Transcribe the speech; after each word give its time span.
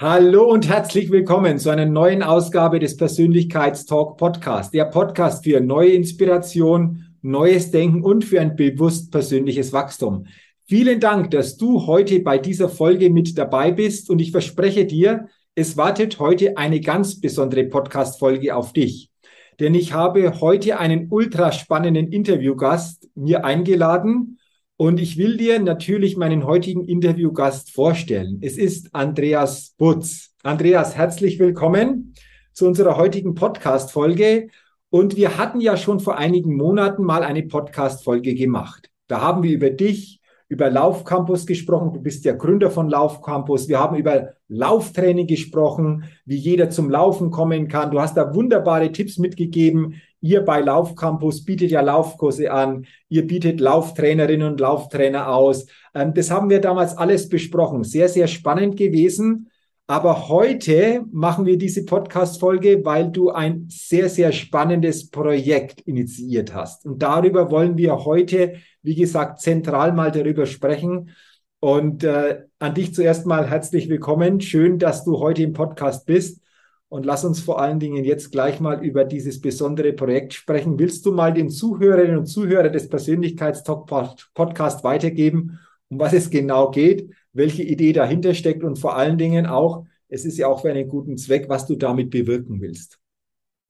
Hallo 0.00 0.48
und 0.48 0.68
herzlich 0.68 1.10
willkommen 1.10 1.58
zu 1.58 1.70
einer 1.70 1.84
neuen 1.84 2.22
Ausgabe 2.22 2.78
des 2.78 2.96
Persönlichkeitstalk 2.96 4.16
Podcast, 4.16 4.72
der 4.72 4.84
Podcast 4.84 5.42
für 5.42 5.60
neue 5.60 5.90
Inspiration, 5.90 7.04
neues 7.20 7.72
Denken 7.72 8.04
und 8.04 8.24
für 8.24 8.40
ein 8.40 8.54
bewusst 8.54 9.10
persönliches 9.10 9.72
Wachstum. 9.72 10.26
Vielen 10.68 11.00
Dank, 11.00 11.32
dass 11.32 11.56
du 11.56 11.88
heute 11.88 12.20
bei 12.20 12.38
dieser 12.38 12.68
Folge 12.68 13.10
mit 13.10 13.36
dabei 13.36 13.72
bist 13.72 14.08
und 14.08 14.20
ich 14.20 14.30
verspreche 14.30 14.86
dir, 14.86 15.26
es 15.56 15.76
wartet 15.76 16.20
heute 16.20 16.56
eine 16.56 16.80
ganz 16.80 17.20
besondere 17.20 17.64
Podcast-Folge 17.64 18.54
auf 18.54 18.72
dich. 18.72 19.10
Denn 19.58 19.74
ich 19.74 19.94
habe 19.94 20.40
heute 20.40 20.78
einen 20.78 21.08
ultra 21.10 21.50
spannenden 21.50 22.12
Interviewgast 22.12 23.08
mir 23.16 23.44
eingeladen 23.44 24.37
und 24.78 25.00
ich 25.00 25.18
will 25.18 25.36
dir 25.36 25.58
natürlich 25.58 26.16
meinen 26.16 26.46
heutigen 26.46 26.84
Interviewgast 26.84 27.72
vorstellen. 27.72 28.38
Es 28.42 28.56
ist 28.56 28.94
Andreas 28.94 29.74
Butz. 29.76 30.36
Andreas, 30.44 30.96
herzlich 30.96 31.40
willkommen 31.40 32.14
zu 32.52 32.64
unserer 32.64 32.96
heutigen 32.96 33.34
Podcast-Folge. 33.34 34.50
Und 34.88 35.16
wir 35.16 35.36
hatten 35.36 35.60
ja 35.60 35.76
schon 35.76 35.98
vor 35.98 36.16
einigen 36.16 36.56
Monaten 36.56 37.02
mal 37.02 37.24
eine 37.24 37.42
Podcast-Folge 37.42 38.36
gemacht. 38.36 38.88
Da 39.08 39.20
haben 39.20 39.42
wir 39.42 39.50
über 39.50 39.70
dich, 39.70 40.17
über 40.48 40.70
Laufcampus 40.70 41.46
gesprochen. 41.46 41.92
Du 41.92 42.00
bist 42.00 42.24
ja 42.24 42.32
Gründer 42.32 42.70
von 42.70 42.88
Laufcampus. 42.88 43.68
Wir 43.68 43.78
haben 43.78 43.96
über 43.96 44.34
Lauftraining 44.48 45.26
gesprochen, 45.26 46.04
wie 46.24 46.36
jeder 46.36 46.70
zum 46.70 46.90
Laufen 46.90 47.30
kommen 47.30 47.68
kann. 47.68 47.90
Du 47.90 48.00
hast 48.00 48.16
da 48.16 48.34
wunderbare 48.34 48.90
Tipps 48.92 49.18
mitgegeben, 49.18 50.00
Ihr 50.20 50.44
bei 50.44 50.60
Laufcampus 50.60 51.44
bietet 51.44 51.70
ja 51.70 51.80
Laufkurse 51.80 52.50
an, 52.50 52.86
ihr 53.08 53.26
bietet 53.26 53.60
Lauftrainerinnen 53.60 54.50
und 54.50 54.60
Lauftrainer 54.60 55.28
aus. 55.28 55.66
Ähm, 55.94 56.12
das 56.12 56.30
haben 56.30 56.50
wir 56.50 56.60
damals 56.60 56.96
alles 56.96 57.28
besprochen. 57.28 57.84
Sehr, 57.84 58.08
sehr 58.08 58.26
spannend 58.26 58.76
gewesen. 58.76 59.50
Aber 59.90 60.28
heute 60.28 61.02
machen 61.12 61.46
wir 61.46 61.56
diese 61.56 61.86
Podcast-Folge, 61.86 62.84
weil 62.84 63.10
du 63.10 63.30
ein 63.30 63.68
sehr, 63.70 64.10
sehr 64.10 64.32
spannendes 64.32 65.08
Projekt 65.08 65.80
initiiert 65.80 66.52
hast. 66.52 66.84
Und 66.84 67.02
darüber 67.02 67.50
wollen 67.50 67.78
wir 67.78 68.04
heute, 68.04 68.56
wie 68.82 68.94
gesagt, 68.94 69.40
zentral 69.40 69.94
mal 69.94 70.12
darüber 70.12 70.44
sprechen. 70.44 71.16
Und 71.60 72.04
äh, 72.04 72.42
an 72.58 72.74
dich 72.74 72.94
zuerst 72.94 73.24
mal 73.24 73.48
herzlich 73.48 73.88
willkommen. 73.88 74.42
Schön, 74.42 74.78
dass 74.78 75.04
du 75.04 75.20
heute 75.20 75.42
im 75.42 75.54
Podcast 75.54 76.04
bist. 76.04 76.42
Und 76.90 77.06
lass 77.06 77.24
uns 77.24 77.40
vor 77.40 77.58
allen 77.58 77.80
Dingen 77.80 78.04
jetzt 78.04 78.30
gleich 78.30 78.60
mal 78.60 78.84
über 78.84 79.06
dieses 79.06 79.40
besondere 79.40 79.94
Projekt 79.94 80.34
sprechen. 80.34 80.78
Willst 80.78 81.06
du 81.06 81.12
mal 81.12 81.32
den 81.32 81.48
Zuhörerinnen 81.48 82.18
und 82.18 82.26
Zuhörern 82.26 82.74
des 82.74 82.90
Persönlichkeitstalk 82.90 83.86
Podcast 84.34 84.84
weitergeben, 84.84 85.58
um 85.88 85.98
was 85.98 86.12
es 86.12 86.28
genau 86.28 86.70
geht, 86.70 87.10
welche 87.38 87.62
Idee 87.62 87.94
dahinter 87.94 88.34
steckt 88.34 88.64
und 88.64 88.78
vor 88.78 88.96
allen 88.96 89.16
Dingen 89.16 89.46
auch, 89.46 89.86
es 90.08 90.24
ist 90.24 90.36
ja 90.36 90.48
auch 90.48 90.60
für 90.60 90.70
einen 90.70 90.88
guten 90.88 91.16
Zweck, 91.16 91.48
was 91.48 91.66
du 91.66 91.76
damit 91.76 92.10
bewirken 92.10 92.60
willst? 92.60 92.98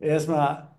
Erstmal 0.01 0.73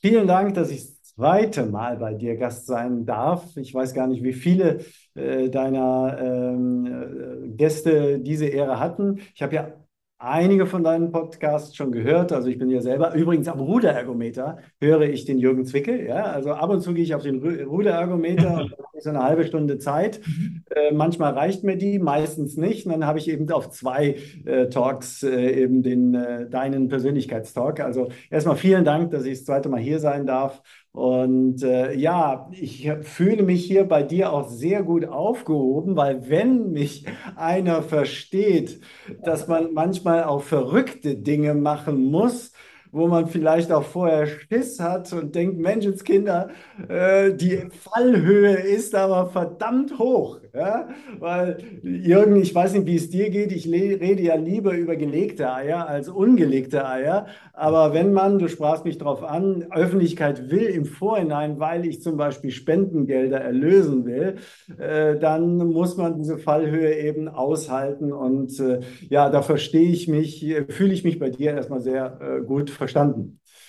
vielen 0.00 0.26
Dank, 0.26 0.54
dass 0.54 0.70
ich 0.70 0.80
das 0.80 1.02
zweite 1.14 1.66
Mal 1.66 1.96
bei 1.96 2.14
dir 2.14 2.36
Gast 2.36 2.66
sein 2.66 3.06
darf. 3.06 3.56
Ich 3.56 3.72
weiß 3.72 3.94
gar 3.94 4.06
nicht, 4.06 4.22
wie 4.22 4.32
viele 4.32 4.84
äh, 5.14 5.48
deiner 5.48 6.18
ähm, 6.20 6.86
äh, 6.86 7.48
Gäste 7.48 8.18
diese 8.18 8.46
Ehre 8.46 8.78
hatten. 8.78 9.20
Ich 9.34 9.42
habe 9.42 9.54
ja 9.54 9.72
einige 10.18 10.66
von 10.66 10.82
deinen 10.84 11.12
Podcasts 11.12 11.76
schon 11.76 11.92
gehört. 11.92 12.32
Also 12.32 12.48
ich 12.48 12.58
bin 12.58 12.68
ja 12.68 12.80
selber, 12.80 13.14
übrigens 13.14 13.48
am 13.48 13.60
Ruderergometer 13.60 14.58
höre 14.80 15.02
ich 15.02 15.24
den 15.24 15.38
Jürgen 15.38 15.64
Zwickel. 15.64 16.06
Ja? 16.06 16.24
Also 16.24 16.52
ab 16.52 16.70
und 16.70 16.80
zu 16.80 16.92
gehe 16.94 17.04
ich 17.04 17.14
auf 17.14 17.22
den 17.22 17.42
Ruderergometer 17.42 18.56
und 18.60 18.74
so 19.04 19.10
eine 19.10 19.22
halbe 19.22 19.44
Stunde 19.44 19.78
Zeit. 19.78 20.20
Mhm. 20.26 20.62
Äh, 20.74 20.92
manchmal 20.92 21.32
reicht 21.34 21.64
mir 21.64 21.76
die, 21.76 21.98
meistens 21.98 22.56
nicht. 22.56 22.86
Und 22.86 22.92
dann 22.92 23.06
habe 23.06 23.18
ich 23.18 23.28
eben 23.28 23.50
auf 23.52 23.70
zwei 23.70 24.16
äh, 24.44 24.68
Talks 24.68 25.22
äh, 25.22 25.62
eben 25.62 25.82
den, 25.82 26.14
äh, 26.14 26.48
deinen 26.48 26.88
Persönlichkeitstalk. 26.88 27.80
Also 27.80 28.08
erstmal 28.30 28.56
vielen 28.56 28.84
Dank, 28.84 29.10
dass 29.10 29.24
ich 29.24 29.38
das 29.38 29.44
zweite 29.44 29.68
Mal 29.68 29.80
hier 29.80 30.00
sein 30.00 30.26
darf. 30.26 30.62
Und 30.94 31.64
äh, 31.64 31.92
ja, 31.94 32.48
ich 32.52 32.88
fühle 33.02 33.42
mich 33.42 33.64
hier 33.64 33.82
bei 33.82 34.04
dir 34.04 34.32
auch 34.32 34.48
sehr 34.48 34.84
gut 34.84 35.04
aufgehoben, 35.06 35.96
weil 35.96 36.28
wenn 36.28 36.70
mich 36.70 37.04
einer 37.34 37.82
versteht, 37.82 38.80
dass 39.24 39.48
man 39.48 39.74
manchmal 39.74 40.22
auch 40.22 40.42
verrückte 40.42 41.16
Dinge 41.16 41.54
machen 41.54 42.12
muss, 42.12 42.52
wo 42.94 43.08
man 43.08 43.26
vielleicht 43.26 43.72
auch 43.72 43.82
vorher 43.82 44.26
Schiss 44.26 44.78
hat 44.78 45.12
und 45.12 45.34
denkt, 45.34 45.58
Menschenskinder, 45.58 46.50
äh, 46.88 47.34
die 47.34 47.62
Fallhöhe 47.68 48.54
ist 48.54 48.94
aber 48.94 49.26
verdammt 49.26 49.98
hoch. 49.98 50.38
Ja? 50.54 50.88
Weil, 51.18 51.58
Jürgen, 51.82 52.36
ich 52.36 52.54
weiß 52.54 52.74
nicht, 52.74 52.86
wie 52.86 52.94
es 52.94 53.10
dir 53.10 53.30
geht, 53.30 53.50
ich 53.50 53.68
rede 53.68 54.22
ja 54.22 54.36
lieber 54.36 54.74
über 54.74 54.94
gelegte 54.94 55.52
Eier 55.52 55.88
als 55.88 56.08
ungelegte 56.08 56.86
Eier. 56.86 57.26
Aber 57.52 57.92
wenn 57.94 58.12
man, 58.12 58.38
du 58.38 58.48
sprachst 58.48 58.84
mich 58.84 58.98
darauf 58.98 59.24
an, 59.24 59.66
Öffentlichkeit 59.72 60.50
will 60.50 60.62
im 60.62 60.84
Vorhinein, 60.84 61.58
weil 61.58 61.86
ich 61.86 62.00
zum 62.00 62.16
Beispiel 62.16 62.52
Spendengelder 62.52 63.40
erlösen 63.40 64.06
will, 64.06 64.36
äh, 64.78 65.18
dann 65.18 65.56
muss 65.56 65.96
man 65.96 66.16
diese 66.16 66.38
Fallhöhe 66.38 66.96
eben 66.96 67.26
aushalten. 67.26 68.12
Und 68.12 68.60
äh, 68.60 68.80
ja, 69.08 69.30
da 69.30 69.42
verstehe 69.42 69.90
ich 69.90 70.06
mich, 70.06 70.46
fühle 70.68 70.94
ich 70.94 71.02
mich 71.02 71.18
bei 71.18 71.30
dir 71.30 71.54
erstmal 71.54 71.80
sehr 71.80 72.20
äh, 72.20 72.40
gut 72.40 72.70
verstanden. 72.70 72.83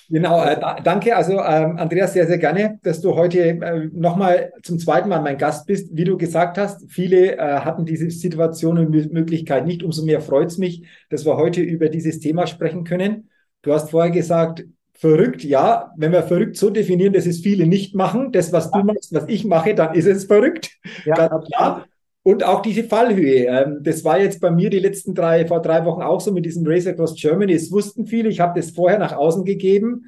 Genau, 0.10 0.44
äh, 0.44 0.60
danke. 0.84 1.16
Also 1.16 1.34
ähm, 1.34 1.78
Andreas, 1.78 2.14
sehr, 2.14 2.28
sehr 2.28 2.38
gerne, 2.38 2.80
dass 2.84 3.02
du 3.02 3.16
heute 3.16 3.40
äh, 3.40 3.90
nochmal 3.92 4.54
zum 4.62 4.78
zweiten 4.78 5.10
Mal 5.10 5.22
mein 5.22 5.38
Gast 5.38 5.66
bist. 5.66 5.90
Wie 5.96 6.04
du 6.04 6.18
gesagt 6.18 6.58
hast, 6.58 6.86
viele 6.92 7.38
äh, 7.38 7.38
hatten 7.40 7.86
diese 7.86 8.10
Situation 8.12 8.78
und 8.78 8.92
Möglichkeit 9.12 9.66
nicht. 9.66 9.82
Umso 9.82 10.06
mehr 10.06 10.22
freut 10.22 10.52
es 10.52 10.58
mich, 10.58 10.86
dass 11.10 11.26
wir 11.26 11.38
heute 11.38 11.62
über 11.62 11.90
dieses 11.90 12.20
Thema 12.20 12.46
sprechen 12.46 12.84
können. 12.84 13.30
Du 13.64 13.74
hast 13.74 13.90
vorher 13.90 14.12
gesagt, 14.12 14.64
verrückt, 14.94 15.44
ja, 15.44 15.92
wenn 15.98 16.12
wir 16.12 16.24
verrückt 16.24 16.56
so 16.56 16.70
definieren, 16.70 17.14
dass 17.14 17.26
es 17.26 17.42
viele 17.42 17.66
nicht 17.66 17.96
machen, 17.96 18.32
das, 18.32 18.54
was 18.54 18.72
du 18.72 18.80
machst, 18.84 19.14
was 19.14 19.26
ich 19.28 19.44
mache, 19.44 19.74
dann 19.74 19.96
ist 19.96 20.06
es 20.06 20.26
verrückt. 20.26 20.70
Ja, 21.04 21.28
Ganz 21.28 21.48
klar. 21.48 21.86
Und 22.28 22.44
auch 22.44 22.64
diese 22.64 22.84
Fallhöhe. 22.84 23.46
Ähm, 23.46 23.82
das 23.84 24.04
war 24.04 24.20
jetzt 24.20 24.42
bei 24.42 24.50
mir 24.50 24.72
die 24.72 24.80
letzten 24.80 25.14
drei, 25.14 25.46
vor 25.46 25.62
drei 25.62 25.86
Wochen 25.86 26.02
auch 26.02 26.20
so 26.20 26.32
mit 26.32 26.44
diesem 26.44 26.66
Race 26.66 26.88
Across 26.88 27.22
Germany. 27.22 27.54
Es 27.54 27.72
wussten 27.72 28.08
viele, 28.08 28.30
ich 28.30 28.40
habe 28.40 28.60
das 28.60 28.72
vorher 28.72 28.98
nach 28.98 29.14
außen 29.14 29.46
gegeben. 29.46 30.06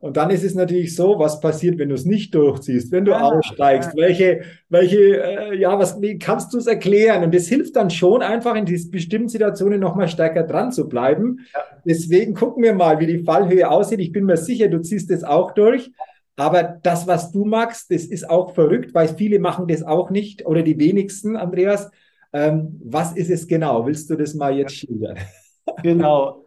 Und 0.00 0.16
dann 0.16 0.30
ist 0.30 0.42
es 0.42 0.56
natürlich 0.56 0.96
so, 0.96 1.20
was 1.20 1.38
passiert, 1.38 1.78
wenn 1.78 1.90
du 1.90 1.94
es 1.94 2.04
nicht 2.04 2.34
durchziehst, 2.34 2.90
wenn 2.90 3.04
du 3.04 3.12
ja, 3.12 3.20
aussteigst, 3.20 3.90
ja. 3.94 4.02
welche, 4.02 4.40
welche, 4.68 5.22
äh, 5.22 5.56
ja, 5.60 5.78
was, 5.78 6.02
wie 6.02 6.18
kannst 6.18 6.52
du 6.52 6.58
es 6.58 6.66
erklären? 6.66 7.22
Und 7.22 7.32
das 7.32 7.46
hilft 7.46 7.76
dann 7.76 7.90
schon 7.90 8.20
einfach 8.20 8.56
in 8.56 8.64
diesen 8.64 8.90
bestimmten 8.90 9.28
Situationen 9.28 9.78
nochmal 9.78 10.08
stärker 10.08 10.42
dran 10.42 10.72
zu 10.72 10.88
bleiben. 10.88 11.38
Ja. 11.54 11.60
Deswegen 11.84 12.34
gucken 12.34 12.64
wir 12.64 12.74
mal, 12.74 12.98
wie 12.98 13.06
die 13.06 13.22
Fallhöhe 13.22 13.70
aussieht. 13.70 14.00
Ich 14.00 14.10
bin 14.10 14.24
mir 14.24 14.38
sicher, 14.38 14.66
du 14.66 14.80
ziehst 14.80 15.08
es 15.12 15.22
auch 15.22 15.52
durch. 15.52 15.92
Aber 16.40 16.62
das, 16.62 17.06
was 17.06 17.32
du 17.32 17.44
magst, 17.44 17.90
das 17.90 18.06
ist 18.06 18.30
auch 18.30 18.54
verrückt, 18.54 18.94
weil 18.94 19.08
viele 19.08 19.38
machen 19.38 19.68
das 19.68 19.82
auch 19.82 20.08
nicht 20.08 20.46
oder 20.46 20.62
die 20.62 20.78
wenigsten, 20.78 21.36
Andreas. 21.36 21.90
Ähm, 22.32 22.80
was 22.82 23.12
ist 23.12 23.28
es 23.28 23.46
genau? 23.46 23.84
Willst 23.84 24.08
du 24.08 24.16
das 24.16 24.32
mal 24.32 24.56
jetzt 24.56 24.74
schildern? 24.74 25.18
Genau. 25.82 26.46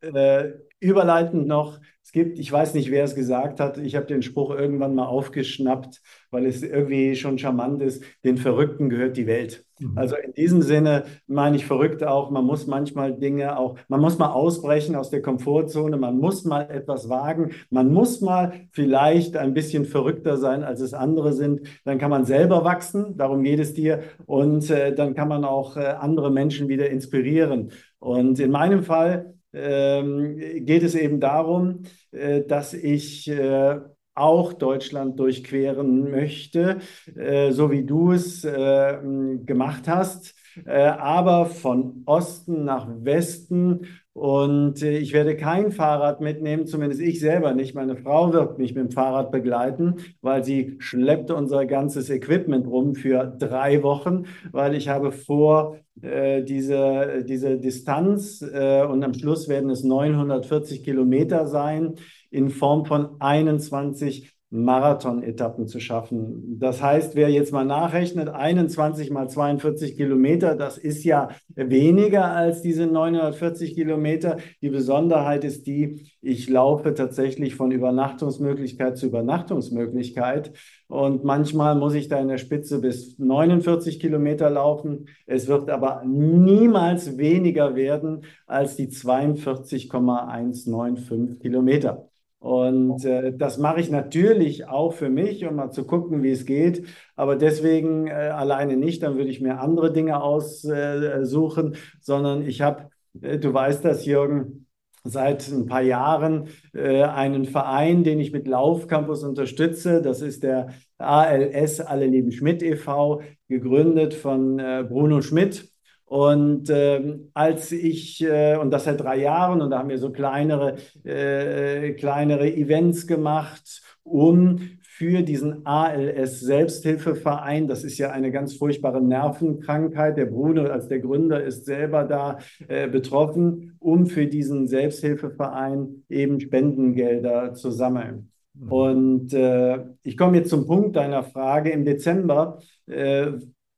Äh, 0.00 0.52
überleitend 0.80 1.46
noch, 1.46 1.78
gibt, 2.16 2.38
ich 2.38 2.50
weiß 2.50 2.72
nicht, 2.72 2.90
wer 2.90 3.04
es 3.04 3.14
gesagt 3.14 3.60
hat, 3.60 3.76
ich 3.76 3.94
habe 3.94 4.06
den 4.06 4.22
Spruch 4.22 4.48
irgendwann 4.50 4.94
mal 4.94 5.04
aufgeschnappt, 5.04 6.00
weil 6.30 6.46
es 6.46 6.62
irgendwie 6.62 7.14
schon 7.14 7.36
charmant 7.36 7.82
ist, 7.82 8.02
den 8.24 8.38
Verrückten 8.38 8.88
gehört 8.88 9.18
die 9.18 9.26
Welt. 9.26 9.66
Mhm. 9.78 9.98
Also 9.98 10.16
in 10.16 10.32
diesem 10.32 10.62
Sinne 10.62 11.04
meine 11.26 11.56
ich 11.56 11.66
verrückt 11.66 12.02
auch, 12.02 12.30
man 12.30 12.46
muss 12.46 12.66
manchmal 12.66 13.12
Dinge 13.12 13.58
auch, 13.58 13.76
man 13.88 14.00
muss 14.00 14.16
mal 14.16 14.30
ausbrechen 14.30 14.96
aus 14.96 15.10
der 15.10 15.20
Komfortzone, 15.20 15.98
man 15.98 16.16
muss 16.18 16.46
mal 16.46 16.62
etwas 16.70 17.10
wagen, 17.10 17.50
man 17.68 17.92
muss 17.92 18.22
mal 18.22 18.62
vielleicht 18.70 19.36
ein 19.36 19.52
bisschen 19.52 19.84
verrückter 19.84 20.38
sein, 20.38 20.64
als 20.64 20.80
es 20.80 20.94
andere 20.94 21.34
sind. 21.34 21.68
Dann 21.84 21.98
kann 21.98 22.08
man 22.08 22.24
selber 22.24 22.64
wachsen, 22.64 23.18
darum 23.18 23.42
geht 23.42 23.60
es 23.60 23.74
dir, 23.74 24.04
und 24.24 24.70
äh, 24.70 24.94
dann 24.94 25.14
kann 25.14 25.28
man 25.28 25.44
auch 25.44 25.76
äh, 25.76 25.84
andere 25.84 26.30
Menschen 26.30 26.68
wieder 26.68 26.88
inspirieren. 26.88 27.72
Und 27.98 28.40
in 28.40 28.50
meinem 28.50 28.84
Fall 28.84 29.35
ähm, 29.56 30.36
geht 30.64 30.82
es 30.82 30.94
eben 30.94 31.20
darum, 31.20 31.82
äh, 32.12 32.42
dass 32.42 32.74
ich 32.74 33.28
äh, 33.28 33.80
auch 34.14 34.52
Deutschland 34.54 35.18
durchqueren 35.20 36.10
möchte, 36.10 36.78
äh, 37.14 37.52
so 37.52 37.70
wie 37.70 37.84
du 37.84 38.12
es 38.12 38.44
äh, 38.44 38.98
gemacht 39.44 39.88
hast, 39.88 40.34
äh, 40.64 40.72
aber 40.84 41.46
von 41.46 42.02
Osten 42.06 42.64
nach 42.64 42.88
Westen. 42.88 43.86
Und 44.16 44.82
äh, 44.82 44.96
ich 44.96 45.12
werde 45.12 45.36
kein 45.36 45.70
Fahrrad 45.70 46.22
mitnehmen, 46.22 46.66
zumindest 46.66 47.02
ich 47.02 47.20
selber 47.20 47.52
nicht. 47.52 47.74
Meine 47.74 47.96
Frau 47.96 48.32
wird 48.32 48.56
mich 48.56 48.74
mit 48.74 48.84
dem 48.84 48.90
Fahrrad 48.90 49.30
begleiten, 49.30 49.96
weil 50.22 50.42
sie 50.42 50.76
schleppt 50.78 51.30
unser 51.30 51.66
ganzes 51.66 52.08
Equipment 52.08 52.66
rum 52.66 52.94
für 52.94 53.26
drei 53.26 53.82
Wochen, 53.82 54.24
weil 54.52 54.74
ich 54.74 54.88
habe 54.88 55.12
vor, 55.12 55.76
äh, 56.00 56.42
diese, 56.42 57.24
diese 57.28 57.58
Distanz 57.58 58.40
und 58.40 59.04
am 59.04 59.12
Schluss 59.12 59.48
werden 59.48 59.68
es 59.68 59.84
940 59.84 60.82
Kilometer 60.82 61.46
sein 61.46 61.96
in 62.30 62.48
Form 62.48 62.86
von 62.86 63.20
21 63.20 64.35
Marathon-Etappen 64.56 65.66
zu 65.66 65.80
schaffen. 65.80 66.58
Das 66.58 66.82
heißt, 66.82 67.14
wer 67.14 67.30
jetzt 67.30 67.52
mal 67.52 67.64
nachrechnet, 67.64 68.28
21 68.28 69.10
mal 69.10 69.28
42 69.28 69.96
Kilometer, 69.96 70.56
das 70.56 70.78
ist 70.78 71.04
ja 71.04 71.28
weniger 71.54 72.32
als 72.32 72.62
diese 72.62 72.86
940 72.86 73.74
Kilometer. 73.74 74.38
Die 74.62 74.70
Besonderheit 74.70 75.44
ist 75.44 75.66
die, 75.66 76.10
ich 76.20 76.48
laufe 76.48 76.94
tatsächlich 76.94 77.54
von 77.54 77.70
Übernachtungsmöglichkeit 77.70 78.96
zu 78.96 79.06
Übernachtungsmöglichkeit. 79.06 80.52
Und 80.88 81.24
manchmal 81.24 81.74
muss 81.74 81.94
ich 81.94 82.08
da 82.08 82.20
in 82.20 82.28
der 82.28 82.38
Spitze 82.38 82.80
bis 82.80 83.18
49 83.18 83.98
Kilometer 84.00 84.48
laufen. 84.50 85.08
Es 85.26 85.48
wird 85.48 85.68
aber 85.70 86.02
niemals 86.04 87.18
weniger 87.18 87.74
werden 87.74 88.24
als 88.46 88.76
die 88.76 88.88
42,195 88.88 91.40
Kilometer. 91.40 92.08
Und 92.46 93.04
äh, 93.04 93.36
das 93.36 93.58
mache 93.58 93.80
ich 93.80 93.90
natürlich 93.90 94.68
auch 94.68 94.92
für 94.92 95.08
mich, 95.08 95.44
um 95.44 95.56
mal 95.56 95.72
zu 95.72 95.84
gucken, 95.84 96.22
wie 96.22 96.30
es 96.30 96.46
geht. 96.46 96.86
Aber 97.16 97.34
deswegen 97.34 98.06
äh, 98.06 98.12
alleine 98.12 98.76
nicht, 98.76 99.02
dann 99.02 99.16
würde 99.16 99.30
ich 99.30 99.40
mir 99.40 99.58
andere 99.58 99.92
Dinge 99.92 100.22
aussuchen, 100.22 101.74
äh, 101.74 101.78
sondern 102.00 102.46
ich 102.46 102.60
habe, 102.60 102.90
äh, 103.20 103.38
du 103.40 103.52
weißt 103.52 103.84
das, 103.84 104.06
Jürgen, 104.06 104.68
seit 105.02 105.48
ein 105.48 105.66
paar 105.66 105.82
Jahren 105.82 106.46
äh, 106.72 107.02
einen 107.02 107.46
Verein, 107.46 108.04
den 108.04 108.20
ich 108.20 108.30
mit 108.32 108.46
Laufcampus 108.46 109.24
unterstütze. 109.24 110.00
Das 110.00 110.20
ist 110.20 110.44
der 110.44 110.68
ALS 110.98 111.80
Alle 111.80 112.06
Leben 112.06 112.30
Schmidt 112.30 112.62
e.V., 112.62 113.22
gegründet 113.48 114.14
von 114.14 114.60
äh, 114.60 114.84
Bruno 114.88 115.20
Schmidt. 115.20 115.68
Und 116.06 116.70
ähm, 116.70 117.30
als 117.34 117.72
ich, 117.72 118.22
äh, 118.22 118.56
und 118.56 118.70
das 118.70 118.84
seit 118.84 119.00
drei 119.00 119.18
Jahren, 119.18 119.60
und 119.60 119.70
da 119.70 119.80
haben 119.80 119.88
wir 119.88 119.98
so 119.98 120.10
kleinere, 120.10 120.76
äh, 121.04 121.92
kleinere 121.94 122.52
Events 122.54 123.08
gemacht, 123.08 123.82
um 124.04 124.60
für 124.96 125.22
diesen 125.22 125.66
ALS 125.66 126.40
Selbsthilfeverein, 126.40 127.66
das 127.66 127.84
ist 127.84 127.98
ja 127.98 128.12
eine 128.12 128.30
ganz 128.30 128.54
furchtbare 128.54 129.02
Nervenkrankheit, 129.02 130.16
der 130.16 130.26
Bruno 130.26 130.62
als 130.62 130.88
der 130.88 131.00
Gründer 131.00 131.42
ist 131.42 131.66
selber 131.66 132.04
da 132.04 132.38
äh, 132.68 132.88
betroffen, 132.88 133.76
um 133.80 134.06
für 134.06 134.26
diesen 134.26 134.68
Selbsthilfeverein 134.68 136.04
eben 136.08 136.40
Spendengelder 136.40 137.52
zu 137.52 137.72
sammeln. 137.72 138.30
Mhm. 138.54 138.72
Und 138.72 139.32
äh, 139.34 139.84
ich 140.02 140.16
komme 140.16 140.38
jetzt 140.38 140.50
zum 140.50 140.66
Punkt 140.66 140.96
deiner 140.96 141.24
Frage. 141.24 141.70
Im 141.70 141.84
Dezember 141.84 142.60
äh, 142.86 143.32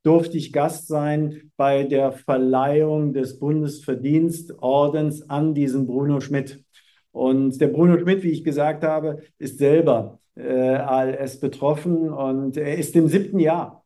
durfte 0.09 0.37
ich 0.37 0.51
Gast 0.51 0.87
sein 0.87 1.51
bei 1.55 1.83
der 1.83 2.11
Verleihung 2.11 3.13
des 3.13 3.37
Bundesverdienstordens 3.37 5.29
an 5.29 5.53
diesen 5.53 5.85
Bruno 5.85 6.19
Schmidt. 6.19 6.63
Und 7.11 7.61
der 7.61 7.67
Bruno 7.67 7.95
Schmidt, 7.99 8.23
wie 8.23 8.31
ich 8.31 8.43
gesagt 8.43 8.83
habe, 8.83 9.21
ist 9.37 9.59
selber 9.59 10.19
äh, 10.33 10.49
ALS 10.49 11.39
betroffen 11.39 12.09
und 12.09 12.57
er 12.57 12.75
ist 12.79 12.95
im 12.95 13.07
siebten 13.07 13.37
Jahr. 13.37 13.85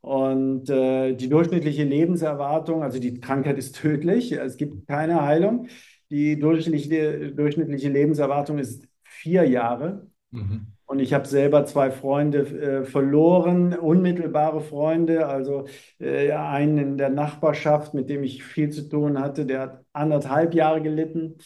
Und 0.00 0.70
äh, 0.70 1.14
die 1.14 1.28
durchschnittliche 1.28 1.84
Lebenserwartung, 1.84 2.82
also 2.82 2.98
die 2.98 3.20
Krankheit 3.20 3.58
ist 3.58 3.76
tödlich, 3.76 4.32
es 4.32 4.56
gibt 4.56 4.88
keine 4.88 5.20
Heilung. 5.20 5.68
Die 6.08 6.38
durchschnittliche, 6.38 7.32
durchschnittliche 7.32 7.90
Lebenserwartung 7.90 8.56
ist 8.58 8.88
vier 9.02 9.44
Jahre. 9.46 10.06
Mhm. 10.30 10.77
Und 10.88 11.00
ich 11.00 11.12
habe 11.12 11.28
selber 11.28 11.66
zwei 11.66 11.90
Freunde 11.90 12.38
äh, 12.38 12.84
verloren, 12.86 13.74
unmittelbare 13.78 14.62
Freunde. 14.62 15.26
Also 15.26 15.66
äh, 15.98 16.32
einen 16.32 16.78
in 16.78 16.96
der 16.96 17.10
Nachbarschaft, 17.10 17.92
mit 17.92 18.08
dem 18.08 18.24
ich 18.24 18.42
viel 18.42 18.70
zu 18.70 18.88
tun 18.88 19.20
hatte, 19.20 19.44
der 19.44 19.60
hat 19.60 19.84
anderthalb 19.92 20.54
Jahre 20.54 20.80
gelitten. 20.80 21.36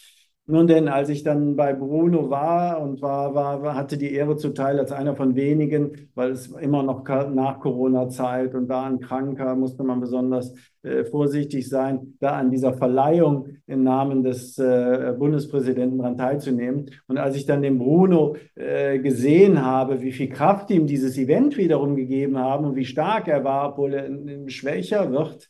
Nun 0.45 0.67
denn, 0.67 0.89
als 0.89 1.07
ich 1.07 1.23
dann 1.23 1.55
bei 1.55 1.71
Bruno 1.71 2.29
war 2.29 2.81
und 2.81 3.01
war, 3.01 3.33
war, 3.33 3.75
hatte 3.75 3.97
die 3.97 4.11
Ehre 4.11 4.35
zuteil 4.35 4.77
als 4.77 4.91
einer 4.91 5.15
von 5.15 5.35
wenigen, 5.35 6.09
weil 6.15 6.31
es 6.31 6.47
immer 6.47 6.83
noch 6.83 7.07
nach 7.07 7.61
Corona-Zeit 7.61 8.53
und 8.53 8.67
da 8.67 8.83
ein 8.83 8.99
Kranker 8.99 9.55
musste 9.55 9.83
man 9.83 10.01
besonders 10.01 10.53
äh, 10.81 11.05
vorsichtig 11.05 11.69
sein, 11.69 12.15
da 12.19 12.31
an 12.31 12.51
dieser 12.51 12.73
Verleihung 12.73 13.47
im 13.67 13.83
Namen 13.83 14.21
des 14.21 14.59
äh, 14.59 15.15
Bundespräsidenten 15.17 15.99
daran 15.99 16.17
teilzunehmen. 16.17 16.91
Und 17.07 17.17
als 17.17 17.37
ich 17.37 17.45
dann 17.45 17.61
den 17.61 17.79
Bruno 17.79 18.35
äh, 18.55 18.99
gesehen 18.99 19.63
habe, 19.63 20.01
wie 20.01 20.11
viel 20.11 20.27
Kraft 20.27 20.69
ihm 20.71 20.87
dieses 20.87 21.17
Event 21.17 21.55
wiederum 21.55 21.95
gegeben 21.95 22.37
haben 22.37 22.65
und 22.65 22.75
wie 22.75 22.83
stark 22.83 23.29
er 23.29 23.45
war, 23.45 23.69
obwohl 23.69 23.93
er 23.93 24.09
schwächer 24.49 25.09
wird, 25.09 25.49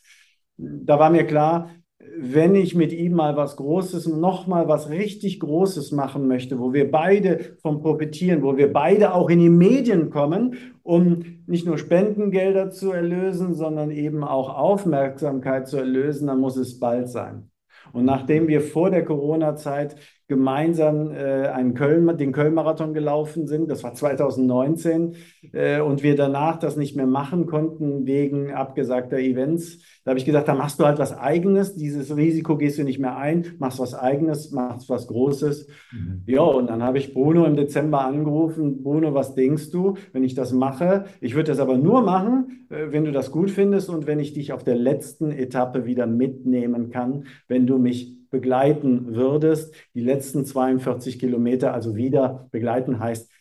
da 0.58 1.00
war 1.00 1.10
mir 1.10 1.26
klar, 1.26 1.72
wenn 2.18 2.56
ich 2.56 2.76
mit 2.76 2.94
ihm 2.94 3.14
mal 3.14 3.36
was 3.36 3.56
Großes, 3.58 4.08
noch 4.08 4.48
mal 4.48 4.68
was 4.68 4.90
richtig 4.90 5.40
Großes 5.40 5.92
machen 5.92 6.28
möchte, 6.28 6.60
wo 6.60 6.74
wir 6.74 6.92
beide 6.92 7.58
vom 7.62 7.82
profitieren, 7.82 8.44
wo 8.44 8.58
wir 8.58 8.72
beide 8.72 9.14
auch 9.14 9.30
in 9.30 9.40
die 9.40 9.50
Medien 9.50 10.10
kommen, 10.10 10.56
um 10.84 11.24
nicht 11.48 11.66
nur 11.66 11.78
Spendengelder 11.78 12.70
zu 12.70 12.92
erlösen, 12.92 13.54
sondern 13.54 13.92
eben 13.92 14.24
auch 14.24 14.56
Aufmerksamkeit 14.56 15.68
zu 15.68 15.78
erlösen, 15.78 16.28
dann 16.28 16.40
muss 16.40 16.58
es 16.58 16.80
bald 16.80 17.10
sein. 17.10 17.50
Und 17.92 18.06
nachdem 18.06 18.48
wir 18.48 18.62
vor 18.62 18.90
der 18.90 19.04
Corona-Zeit 19.04 19.96
gemeinsam 20.34 21.12
äh, 21.12 21.48
einen 21.48 21.76
Köln, 21.76 22.18
den 22.18 22.32
Köln-Marathon 22.32 22.94
gelaufen 22.94 23.46
sind. 23.46 23.70
Das 23.70 23.84
war 23.84 23.94
2019. 23.94 25.16
Äh, 25.52 25.80
und 25.82 26.02
wir 26.02 26.16
danach 26.16 26.58
das 26.58 26.76
nicht 26.76 26.96
mehr 26.96 27.06
machen 27.06 27.46
konnten 27.46 28.08
wegen 28.08 28.52
abgesagter 28.52 29.20
Events. 29.20 29.80
Da 30.04 30.10
habe 30.10 30.20
ich 30.20 30.26
gesagt, 30.26 30.48
da 30.48 30.56
machst 30.56 30.80
du 30.80 30.86
halt 30.86 30.98
was 30.98 31.16
Eigenes. 31.16 31.76
Dieses 31.76 32.16
Risiko 32.16 32.58
gehst 32.58 32.80
du 32.80 32.84
nicht 32.84 33.00
mehr 33.00 33.16
ein, 33.16 33.46
machst 33.60 33.80
was 33.80 33.94
Eigenes, 33.94 34.52
machst 34.52 34.90
was 34.90 35.08
Großes. 35.08 35.68
Mhm. 35.92 36.24
Ja, 36.26 36.42
und 36.42 36.68
dann 36.68 36.82
habe 36.82 36.98
ich 36.98 37.14
Bruno 37.14 37.46
im 37.46 37.56
Dezember 37.56 38.04
angerufen. 38.04 38.82
Bruno, 38.82 39.14
was 39.14 39.36
denkst 39.36 39.70
du, 39.70 39.96
wenn 40.12 40.24
ich 40.24 40.34
das 40.34 40.52
mache? 40.52 41.06
Ich 41.22 41.36
würde 41.36 41.52
das 41.52 41.60
aber 41.60 41.78
nur 41.78 42.02
machen, 42.02 42.66
äh, 42.70 42.92
wenn 42.92 43.06
du 43.06 43.12
das 43.12 43.32
gut 43.32 43.52
findest 43.52 43.90
und 43.90 44.08
wenn 44.08 44.20
ich 44.20 44.34
dich 44.34 44.52
auf 44.52 44.64
der 44.64 44.76
letzten 44.76 45.32
Etappe 45.32 45.86
wieder 45.86 46.08
mitnehmen 46.08 46.90
kann, 46.90 47.26
wenn 47.48 47.68
du 47.68 47.78
mich 47.78 48.23
begleiten 48.34 49.16
würdest. 49.16 49.76
Die 49.94 50.02
letzten 50.02 50.44
42 50.44 51.20
Kilometer 51.20 51.74
also 51.74 51.96
wieder 51.96 52.50
begleiten 52.52 53.00
heißt, 53.00 53.32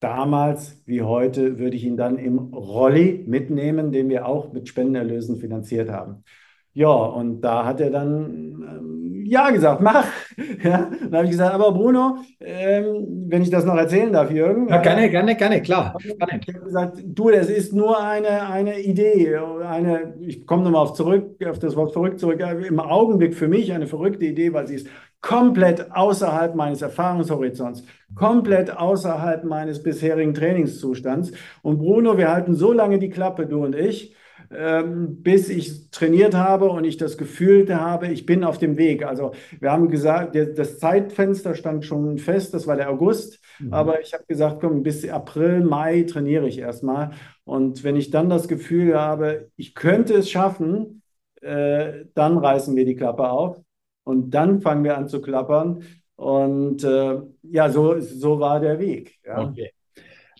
damals 0.00 0.80
wie 0.86 1.02
heute 1.02 1.58
würde 1.58 1.76
ich 1.76 1.84
ihn 1.84 1.96
dann 1.96 2.18
im 2.18 2.38
Rolli 2.38 3.24
mitnehmen, 3.26 3.92
den 3.92 4.08
wir 4.08 4.26
auch 4.26 4.52
mit 4.52 4.68
Spendenerlösen 4.68 5.38
finanziert 5.38 5.90
haben. 5.90 6.24
Ja, 6.72 6.88
und 6.88 7.42
da 7.42 7.66
hat 7.66 7.80
er 7.80 7.90
dann 7.90 8.62
ähm, 8.62 9.01
ja 9.32 9.50
gesagt, 9.50 9.80
mach. 9.80 10.06
Ja, 10.62 10.90
dann 10.90 11.12
habe 11.12 11.24
ich 11.24 11.32
gesagt, 11.32 11.52
aber 11.54 11.72
Bruno, 11.72 12.18
ähm, 12.40 13.26
wenn 13.28 13.42
ich 13.42 13.50
das 13.50 13.64
noch 13.64 13.74
erzählen 13.74 14.12
darf, 14.12 14.30
Jürgen. 14.30 14.68
Ja, 14.68 14.78
gerne, 14.78 15.10
gerne, 15.10 15.36
gerne, 15.36 15.60
klar. 15.60 15.96
Ich 16.02 16.16
habe 16.20 16.64
gesagt, 16.64 16.98
du, 17.04 17.30
das 17.30 17.48
ist 17.50 17.72
nur 17.72 18.02
eine, 18.02 18.48
eine 18.48 18.80
Idee, 18.80 19.36
eine, 19.36 20.14
ich 20.20 20.46
komme 20.46 20.62
nochmal 20.62 20.82
auf, 20.82 20.94
zurück, 20.94 21.36
auf 21.46 21.58
das 21.58 21.76
Wort 21.76 21.92
verrückt 21.92 22.20
zurück, 22.20 22.40
im 22.40 22.80
Augenblick 22.80 23.34
für 23.34 23.48
mich 23.48 23.72
eine 23.72 23.86
verrückte 23.86 24.24
Idee, 24.24 24.52
weil 24.52 24.66
sie 24.66 24.76
ist 24.76 24.88
komplett 25.22 25.92
außerhalb 25.92 26.54
meines 26.54 26.82
Erfahrungshorizonts, 26.82 27.84
komplett 28.14 28.76
außerhalb 28.76 29.44
meines 29.44 29.82
bisherigen 29.82 30.34
Trainingszustands. 30.34 31.32
Und 31.62 31.78
Bruno, 31.78 32.18
wir 32.18 32.30
halten 32.30 32.54
so 32.54 32.72
lange 32.72 32.98
die 32.98 33.08
Klappe, 33.08 33.46
du 33.46 33.64
und 33.64 33.74
ich, 33.74 34.14
ähm, 34.50 35.22
bis 35.22 35.48
ich 35.48 35.90
trainiert 35.90 36.34
habe 36.34 36.68
und 36.68 36.84
ich 36.84 36.96
das 36.96 37.16
Gefühl 37.16 37.72
habe, 37.74 38.08
ich 38.08 38.26
bin 38.26 38.42
auf 38.42 38.58
dem 38.58 38.76
Weg. 38.76 39.06
Also 39.06 39.32
wir 39.60 39.70
haben 39.70 39.88
gesagt, 39.88 40.34
das 40.34 40.78
Zeitfenster 40.80 41.54
stand 41.54 41.84
schon 41.84 42.18
fest, 42.18 42.52
das 42.52 42.66
war 42.66 42.76
der 42.76 42.90
August, 42.90 43.40
mhm. 43.60 43.72
aber 43.72 44.00
ich 44.02 44.12
habe 44.12 44.24
gesagt, 44.26 44.60
komm, 44.60 44.82
bis 44.82 45.08
April, 45.08 45.60
Mai 45.60 46.02
trainiere 46.02 46.48
ich 46.48 46.58
erstmal. 46.58 47.12
Und 47.44 47.84
wenn 47.84 47.94
ich 47.94 48.10
dann 48.10 48.28
das 48.28 48.48
Gefühl 48.48 49.00
habe, 49.00 49.50
ich 49.56 49.76
könnte 49.76 50.14
es 50.14 50.28
schaffen, 50.28 51.02
äh, 51.40 52.06
dann 52.14 52.36
reißen 52.38 52.74
wir 52.74 52.84
die 52.84 52.96
Klappe 52.96 53.30
auf 53.30 53.62
und 54.04 54.30
dann 54.30 54.60
fangen 54.60 54.84
wir 54.84 54.96
an 54.96 55.08
zu 55.08 55.20
klappern. 55.20 55.82
Und 56.16 56.84
äh, 56.84 57.20
ja, 57.42 57.70
so, 57.70 58.00
so 58.00 58.38
war 58.38 58.60
der 58.60 58.78
Weg. 58.78 59.18
Ja. 59.24 59.48
Okay. 59.48 59.70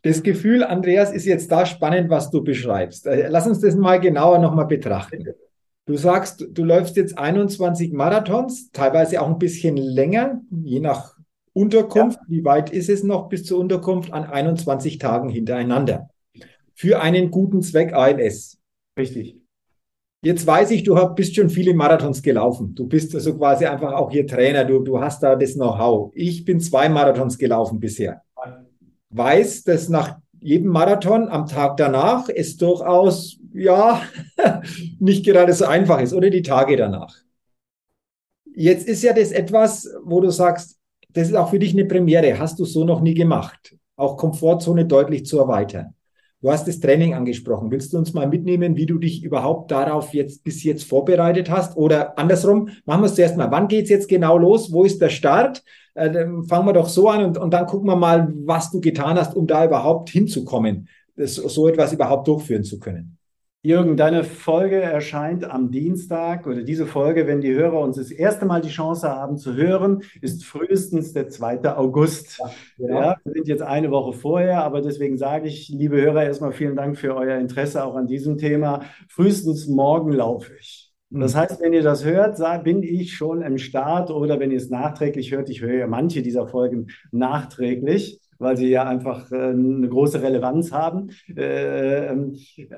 Das 0.03 0.23
Gefühl, 0.23 0.65
Andreas, 0.65 1.13
ist 1.13 1.27
jetzt 1.27 1.51
da 1.51 1.65
spannend, 1.65 2.11
was 2.11 2.31
du 2.31 2.43
beschreibst. 2.43 3.07
Äh, 3.07 3.29
lass 3.29 3.47
uns 3.47 3.61
das 3.61 3.77
mal 3.77 4.01
genauer 4.01 4.39
nochmal 4.39 4.67
betrachten. 4.67 5.29
Du 5.87 5.97
sagst, 5.97 6.47
du 6.51 6.65
läufst 6.65 6.97
jetzt 6.97 7.19
21 7.19 7.93
Marathons, 7.93 8.71
teilweise 8.71 9.21
auch 9.21 9.29
ein 9.29 9.39
bisschen 9.39 9.77
länger, 9.77 10.41
je 10.51 10.81
nach 10.81 11.17
Unterkunft. 11.53 12.19
Ja. 12.23 12.25
Wie 12.29 12.45
weit 12.45 12.71
ist 12.71 12.89
es 12.89 13.03
noch 13.03 13.29
bis 13.29 13.45
zur 13.45 13.59
Unterkunft 13.59 14.13
an 14.13 14.25
21 14.25 14.99
Tagen 14.99 15.29
hintereinander? 15.29 16.09
Für 16.75 17.01
einen 17.01 17.31
guten 17.31 17.63
Zweck 17.63 17.93
ALS. 17.93 18.59
Richtig. 18.97 19.42
Jetzt 20.25 20.47
weiß 20.47 20.71
ich, 20.71 20.85
du 20.85 20.95
bist 21.15 21.35
schon 21.35 21.51
viele 21.51 21.75
Marathons 21.75 22.23
gelaufen. 22.23 22.77
Du 22.77 22.87
bist 22.87 23.13
also 23.13 23.37
quasi 23.37 23.67
einfach 23.67 23.93
auch 23.93 24.11
hier 24.13 24.25
Trainer. 24.25 24.65
Du, 24.65 24.79
du 24.79 25.01
hast 25.01 25.21
da 25.21 25.35
das 25.35 25.55
Know-how. 25.55 26.13
Ich 26.15 26.45
bin 26.45 26.61
zwei 26.61 26.89
Marathons 26.89 27.37
gelaufen 27.37 27.81
bisher. 27.81 28.23
Weiß, 29.11 29.65
dass 29.65 29.89
nach 29.89 30.19
jedem 30.41 30.71
Marathon 30.71 31.29
am 31.29 31.47
Tag 31.47 31.77
danach 31.77 32.29
es 32.29 32.57
durchaus, 32.57 33.39
ja, 33.53 34.01
nicht 35.01 35.25
gerade 35.25 35.53
so 35.53 35.65
einfach 35.65 36.01
ist 36.01 36.15
oder 36.15 36.31
die 36.31 36.43
Tage 36.43 36.77
danach. 36.77 37.17
Jetzt 38.55 38.87
ist 38.87 39.03
ja 39.03 39.13
das 39.13 39.33
etwas, 39.33 39.89
wo 40.05 40.21
du 40.21 40.31
sagst, 40.31 40.79
das 41.11 41.29
ist 41.29 41.35
auch 41.35 41.51
für 41.51 41.59
dich 41.59 41.73
eine 41.73 41.85
Premiere. 41.85 42.39
Hast 42.39 42.61
du 42.61 42.65
so 42.65 42.85
noch 42.85 43.01
nie 43.01 43.15
gemacht. 43.15 43.77
Auch 43.97 44.17
Komfortzone 44.17 44.87
deutlich 44.87 45.27
zu 45.27 45.41
erweitern. 45.41 45.95
Du 46.43 46.51
hast 46.51 46.67
das 46.67 46.81
Training 46.81 47.15
angesprochen. 47.15 47.71
Willst 47.71 47.93
du 47.93 47.99
uns 47.99 48.15
mal 48.15 48.27
mitnehmen, 48.27 48.77
wie 48.77 48.87
du 48.87 48.99
dich 48.99 49.23
überhaupt 49.23 49.71
darauf 49.71 50.13
jetzt 50.13 50.43
bis 50.43 50.65
jetzt 50.65 50.83
vorbereitet 50.83 51.49
hast? 51.49 51.77
Oder 51.77 52.19
andersrum, 52.19 52.69
machen 52.85 53.03
wir 53.03 53.07
es 53.07 53.15
zuerst 53.15 53.37
mal. 53.37 53.53
Wann 53.53 53.69
geht 53.69 53.85
es 53.85 53.91
jetzt 53.91 54.09
genau 54.09 54.39
los? 54.39 54.73
Wo 54.73 54.83
ist 54.83 55.01
der 55.01 55.09
Start? 55.09 55.63
Äh, 55.95 56.27
fangen 56.49 56.67
wir 56.67 56.73
doch 56.73 56.89
so 56.89 57.09
an 57.09 57.25
und, 57.25 57.39
und 57.39 57.53
dann 57.53 57.67
gucken 57.67 57.87
wir 57.87 57.95
mal, 57.95 58.33
was 58.45 58.73
du 58.73 58.81
getan 58.81 59.17
hast, 59.17 59.37
um 59.37 59.47
da 59.47 59.65
überhaupt 59.65 60.11
hinzukommen, 60.11 60.89
das, 61.15 61.37
so 61.37 61.69
etwas 61.69 61.93
überhaupt 61.93 62.27
durchführen 62.27 62.65
zu 62.65 62.81
können. 62.81 63.19
Jürgen, 63.65 63.97
deine 63.97 64.25
Folge 64.25 64.81
erscheint 64.81 65.45
am 65.45 65.71
Dienstag 65.71 66.49
oder 66.49 66.65
diese 66.65 66.85
Folge, 66.85 67.29
wenn 67.29 67.41
die 67.41 67.55
Hörer 67.55 67.79
uns 67.79 67.95
das 67.95 68.11
erste 68.11 68.45
Mal 68.45 68.61
die 68.61 68.71
Chance 68.71 69.09
haben 69.09 69.37
zu 69.37 69.55
hören, 69.55 70.03
ist 70.21 70.45
frühestens 70.45 71.13
der 71.13 71.29
2. 71.29 71.77
August. 71.77 72.41
Ja, 72.41 72.51
genau. 72.77 73.01
ja, 73.01 73.17
wir 73.23 73.33
sind 73.35 73.47
jetzt 73.47 73.63
eine 73.63 73.93
Woche 73.93 74.15
vorher, 74.15 74.65
aber 74.65 74.81
deswegen 74.81 75.17
sage 75.17 75.47
ich, 75.47 75.69
liebe 75.69 76.01
Hörer, 76.01 76.25
erstmal 76.25 76.51
vielen 76.51 76.75
Dank 76.75 76.99
für 76.99 77.15
euer 77.15 77.39
Interesse 77.39 77.85
auch 77.85 77.95
an 77.95 78.09
diesem 78.09 78.37
Thema. 78.37 78.81
Frühestens 79.09 79.69
morgen 79.69 80.11
laufe 80.11 80.55
ich. 80.59 80.93
Das 81.11 81.35
mhm. 81.35 81.39
heißt, 81.39 81.61
wenn 81.61 81.73
ihr 81.73 81.85
das 81.85 82.05
hört, 82.05 82.41
bin 82.65 82.83
ich 82.83 83.15
schon 83.15 83.43
im 83.43 83.59
Start 83.59 84.11
oder 84.11 84.41
wenn 84.41 84.51
ihr 84.51 84.57
es 84.57 84.71
nachträglich 84.71 85.31
hört, 85.31 85.49
ich 85.49 85.61
höre 85.61 85.75
ja 85.75 85.87
manche 85.87 86.23
dieser 86.23 86.49
Folgen 86.49 86.89
nachträglich 87.13 88.22
weil 88.43 88.57
sie 88.57 88.69
ja 88.69 88.85
einfach 88.85 89.31
äh, 89.33 89.51
eine 89.51 89.89
große 89.89 90.23
Relevanz 90.23 90.73
haben. 90.73 91.11
Äh, 91.35 92.15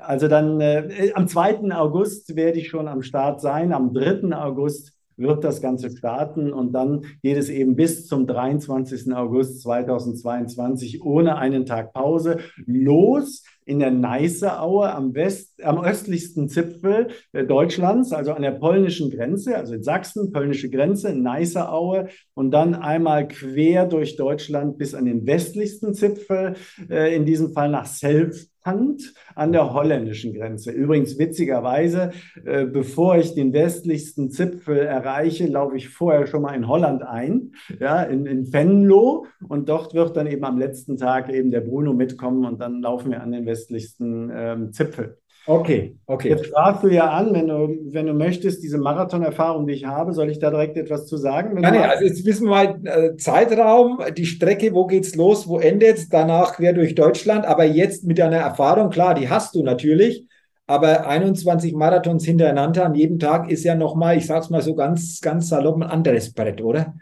also 0.00 0.28
dann 0.28 0.61
äh, 0.61 1.12
am 1.14 1.28
2. 1.28 1.73
August 1.73 2.37
werde 2.37 2.59
ich 2.59 2.68
schon 2.68 2.88
am 2.88 3.02
Start 3.02 3.40
sein. 3.40 3.73
Am 3.73 3.92
3. 3.92 4.37
August 4.37 4.92
wird 5.16 5.44
das 5.44 5.61
Ganze 5.61 5.90
starten 5.90 6.52
und 6.52 6.73
dann 6.73 7.02
geht 7.23 7.37
es 7.37 7.49
eben 7.49 7.76
bis 7.76 8.06
zum 8.06 8.26
23. 8.26 9.14
August 9.14 9.62
2022 9.62 11.02
ohne 11.04 11.37
einen 11.37 11.66
Tag 11.66 11.92
Pause 11.92 12.38
los 12.66 13.44
in 13.64 13.78
der 13.78 13.90
Neißeaue 13.90 14.92
am, 14.92 15.14
West, 15.14 15.62
am 15.62 15.83
östlichsten 15.83 16.49
Zipfel 16.49 17.09
Deutschlands, 17.33 18.12
also 18.12 18.33
an 18.33 18.42
der 18.42 18.52
polnischen 18.52 19.11
Grenze, 19.11 19.56
also 19.56 19.75
in 19.75 19.83
Sachsen, 19.83 20.33
polnische 20.33 20.71
Grenze, 20.71 21.14
Neißeaue 21.14 22.09
und 22.35 22.50
dann 22.50 22.75
einmal 22.75 23.28
quer 23.28 23.87
durch 23.87 24.16
Deutschland 24.16 24.78
bis 24.78 24.94
an 24.94 25.06
den 25.06 25.26
westlichsten 25.26 25.94
Zipfel, 25.94 26.54
äh, 26.90 27.14
in 27.14 27.25
diesem 27.25 27.52
Fall 27.52 27.71
nach 27.71 27.87
Self 27.87 28.47
Hand 28.64 29.14
an 29.35 29.52
der 29.52 29.73
holländischen 29.73 30.33
Grenze. 30.33 30.71
Übrigens 30.71 31.18
witzigerweise, 31.18 32.12
äh, 32.44 32.64
bevor 32.64 33.18
ich 33.18 33.35
den 33.35 33.52
westlichsten 33.52 34.30
Zipfel 34.30 34.78
erreiche, 34.78 35.47
laufe 35.47 35.76
ich 35.76 35.88
vorher 35.88 36.26
schon 36.26 36.42
mal 36.42 36.54
in 36.54 36.66
Holland 36.66 37.02
ein, 37.02 37.52
ja, 37.78 38.02
in, 38.02 38.26
in 38.26 38.52
Venlo. 38.52 39.26
Und 39.49 39.68
dort 39.68 39.94
wird 39.94 40.16
dann 40.16 40.26
eben 40.26 40.44
am 40.44 40.59
letzten 40.59 40.97
Tag 40.97 41.33
eben 41.33 41.50
der 41.50 41.61
Bruno 41.61 41.92
mitkommen 41.92 42.44
und 42.44 42.61
dann 42.61 42.80
laufen 42.80 43.11
wir 43.11 43.23
an 43.23 43.33
den 43.33 43.47
westlichsten 43.47 44.30
ähm, 44.35 44.73
Zipfel. 44.73 45.18
Okay, 45.46 45.96
okay. 46.06 46.30
Jetzt 46.30 46.46
fragst 46.46 46.82
du 46.82 46.88
ja 46.88 47.10
an, 47.10 47.34
wenn 47.34 47.48
du, 47.48 47.68
wenn 47.92 48.06
du 48.06 48.14
möchtest, 48.14 48.62
diese 48.62 48.78
Marathonerfahrung, 48.78 49.66
die 49.66 49.74
ich 49.74 49.84
habe, 49.84 50.14
soll 50.14 50.30
ich 50.30 50.38
da 50.38 50.50
direkt 50.50 50.78
etwas 50.78 51.06
zu 51.06 51.18
sagen? 51.18 51.60
Nein, 51.60 51.76
also 51.76 52.04
jetzt 52.04 52.24
wissen 52.24 52.44
wir 52.44 52.50
mal 52.50 52.80
äh, 52.84 53.16
Zeitraum, 53.16 54.00
die 54.16 54.24
Strecke, 54.24 54.72
wo 54.72 54.86
geht's 54.86 55.14
los, 55.14 55.46
wo 55.46 55.58
endet 55.58 56.12
danach 56.12 56.54
quer 56.54 56.72
durch 56.72 56.94
Deutschland. 56.94 57.44
Aber 57.44 57.64
jetzt 57.64 58.04
mit 58.04 58.18
deiner 58.18 58.38
Erfahrung, 58.38 58.88
klar, 58.88 59.14
die 59.14 59.28
hast 59.28 59.54
du 59.54 59.62
natürlich. 59.62 60.26
Aber 60.66 61.06
21 61.06 61.74
Marathons 61.74 62.24
hintereinander 62.24 62.86
an 62.86 62.94
jedem 62.94 63.18
Tag 63.18 63.50
ist 63.50 63.64
ja 63.64 63.74
nochmal, 63.74 64.16
ich 64.16 64.26
sag's 64.26 64.48
mal 64.48 64.62
so 64.62 64.74
ganz, 64.74 65.20
ganz 65.20 65.50
salopp, 65.50 65.76
ein 65.76 65.82
anderes 65.82 66.32
Brett, 66.32 66.62
oder? 66.62 66.94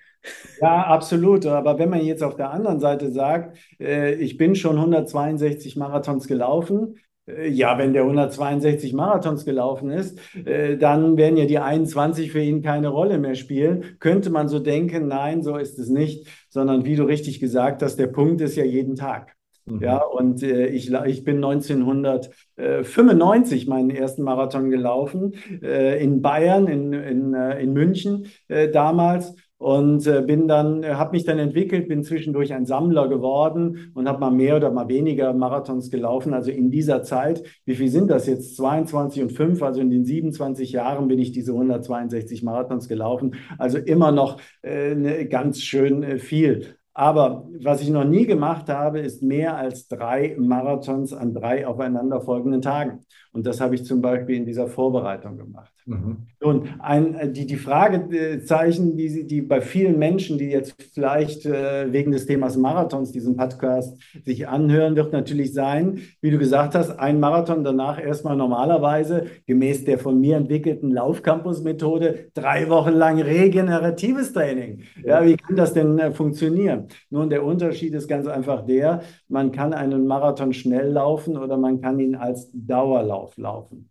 Ja, 0.60 0.82
absolut. 0.86 1.46
Aber 1.46 1.78
wenn 1.78 1.90
man 1.90 2.04
jetzt 2.04 2.24
auf 2.24 2.34
der 2.34 2.50
anderen 2.50 2.80
Seite 2.80 3.12
sagt, 3.12 3.56
äh, 3.80 4.14
ich 4.14 4.36
bin 4.36 4.56
schon 4.56 4.76
162 4.78 5.76
Marathons 5.76 6.26
gelaufen, 6.26 6.96
ja, 7.26 7.78
wenn 7.78 7.92
der 7.92 8.02
162 8.02 8.94
Marathons 8.94 9.44
gelaufen 9.44 9.90
ist, 9.90 10.18
äh, 10.44 10.76
dann 10.76 11.16
werden 11.16 11.36
ja 11.36 11.44
die 11.44 11.60
21 11.60 12.32
für 12.32 12.40
ihn 12.40 12.62
keine 12.62 12.88
Rolle 12.88 13.18
mehr 13.18 13.36
spielen. 13.36 13.96
Könnte 14.00 14.30
man 14.30 14.48
so 14.48 14.58
denken, 14.58 15.06
nein, 15.06 15.42
so 15.42 15.56
ist 15.56 15.78
es 15.78 15.88
nicht, 15.88 16.26
sondern 16.48 16.84
wie 16.84 16.96
du 16.96 17.04
richtig 17.04 17.38
gesagt 17.38 17.82
hast, 17.82 17.96
der 17.96 18.08
Punkt 18.08 18.40
ist 18.40 18.56
ja 18.56 18.64
jeden 18.64 18.96
Tag. 18.96 19.36
Mhm. 19.66 19.80
Ja, 19.80 19.98
und 19.98 20.42
äh, 20.42 20.66
ich, 20.66 20.92
ich 20.92 21.22
bin 21.24 21.36
1995 21.36 23.68
meinen 23.68 23.90
ersten 23.90 24.22
Marathon 24.22 24.70
gelaufen, 24.70 25.34
äh, 25.62 26.02
in 26.02 26.22
Bayern, 26.22 26.66
in, 26.66 26.92
in, 26.92 27.34
äh, 27.34 27.62
in 27.62 27.72
München 27.72 28.26
äh, 28.48 28.68
damals 28.68 29.36
und 29.62 30.08
äh, 30.08 30.22
bin 30.22 30.48
dann, 30.48 30.82
äh, 30.82 30.94
habe 30.94 31.12
mich 31.12 31.24
dann 31.24 31.38
entwickelt, 31.38 31.86
bin 31.86 32.02
zwischendurch 32.02 32.52
ein 32.52 32.66
Sammler 32.66 33.06
geworden 33.06 33.92
und 33.94 34.08
habe 34.08 34.18
mal 34.18 34.32
mehr 34.32 34.56
oder 34.56 34.72
mal 34.72 34.88
weniger 34.88 35.32
Marathons 35.34 35.88
gelaufen. 35.88 36.34
Also 36.34 36.50
in 36.50 36.72
dieser 36.72 37.04
Zeit, 37.04 37.44
wie 37.64 37.76
viel 37.76 37.88
sind 37.88 38.10
das 38.10 38.26
jetzt? 38.26 38.56
22 38.56 39.22
und 39.22 39.30
5, 39.30 39.62
also 39.62 39.80
in 39.80 39.90
den 39.90 40.04
27 40.04 40.72
Jahren 40.72 41.06
bin 41.06 41.20
ich 41.20 41.30
diese 41.30 41.52
162 41.52 42.42
Marathons 42.42 42.88
gelaufen. 42.88 43.36
Also 43.56 43.78
immer 43.78 44.10
noch 44.10 44.40
äh, 44.64 44.96
ne, 44.96 45.26
ganz 45.26 45.60
schön 45.60 46.02
äh, 46.02 46.18
viel. 46.18 46.74
Aber 46.92 47.48
was 47.60 47.80
ich 47.82 47.88
noch 47.88 48.04
nie 48.04 48.26
gemacht 48.26 48.68
habe, 48.68 48.98
ist 48.98 49.22
mehr 49.22 49.56
als 49.56 49.86
drei 49.86 50.34
Marathons 50.38 51.12
an 51.12 51.34
drei 51.34 51.68
aufeinanderfolgenden 51.68 52.62
Tagen. 52.62 53.06
Und 53.34 53.46
das 53.46 53.62
habe 53.62 53.74
ich 53.74 53.84
zum 53.84 54.02
Beispiel 54.02 54.36
in 54.36 54.44
dieser 54.44 54.66
Vorbereitung 54.66 55.38
gemacht. 55.38 55.72
Mhm. 55.86 56.18
Und 56.40 56.68
ein, 56.80 57.14
äh, 57.14 57.32
die, 57.32 57.46
die 57.46 57.56
Fragezeichen, 57.56 58.96
die, 58.96 59.26
die 59.26 59.40
bei 59.40 59.62
vielen 59.62 59.98
Menschen, 59.98 60.36
die 60.36 60.50
jetzt 60.50 60.74
vielleicht 60.92 61.46
äh, 61.46 61.90
wegen 61.92 62.12
des 62.12 62.26
Themas 62.26 62.56
Marathons 62.58 63.10
diesen 63.10 63.36
Podcast 63.36 63.98
sich 64.24 64.46
anhören, 64.46 64.96
wird 64.96 65.12
natürlich 65.12 65.54
sein, 65.54 66.00
wie 66.20 66.30
du 66.30 66.38
gesagt 66.38 66.74
hast, 66.74 66.90
ein 66.90 67.20
Marathon 67.20 67.64
danach 67.64 68.00
erstmal 68.00 68.36
normalerweise 68.36 69.26
gemäß 69.46 69.84
der 69.86 69.98
von 69.98 70.20
mir 70.20 70.36
entwickelten 70.36 70.90
Laufcampus-Methode 70.90 72.30
drei 72.34 72.68
Wochen 72.68 72.92
lang 72.92 73.20
regeneratives 73.20 74.34
Training. 74.34 74.82
Ja, 75.02 75.24
wie 75.24 75.36
kann 75.36 75.56
das 75.56 75.72
denn 75.72 75.98
äh, 75.98 76.12
funktionieren? 76.12 76.88
Nun, 77.08 77.30
der 77.30 77.44
Unterschied 77.44 77.94
ist 77.94 78.08
ganz 78.08 78.26
einfach 78.26 78.66
der, 78.66 79.00
man 79.28 79.52
kann 79.52 79.72
einen 79.72 80.06
Marathon 80.06 80.52
schnell 80.52 80.90
laufen 80.90 81.38
oder 81.38 81.56
man 81.56 81.80
kann 81.80 81.98
ihn 81.98 82.14
als 82.14 82.50
Dauerlauf 82.52 83.21
laufen. 83.21 83.21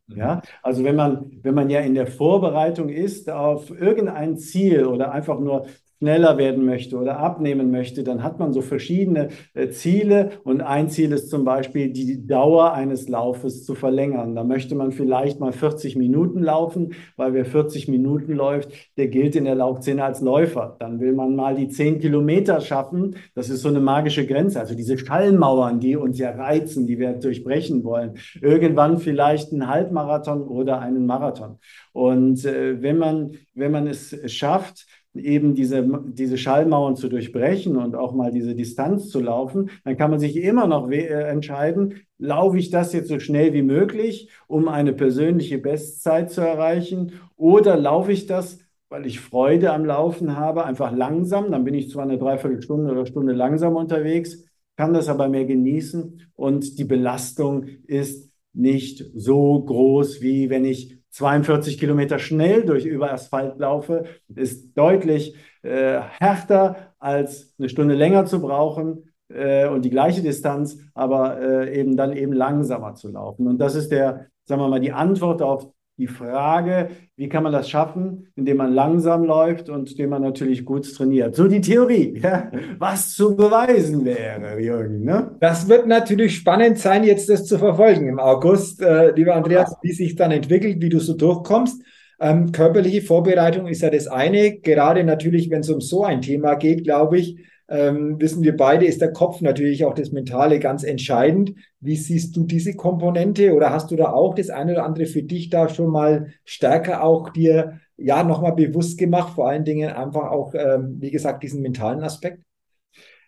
Mhm. 0.07 0.17
Ja, 0.17 0.41
also 0.61 0.83
wenn 0.83 0.95
man, 0.95 1.39
wenn 1.43 1.55
man 1.55 1.69
ja 1.69 1.79
in 1.81 1.93
der 1.95 2.07
Vorbereitung 2.07 2.89
ist 2.89 3.29
auf 3.29 3.69
irgendein 3.71 4.37
Ziel 4.37 4.85
oder 4.85 5.11
einfach 5.11 5.39
nur 5.39 5.67
schneller 6.01 6.39
werden 6.39 6.65
möchte 6.65 6.97
oder 6.97 7.19
abnehmen 7.19 7.69
möchte, 7.69 8.03
dann 8.03 8.23
hat 8.23 8.39
man 8.39 8.53
so 8.53 8.61
verschiedene 8.61 9.29
äh, 9.53 9.69
Ziele 9.69 10.31
und 10.43 10.61
ein 10.61 10.89
Ziel 10.89 11.11
ist 11.11 11.29
zum 11.29 11.45
Beispiel 11.45 11.93
die 11.93 12.25
Dauer 12.25 12.73
eines 12.73 13.07
Laufes 13.07 13.63
zu 13.63 13.75
verlängern. 13.75 14.33
Da 14.33 14.43
möchte 14.43 14.73
man 14.73 14.91
vielleicht 14.91 15.39
mal 15.39 15.51
40 15.51 15.95
Minuten 15.97 16.41
laufen, 16.41 16.95
weil 17.17 17.35
wer 17.35 17.45
40 17.45 17.87
Minuten 17.87 18.33
läuft, 18.33 18.71
der 18.97 19.09
gilt 19.09 19.35
in 19.35 19.45
der 19.45 19.53
Laufszene 19.53 20.03
als 20.03 20.21
Läufer. 20.21 20.75
Dann 20.79 20.99
will 20.99 21.13
man 21.13 21.35
mal 21.35 21.55
die 21.55 21.67
10 21.67 21.99
Kilometer 21.99 22.61
schaffen. 22.61 23.15
Das 23.35 23.49
ist 23.49 23.61
so 23.61 23.69
eine 23.69 23.79
magische 23.79 24.25
Grenze, 24.25 24.59
also 24.59 24.73
diese 24.73 24.97
Schallmauern, 24.97 25.79
die 25.79 25.95
uns 25.97 26.17
ja 26.17 26.31
reizen, 26.31 26.87
die 26.87 26.97
wir 26.97 27.13
durchbrechen 27.13 27.83
wollen. 27.83 28.15
Irgendwann 28.41 28.97
vielleicht 28.97 29.53
einen 29.53 29.67
Halbmarathon 29.67 30.41
oder 30.41 30.79
einen 30.79 31.05
Marathon. 31.05 31.59
Und 31.93 32.43
äh, 32.43 32.81
wenn 32.81 32.97
man, 32.97 33.33
wenn 33.53 33.71
man 33.71 33.85
es 33.85 34.17
schafft, 34.31 34.87
eben 35.13 35.55
diese, 35.55 35.87
diese 36.05 36.37
Schallmauern 36.37 36.95
zu 36.95 37.09
durchbrechen 37.09 37.75
und 37.75 37.95
auch 37.95 38.13
mal 38.13 38.31
diese 38.31 38.55
Distanz 38.55 39.09
zu 39.09 39.19
laufen, 39.19 39.69
dann 39.83 39.97
kann 39.97 40.09
man 40.09 40.19
sich 40.19 40.37
immer 40.37 40.67
noch 40.67 40.89
äh, 40.89 41.05
entscheiden, 41.05 41.95
laufe 42.17 42.57
ich 42.57 42.69
das 42.69 42.93
jetzt 42.93 43.09
so 43.09 43.19
schnell 43.19 43.53
wie 43.53 43.61
möglich, 43.61 44.29
um 44.47 44.67
eine 44.67 44.93
persönliche 44.93 45.57
Bestzeit 45.57 46.31
zu 46.31 46.41
erreichen, 46.41 47.13
oder 47.35 47.75
laufe 47.75 48.11
ich 48.11 48.25
das, 48.25 48.59
weil 48.89 49.05
ich 49.05 49.19
Freude 49.19 49.73
am 49.73 49.85
Laufen 49.85 50.37
habe, 50.37 50.65
einfach 50.65 50.95
langsam, 50.95 51.51
dann 51.51 51.63
bin 51.63 51.73
ich 51.73 51.89
zwar 51.89 52.03
eine 52.03 52.17
Dreiviertelstunde 52.17 52.91
oder 52.91 53.05
Stunde 53.05 53.33
langsam 53.33 53.75
unterwegs, 53.75 54.45
kann 54.77 54.93
das 54.93 55.09
aber 55.09 55.27
mehr 55.29 55.45
genießen 55.45 56.21
und 56.35 56.77
die 56.79 56.85
Belastung 56.85 57.65
ist 57.87 58.31
nicht 58.53 59.05
so 59.15 59.63
groß, 59.63 60.21
wie 60.21 60.49
wenn 60.49 60.65
ich 60.65 61.00
42 61.11 61.77
Kilometer 61.77 62.19
schnell 62.19 62.63
durch 62.65 62.85
über 62.85 63.11
Asphalt 63.11 63.59
laufe, 63.59 64.05
ist 64.33 64.77
deutlich 64.77 65.35
äh, 65.61 65.99
härter 65.99 66.93
als 66.99 67.53
eine 67.59 67.69
Stunde 67.69 67.95
länger 67.95 68.25
zu 68.25 68.41
brauchen 68.41 69.09
äh, 69.29 69.67
und 69.67 69.83
die 69.83 69.89
gleiche 69.89 70.21
Distanz, 70.21 70.79
aber 70.93 71.39
äh, 71.41 71.79
eben 71.79 71.97
dann 71.97 72.15
eben 72.15 72.33
langsamer 72.33 72.95
zu 72.95 73.09
laufen. 73.09 73.47
Und 73.47 73.57
das 73.59 73.75
ist 73.75 73.91
der, 73.91 74.27
sagen 74.45 74.61
wir 74.61 74.69
mal, 74.69 74.79
die 74.79 74.93
Antwort 74.93 75.41
auf 75.41 75.67
die 75.97 76.07
Frage, 76.07 76.89
wie 77.15 77.29
kann 77.29 77.43
man 77.43 77.51
das 77.53 77.69
schaffen, 77.69 78.27
indem 78.35 78.57
man 78.57 78.73
langsam 78.73 79.23
läuft 79.23 79.69
und 79.69 79.91
indem 79.91 80.09
man 80.09 80.21
natürlich 80.21 80.65
gut 80.65 80.91
trainiert. 80.95 81.35
So 81.35 81.47
die 81.47 81.61
Theorie, 81.61 82.19
ja, 82.23 82.51
was 82.79 83.13
zu 83.13 83.35
beweisen 83.35 84.03
wäre, 84.03 84.59
Jürgen. 84.59 85.03
Ne? 85.03 85.35
Das 85.39 85.67
wird 85.69 85.87
natürlich 85.87 86.35
spannend 86.35 86.79
sein, 86.79 87.03
jetzt 87.03 87.29
das 87.29 87.45
zu 87.45 87.57
verfolgen 87.59 88.07
im 88.07 88.19
August, 88.19 88.81
äh, 88.81 89.11
lieber 89.11 89.35
Andreas, 89.35 89.75
wie 89.81 89.91
sich 89.91 90.15
dann 90.15 90.31
entwickelt, 90.31 90.81
wie 90.81 90.89
du 90.89 90.99
so 90.99 91.15
durchkommst. 91.15 91.83
Ähm, 92.19 92.51
körperliche 92.51 93.01
Vorbereitung 93.01 93.67
ist 93.67 93.81
ja 93.81 93.89
das 93.89 94.07
eine, 94.07 94.59
gerade 94.59 95.03
natürlich, 95.03 95.49
wenn 95.49 95.61
es 95.61 95.69
um 95.69 95.81
so 95.81 96.03
ein 96.03 96.21
Thema 96.21 96.55
geht, 96.55 96.83
glaube 96.83 97.17
ich, 97.17 97.37
ähm, 97.71 98.19
wissen 98.19 98.43
wir 98.43 98.57
beide, 98.57 98.85
ist 98.85 98.99
der 98.99 99.13
Kopf 99.13 99.39
natürlich 99.39 99.85
auch 99.85 99.93
das 99.93 100.11
Mentale 100.11 100.59
ganz 100.59 100.83
entscheidend. 100.83 101.53
Wie 101.79 101.95
siehst 101.95 102.35
du 102.35 102.43
diese 102.43 102.75
Komponente 102.75 103.53
oder 103.53 103.69
hast 103.69 103.91
du 103.91 103.95
da 103.95 104.11
auch 104.11 104.35
das 104.35 104.49
eine 104.49 104.73
oder 104.73 104.83
andere 104.83 105.05
für 105.05 105.23
dich 105.23 105.49
da 105.49 105.69
schon 105.69 105.89
mal 105.89 106.33
stärker 106.43 107.01
auch 107.01 107.29
dir 107.29 107.79
ja 107.95 108.23
nochmal 108.23 108.55
bewusst 108.55 108.97
gemacht, 108.97 109.35
vor 109.35 109.47
allen 109.47 109.63
Dingen 109.63 109.89
einfach 109.89 110.31
auch, 110.31 110.53
ähm, 110.53 110.97
wie 110.99 111.11
gesagt, 111.11 111.43
diesen 111.43 111.61
mentalen 111.61 112.03
Aspekt? 112.03 112.43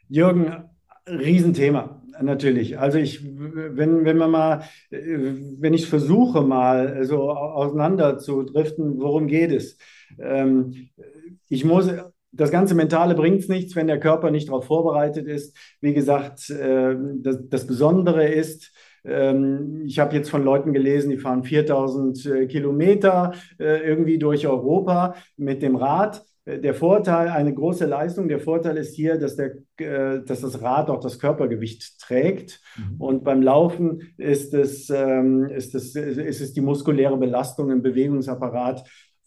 Jürgen, 0.10 0.66
Riesenthema. 1.08 2.02
Natürlich. 2.22 2.78
Also 2.78 2.98
ich, 2.98 3.24
wenn, 3.24 4.04
wenn 4.04 4.18
man 4.18 4.30
mal, 4.30 4.64
wenn 4.90 5.74
ich 5.74 5.88
versuche 5.88 6.42
mal 6.42 7.06
so 7.06 7.32
auseinander 7.32 8.20
zu 8.20 8.44
driften, 8.44 9.00
worum 9.00 9.28
geht 9.28 9.52
es? 9.52 9.78
Ähm, 10.20 10.90
ich 11.50 11.66
muss 11.66 11.90
das 12.34 12.52
ganze 12.52 12.76
Mentale 12.76 13.16
bringt 13.16 13.42
es 13.42 13.48
nichts, 13.48 13.76
wenn 13.76 13.88
der 13.88 14.00
Körper 14.00 14.32
nicht 14.32 14.50
darauf 14.50 14.66
vorbereitet 14.66 15.28
ist. 15.28 15.56
Wie 15.82 15.94
gesagt, 15.94 16.50
äh, 16.50 16.96
das, 17.18 17.38
das, 17.48 17.68
Besondere 17.68 18.28
ist, 18.28 18.72
ähm, 19.06 19.84
ich 19.86 20.00
habe 20.00 20.16
jetzt 20.16 20.30
von 20.30 20.44
Leuten 20.44 20.74
gelesen, 20.74 21.12
die 21.12 21.18
fahren 21.18 21.44
4000 21.44 22.26
äh, 22.26 22.48
Kilometer 22.48 23.34
äh, 23.60 23.88
irgendwie 23.88 24.18
durch 24.18 24.48
Europa 24.48 25.16
mit 25.38 25.62
dem 25.62 25.76
Rad. 25.76 26.24
Äh, 26.46 26.60
der 26.60 26.74
Vorteil, 26.74 27.30
eine 27.30 27.54
große 27.54 27.86
Leistung, 27.86 28.28
der 28.28 28.40
Vorteil 28.40 28.78
ist 28.78 28.96
hier, 28.96 29.20
dass, 29.20 29.36
der, 29.36 30.22
dass 30.22 30.42
das 30.42 30.62
Rad 30.62 30.90
auch 30.90 31.02
das 31.02 31.20
Körpergewicht 31.20 32.00
trägt. 32.00 32.62
Mhm. 32.78 33.02
Und 33.02 33.24
beim 33.24 33.44
Laufen 33.44 34.14
ist 34.18 34.56
es, 34.56 34.90
ähm, 34.90 35.50
ist, 35.50 35.76
es, 35.76 35.96
ist 35.96 36.42
es 36.42 36.54
die 36.54 36.62
muskuläre 36.62 37.18
Belastung 37.18 37.70
im 37.70 37.84
Bewegungsapparat, 37.84 38.84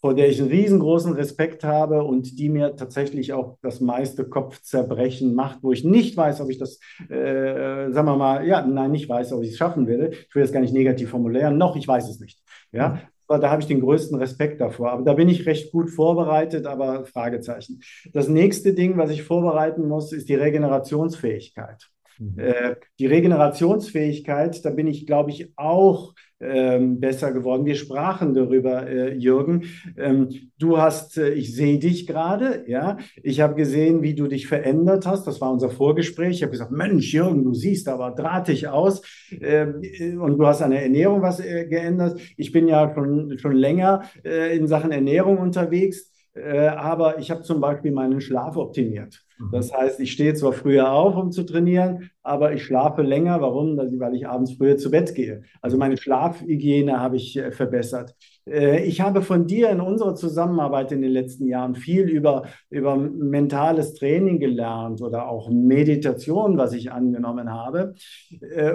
vor 0.07 0.15
der 0.15 0.29
ich 0.29 0.41
einen 0.41 0.51
riesengroßen 0.51 1.15
Respekt 1.15 1.65
habe 1.65 2.05
und 2.05 2.39
die 2.39 2.49
mir 2.49 2.77
tatsächlich 2.77 3.33
auch 3.33 3.59
das 3.61 3.81
meiste 3.81 4.25
Kopfzerbrechen 4.25 5.35
macht, 5.35 5.65
wo 5.65 5.73
ich 5.73 5.83
nicht 5.83 6.17
weiß, 6.17 6.41
ob 6.43 6.49
ich 6.49 6.59
das, 6.59 6.79
äh, 7.11 7.91
sagen 7.91 8.07
wir 8.07 8.15
mal, 8.15 8.47
ja, 8.47 8.65
nein, 8.65 8.93
nicht 8.93 9.09
weiß, 9.09 9.33
ob 9.33 9.43
ich 9.43 9.51
es 9.51 9.57
schaffen 9.57 9.89
werde. 9.89 10.11
Ich 10.11 10.33
will 10.33 10.43
das 10.43 10.53
gar 10.53 10.61
nicht 10.61 10.73
negativ 10.73 11.11
formulieren, 11.11 11.59
noch, 11.59 11.75
ich 11.75 11.89
weiß 11.89 12.09
es 12.09 12.21
nicht. 12.21 12.41
Ja, 12.71 12.91
mhm. 12.91 12.99
aber 13.27 13.39
da 13.41 13.51
habe 13.51 13.63
ich 13.63 13.67
den 13.67 13.81
größten 13.81 14.17
Respekt 14.17 14.61
davor. 14.61 14.93
Aber 14.93 15.03
da 15.03 15.15
bin 15.15 15.29
ich 15.29 15.45
recht 15.45 15.73
gut 15.73 15.91
vorbereitet, 15.91 16.67
aber 16.67 17.05
Fragezeichen. 17.05 17.81
Das 18.13 18.29
nächste 18.29 18.75
Ding, 18.75 18.97
was 18.99 19.11
ich 19.11 19.25
vorbereiten 19.25 19.89
muss, 19.89 20.13
ist 20.13 20.29
die 20.29 20.37
Regenerationsfähigkeit. 20.37 21.91
Mhm. 22.19 22.39
Äh, 22.39 22.77
die 22.99 23.07
Regenerationsfähigkeit, 23.07 24.65
da 24.65 24.71
bin 24.71 24.87
ich, 24.87 25.07
glaube 25.07 25.31
ich, 25.31 25.53
auch 25.57 26.15
ähm, 26.39 27.01
besser 27.01 27.33
geworden. 27.33 27.65
Wir 27.65 27.77
sprachen 27.77 28.35
darüber, 28.35 28.87
äh, 28.87 29.15
Jürgen. 29.15 29.65
Ähm, 29.97 30.51
du 30.59 30.77
hast, 30.79 31.17
äh, 31.17 31.31
ich 31.31 31.55
sehe 31.55 31.79
dich 31.79 32.07
gerade, 32.07 32.65
ja. 32.67 32.99
Ich 33.23 33.41
habe 33.41 33.55
gesehen, 33.55 34.03
wie 34.03 34.15
du 34.15 34.27
dich 34.27 34.47
verändert 34.47 35.07
hast. 35.07 35.27
Das 35.27 35.41
war 35.41 35.51
unser 35.51 35.71
Vorgespräch. 35.71 36.37
Ich 36.37 36.43
habe 36.43 36.53
gesagt, 36.53 36.73
Mensch, 36.73 37.13
Jürgen, 37.13 37.45
du 37.45 37.55
siehst 37.55 37.89
aber 37.89 38.11
drahtig 38.11 38.69
aus. 38.69 39.03
Ähm, 39.31 39.81
äh, 39.83 40.15
und 40.17 40.39
du 40.39 40.47
hast 40.47 40.61
an 40.63 40.73
der 40.73 40.83
Ernährung 40.83 41.23
was 41.23 41.41
äh, 41.41 41.67
geändert. 41.67 42.21
Ich 42.37 42.53
bin 42.53 42.69
ja 42.69 42.93
schon, 42.95 43.39
schon 43.39 43.53
länger 43.53 44.03
äh, 44.25 44.57
in 44.57 44.67
Sachen 44.67 44.93
Ernährung 44.93 45.39
unterwegs. 45.39 46.13
Aber 46.39 47.19
ich 47.19 47.31
habe 47.31 47.41
zum 47.41 47.63
Beispiel 47.63 47.93
meinen 47.93 48.21
Schlaf 48.21 48.59
optimiert. 48.59 49.26
Mhm. 49.39 49.51
Das 49.53 49.73
heißt, 49.73 50.01
ich 50.01 50.13
stehe 50.13 50.35
zwar 50.35 50.53
früher 50.53 50.93
auf, 50.93 51.17
um 51.17 51.31
zu 51.31 51.45
trainieren, 51.45 52.11
aber 52.23 52.53
ich 52.53 52.65
schlafe 52.65 53.03
länger. 53.03 53.41
Warum? 53.41 53.77
Weil 53.77 54.15
ich 54.15 54.27
abends 54.27 54.53
früher 54.53 54.77
zu 54.77 54.91
Bett 54.91 55.15
gehe. 55.15 55.43
Also 55.61 55.77
meine 55.77 55.97
Schlafhygiene 55.97 57.01
habe 57.01 57.17
ich 57.17 57.37
äh, 57.37 57.51
verbessert. 57.53 58.15
Äh, 58.49 58.85
ich 58.85 59.01
habe 59.01 59.23
von 59.23 59.47
dir 59.47 59.71
in 59.71 59.81
unserer 59.81 60.15
Zusammenarbeit 60.15 60.93
in 60.93 61.03
den 61.03 61.13
letzten 61.13 61.47
Jahren 61.47 61.75
viel 61.75 62.09
über, 62.09 62.45
über 62.71 62.97
mentales 62.97 63.95
Training 63.95 64.41
gelernt 64.41 65.03
oder 65.03 65.29
auch 65.29 65.51
Meditation, 65.51 66.59
was 66.59 66.73
ich 66.73 66.93
angenommen 66.93 67.53
habe, 67.53 67.95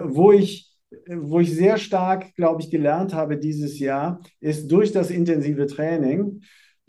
wo 0.04 0.32
ich 0.32 0.72
wo 1.08 1.40
ich 1.40 1.54
sehr 1.54 1.78
stark, 1.78 2.36
glaube 2.36 2.62
ich, 2.62 2.70
gelernt 2.70 3.14
habe 3.14 3.38
dieses 3.38 3.80
Jahr, 3.80 4.20
ist 4.40 4.70
durch 4.72 4.92
das 4.92 5.10
intensive 5.10 5.66
Training, 5.66 6.42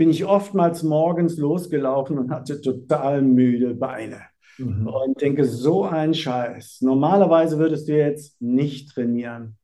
bin 0.02 0.10
ich 0.10 0.24
oftmals 0.24 0.82
morgens 0.82 1.36
losgelaufen 1.36 2.18
und 2.18 2.32
hatte 2.32 2.60
total 2.60 3.22
müde 3.22 3.72
Beine. 3.72 4.22
Mhm. 4.58 4.88
Und 4.88 5.20
denke, 5.20 5.44
so 5.44 5.84
ein 5.84 6.12
Scheiß. 6.12 6.80
Normalerweise 6.80 7.56
würdest 7.56 7.86
du 7.86 7.96
jetzt 7.96 8.42
nicht 8.42 8.90
trainieren. 8.90 9.58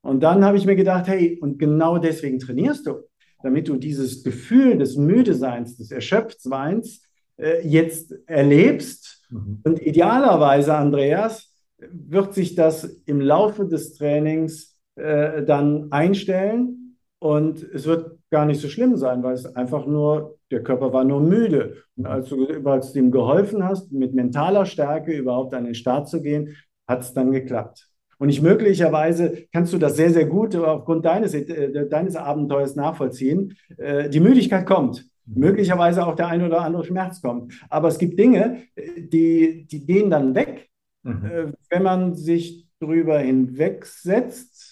Und 0.00 0.22
dann 0.22 0.46
habe 0.46 0.56
ich 0.56 0.64
mir 0.64 0.76
gedacht, 0.76 1.08
hey, 1.08 1.38
und 1.42 1.58
genau 1.58 1.98
deswegen 1.98 2.38
trainierst 2.38 2.86
du, 2.86 3.02
damit 3.42 3.68
du 3.68 3.76
dieses 3.76 4.24
Gefühl 4.24 4.78
des 4.78 4.96
Müdeseins, 4.96 5.76
des 5.76 5.90
Erschöpftseins 5.90 7.02
äh, 7.36 7.60
jetzt 7.60 8.14
erlebst. 8.24 9.26
Mhm. 9.28 9.60
Und 9.62 9.82
idealerweise, 9.82 10.74
Andreas, 10.74 11.54
wird 11.76 12.32
sich 12.32 12.54
das 12.54 12.84
im 13.04 13.20
Laufe 13.20 13.66
des 13.66 13.92
Trainings 13.92 14.74
äh, 14.94 15.42
dann 15.42 15.92
einstellen 15.92 16.96
und 17.18 17.62
es 17.62 17.84
wird 17.84 18.21
gar 18.32 18.46
nicht 18.46 18.60
so 18.60 18.68
schlimm 18.68 18.96
sein, 18.96 19.22
weil 19.22 19.34
es 19.34 19.46
einfach 19.54 19.86
nur, 19.86 20.38
der 20.50 20.62
Körper 20.62 20.92
war 20.92 21.04
nur 21.04 21.20
müde. 21.20 21.76
Und 21.96 22.06
als 22.06 22.30
du, 22.30 22.46
du 22.46 22.98
ihm 22.98 23.12
geholfen 23.12 23.62
hast, 23.62 23.92
mit 23.92 24.14
mentaler 24.14 24.66
Stärke 24.66 25.12
überhaupt 25.12 25.54
an 25.54 25.66
den 25.66 25.74
Start 25.74 26.08
zu 26.08 26.22
gehen, 26.22 26.56
hat 26.88 27.02
es 27.02 27.12
dann 27.12 27.30
geklappt. 27.30 27.88
Und 28.18 28.30
ich 28.30 28.40
möglicherweise 28.40 29.46
kannst 29.52 29.72
du 29.72 29.78
das 29.78 29.96
sehr, 29.96 30.10
sehr 30.10 30.24
gut 30.24 30.56
aufgrund 30.56 31.04
deines, 31.04 31.34
äh, 31.34 31.88
deines 31.88 32.16
Abenteuers 32.16 32.74
nachvollziehen. 32.74 33.54
Äh, 33.76 34.08
die 34.08 34.20
Müdigkeit 34.20 34.64
kommt. 34.66 35.04
Möglicherweise 35.26 36.06
auch 36.06 36.16
der 36.16 36.28
ein 36.28 36.42
oder 36.42 36.62
andere 36.62 36.84
Schmerz 36.84 37.20
kommt. 37.20 37.52
Aber 37.68 37.88
es 37.88 37.98
gibt 37.98 38.18
Dinge, 38.18 38.62
die, 38.96 39.66
die 39.70 39.86
gehen 39.86 40.10
dann 40.10 40.34
weg, 40.34 40.70
mhm. 41.02 41.24
äh, 41.24 41.52
wenn 41.68 41.82
man 41.82 42.14
sich 42.14 42.66
drüber 42.80 43.18
hinwegsetzt 43.18 44.71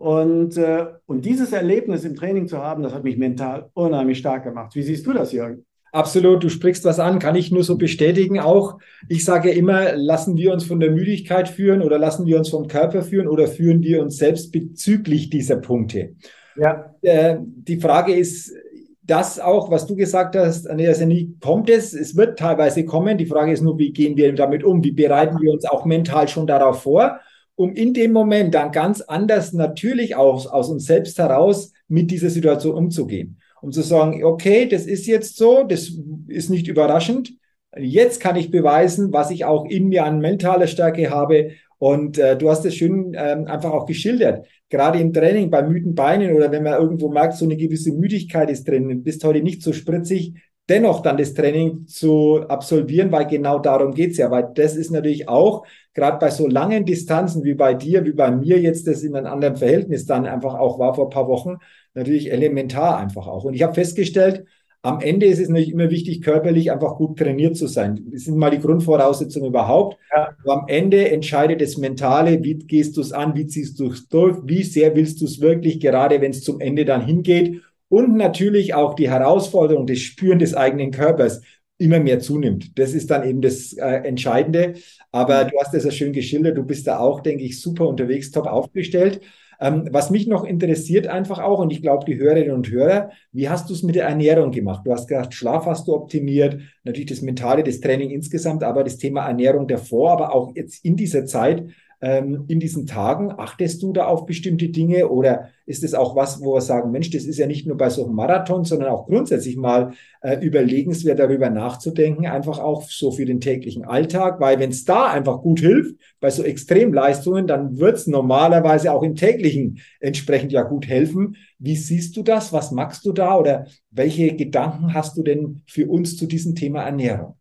und, 0.00 0.56
äh, 0.56 0.86
und 1.04 1.26
dieses 1.26 1.52
Erlebnis 1.52 2.04
im 2.04 2.16
Training 2.16 2.48
zu 2.48 2.56
haben, 2.56 2.82
das 2.82 2.94
hat 2.94 3.04
mich 3.04 3.18
mental 3.18 3.68
unheimlich 3.74 4.16
stark 4.16 4.44
gemacht. 4.44 4.74
Wie 4.74 4.82
siehst 4.82 5.06
du 5.06 5.12
das, 5.12 5.30
Jürgen? 5.30 5.66
Absolut, 5.92 6.42
du 6.42 6.48
sprichst 6.48 6.86
was 6.86 6.98
an, 6.98 7.18
kann 7.18 7.34
ich 7.34 7.52
nur 7.52 7.64
so 7.64 7.76
bestätigen 7.76 8.40
auch. 8.40 8.78
Ich 9.10 9.26
sage 9.26 9.50
immer, 9.50 9.94
lassen 9.96 10.38
wir 10.38 10.54
uns 10.54 10.64
von 10.64 10.80
der 10.80 10.90
Müdigkeit 10.90 11.50
führen 11.50 11.82
oder 11.82 11.98
lassen 11.98 12.24
wir 12.24 12.38
uns 12.38 12.48
vom 12.48 12.66
Körper 12.66 13.02
führen 13.02 13.28
oder 13.28 13.46
führen 13.46 13.82
wir 13.82 14.00
uns 14.00 14.16
selbst 14.16 14.52
bezüglich 14.52 15.28
dieser 15.28 15.56
Punkte? 15.56 16.14
Ja. 16.56 16.94
Äh, 17.02 17.36
die 17.42 17.78
Frage 17.78 18.14
ist, 18.14 18.54
das 19.02 19.38
auch, 19.38 19.70
was 19.70 19.86
du 19.86 19.96
gesagt 19.96 20.34
hast, 20.34 20.66
nie 20.72 21.34
kommt 21.40 21.68
es, 21.68 21.92
es 21.92 22.16
wird 22.16 22.38
teilweise 22.38 22.86
kommen. 22.86 23.18
Die 23.18 23.26
Frage 23.26 23.52
ist 23.52 23.60
nur, 23.60 23.78
wie 23.78 23.92
gehen 23.92 24.16
wir 24.16 24.34
damit 24.34 24.64
um? 24.64 24.82
Wie 24.82 24.92
bereiten 24.92 25.42
wir 25.42 25.52
uns 25.52 25.66
auch 25.66 25.84
mental 25.84 26.26
schon 26.28 26.46
darauf 26.46 26.84
vor, 26.84 27.20
um 27.60 27.74
in 27.74 27.92
dem 27.92 28.12
Moment 28.12 28.54
dann 28.54 28.72
ganz 28.72 29.02
anders 29.02 29.52
natürlich 29.52 30.16
auch 30.16 30.50
aus 30.50 30.70
uns 30.70 30.86
selbst 30.86 31.18
heraus 31.18 31.74
mit 31.88 32.10
dieser 32.10 32.30
Situation 32.30 32.74
umzugehen. 32.74 33.38
Um 33.60 33.70
zu 33.70 33.82
sagen, 33.82 34.24
okay, 34.24 34.66
das 34.66 34.86
ist 34.86 35.06
jetzt 35.06 35.36
so, 35.36 35.64
das 35.64 35.92
ist 36.28 36.48
nicht 36.48 36.68
überraschend. 36.68 37.34
Jetzt 37.76 38.18
kann 38.18 38.36
ich 38.36 38.50
beweisen, 38.50 39.12
was 39.12 39.30
ich 39.30 39.44
auch 39.44 39.66
in 39.66 39.88
mir 39.88 40.04
an 40.04 40.20
mentaler 40.20 40.68
Stärke 40.68 41.10
habe. 41.10 41.50
Und 41.76 42.16
äh, 42.16 42.38
du 42.38 42.48
hast 42.48 42.64
es 42.64 42.74
schön 42.74 43.12
ähm, 43.14 43.46
einfach 43.46 43.72
auch 43.72 43.84
geschildert 43.84 44.46
gerade 44.70 45.00
im 45.00 45.12
Training 45.12 45.50
bei 45.50 45.62
müden 45.62 45.94
Beinen 45.94 46.34
oder 46.34 46.50
wenn 46.50 46.62
man 46.62 46.80
irgendwo 46.80 47.10
merkt, 47.10 47.34
so 47.34 47.44
eine 47.44 47.56
gewisse 47.56 47.92
Müdigkeit 47.92 48.48
ist 48.48 48.66
drin, 48.66 49.02
bist 49.02 49.24
heute 49.24 49.42
nicht 49.42 49.62
so 49.62 49.72
spritzig, 49.72 50.34
dennoch 50.68 51.02
dann 51.02 51.16
das 51.16 51.34
Training 51.34 51.86
zu 51.86 52.42
absolvieren, 52.48 53.10
weil 53.10 53.26
genau 53.26 53.58
darum 53.58 53.92
geht's 53.92 54.18
ja, 54.18 54.30
weil 54.30 54.50
das 54.54 54.76
ist 54.76 54.90
natürlich 54.90 55.28
auch, 55.28 55.66
gerade 55.94 56.18
bei 56.18 56.30
so 56.30 56.46
langen 56.46 56.84
Distanzen 56.84 57.42
wie 57.42 57.54
bei 57.54 57.74
dir, 57.74 58.04
wie 58.04 58.12
bei 58.12 58.30
mir 58.30 58.60
jetzt, 58.60 58.86
das 58.86 59.02
in 59.02 59.16
einem 59.16 59.26
anderen 59.26 59.56
Verhältnis 59.56 60.06
dann 60.06 60.26
einfach 60.26 60.54
auch 60.54 60.78
war 60.78 60.94
vor 60.94 61.06
ein 61.06 61.10
paar 61.10 61.28
Wochen, 61.28 61.56
natürlich 61.94 62.30
elementar 62.30 62.98
einfach 62.98 63.26
auch. 63.26 63.44
Und 63.44 63.54
ich 63.54 63.62
habe 63.62 63.74
festgestellt, 63.74 64.44
am 64.82 65.00
Ende 65.00 65.26
ist 65.26 65.38
es 65.38 65.48
natürlich 65.48 65.72
immer 65.72 65.90
wichtig, 65.90 66.22
körperlich 66.22 66.72
einfach 66.72 66.96
gut 66.96 67.18
trainiert 67.18 67.56
zu 67.56 67.66
sein. 67.66 68.06
Das 68.10 68.22
sind 68.22 68.38
mal 68.38 68.50
die 68.50 68.60
Grundvoraussetzungen 68.60 69.48
überhaupt. 69.48 69.98
Ja. 70.14 70.30
am 70.46 70.64
Ende 70.68 71.10
entscheidet 71.10 71.60
das 71.60 71.76
Mentale, 71.76 72.42
wie 72.42 72.54
gehst 72.54 72.96
du 72.96 73.02
es 73.02 73.12
an, 73.12 73.34
wie 73.34 73.46
ziehst 73.46 73.78
du 73.78 73.88
es 73.88 74.08
durch, 74.08 74.38
wie 74.44 74.62
sehr 74.62 74.96
willst 74.96 75.20
du 75.20 75.26
es 75.26 75.40
wirklich, 75.40 75.80
gerade 75.80 76.20
wenn 76.22 76.30
es 76.30 76.42
zum 76.42 76.60
Ende 76.60 76.86
dann 76.86 77.04
hingeht. 77.04 77.60
Und 77.90 78.16
natürlich 78.16 78.72
auch 78.72 78.94
die 78.94 79.10
Herausforderung, 79.10 79.86
das 79.86 79.98
Spüren 79.98 80.38
des 80.38 80.54
eigenen 80.54 80.92
Körpers 80.92 81.42
immer 81.76 81.98
mehr 81.98 82.20
zunimmt. 82.20 82.78
Das 82.78 82.94
ist 82.94 83.10
dann 83.10 83.28
eben 83.28 83.42
das 83.42 83.72
äh, 83.72 84.02
Entscheidende. 84.04 84.74
Aber 85.10 85.44
du 85.44 85.58
hast 85.58 85.74
das 85.74 85.84
ja 85.84 85.90
schön 85.90 86.12
geschildert. 86.12 86.56
Du 86.56 86.62
bist 86.62 86.86
da 86.86 87.00
auch, 87.00 87.20
denke 87.20 87.42
ich, 87.42 87.60
super 87.60 87.88
unterwegs, 87.88 88.30
top 88.30 88.46
aufgestellt. 88.46 89.20
Ähm, 89.60 89.88
was 89.90 90.10
mich 90.10 90.28
noch 90.28 90.44
interessiert 90.44 91.08
einfach 91.08 91.40
auch, 91.40 91.58
und 91.58 91.72
ich 91.72 91.82
glaube, 91.82 92.04
die 92.04 92.16
Hörerinnen 92.16 92.54
und 92.54 92.70
Hörer, 92.70 93.10
wie 93.32 93.48
hast 93.48 93.68
du 93.68 93.74
es 93.74 93.82
mit 93.82 93.96
der 93.96 94.06
Ernährung 94.06 94.52
gemacht? 94.52 94.82
Du 94.86 94.92
hast 94.92 95.08
gesagt, 95.08 95.34
Schlaf 95.34 95.66
hast 95.66 95.88
du 95.88 95.94
optimiert, 95.94 96.60
natürlich 96.84 97.10
das 97.10 97.22
Mentale, 97.22 97.64
das 97.64 97.80
Training 97.80 98.10
insgesamt, 98.10 98.62
aber 98.62 98.84
das 98.84 98.96
Thema 98.98 99.26
Ernährung 99.26 99.66
davor, 99.66 100.12
aber 100.12 100.34
auch 100.34 100.54
jetzt 100.54 100.84
in 100.84 100.96
dieser 100.96 101.26
Zeit, 101.26 101.64
ähm, 102.00 102.44
in 102.48 102.60
diesen 102.60 102.86
Tagen? 102.86 103.32
Achtest 103.36 103.82
du 103.82 103.92
da 103.92 104.06
auf 104.06 104.26
bestimmte 104.26 104.68
Dinge 104.68 105.08
oder 105.08 105.48
ist 105.66 105.84
es 105.84 105.94
auch 105.94 106.16
was, 106.16 106.42
wo 106.42 106.54
wir 106.54 106.60
sagen, 106.60 106.90
Mensch, 106.90 107.10
das 107.10 107.24
ist 107.24 107.38
ja 107.38 107.46
nicht 107.46 107.66
nur 107.66 107.76
bei 107.76 107.90
so 107.90 108.04
einem 108.04 108.14
Marathon, 108.14 108.64
sondern 108.64 108.88
auch 108.88 109.06
grundsätzlich 109.06 109.56
mal 109.56 109.92
äh, 110.22 110.44
überlegenswert 110.44 111.18
darüber 111.18 111.50
nachzudenken, 111.50 112.26
einfach 112.26 112.58
auch 112.58 112.82
so 112.82 113.12
für 113.12 113.24
den 113.24 113.40
täglichen 113.40 113.84
Alltag, 113.84 114.40
weil 114.40 114.58
wenn 114.58 114.70
es 114.70 114.84
da 114.84 115.10
einfach 115.10 115.42
gut 115.42 115.60
hilft, 115.60 115.96
bei 116.20 116.30
so 116.30 116.42
Extremleistungen, 116.42 117.46
dann 117.46 117.78
wird 117.78 117.96
es 117.96 118.06
normalerweise 118.06 118.92
auch 118.92 119.02
im 119.02 119.14
täglichen 119.14 119.80
entsprechend 120.00 120.52
ja 120.52 120.62
gut 120.62 120.88
helfen. 120.88 121.36
Wie 121.58 121.76
siehst 121.76 122.16
du 122.16 122.22
das? 122.22 122.52
Was 122.52 122.72
magst 122.72 123.04
du 123.04 123.12
da 123.12 123.36
oder 123.36 123.66
welche 123.90 124.34
Gedanken 124.34 124.94
hast 124.94 125.16
du 125.16 125.22
denn 125.22 125.62
für 125.66 125.88
uns 125.88 126.16
zu 126.16 126.26
diesem 126.26 126.54
Thema 126.54 126.82
Ernährung? 126.82 127.36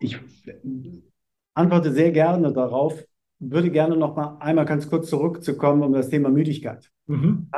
Ich 0.00 0.16
antworte 1.54 1.92
sehr 1.92 2.10
gerne 2.10 2.52
darauf, 2.52 3.04
würde 3.40 3.70
gerne 3.70 3.96
noch 3.96 4.14
mal 4.14 4.36
einmal 4.40 4.66
ganz 4.66 4.88
kurz 4.88 5.08
zurückzukommen 5.08 5.82
um 5.82 5.92
das 5.92 6.10
Thema 6.10 6.28
Müdigkeit. 6.28 6.90
Mhm. 7.06 7.48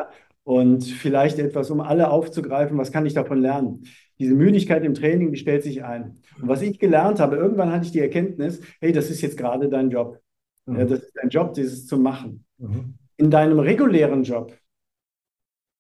Und 0.45 0.85
vielleicht 0.85 1.39
etwas, 1.39 1.71
um 1.71 1.81
alle 1.81 2.11
aufzugreifen, 2.11 2.79
was 2.79 2.91
kann 2.91 3.07
ich 3.07 3.15
davon 3.15 3.41
lernen? 3.41 3.85
Diese 4.19 4.35
Müdigkeit 4.35 4.85
im 4.85 4.95
Training, 4.95 5.33
die 5.33 5.39
stellt 5.39 5.63
sich 5.63 5.85
ein. 5.85 6.19
Und 6.41 6.49
was 6.49 6.63
ich 6.63 6.79
gelernt 6.79 7.21
habe, 7.21 7.37
irgendwann 7.37 7.73
hatte 7.73 7.85
ich 7.85 7.93
die 7.93 8.01
Erkenntnis, 8.01 8.61
hey, 8.81 8.93
das 8.93 9.11
ist 9.11 9.21
jetzt 9.21 9.37
gerade 9.37 9.69
dein 9.69 9.91
Job. 9.91 10.21
Mhm. 10.67 10.79
Ja, 10.79 10.85
das 10.85 11.01
ist 11.01 11.17
dein 11.17 11.29
Job, 11.29 11.55
dieses 11.55 11.87
zu 11.87 11.99
machen. 11.99 12.45
Mhm. 12.59 12.95
In 13.17 13.31
deinem 13.31 13.59
regulären 13.59 14.23
Job, 14.23 14.57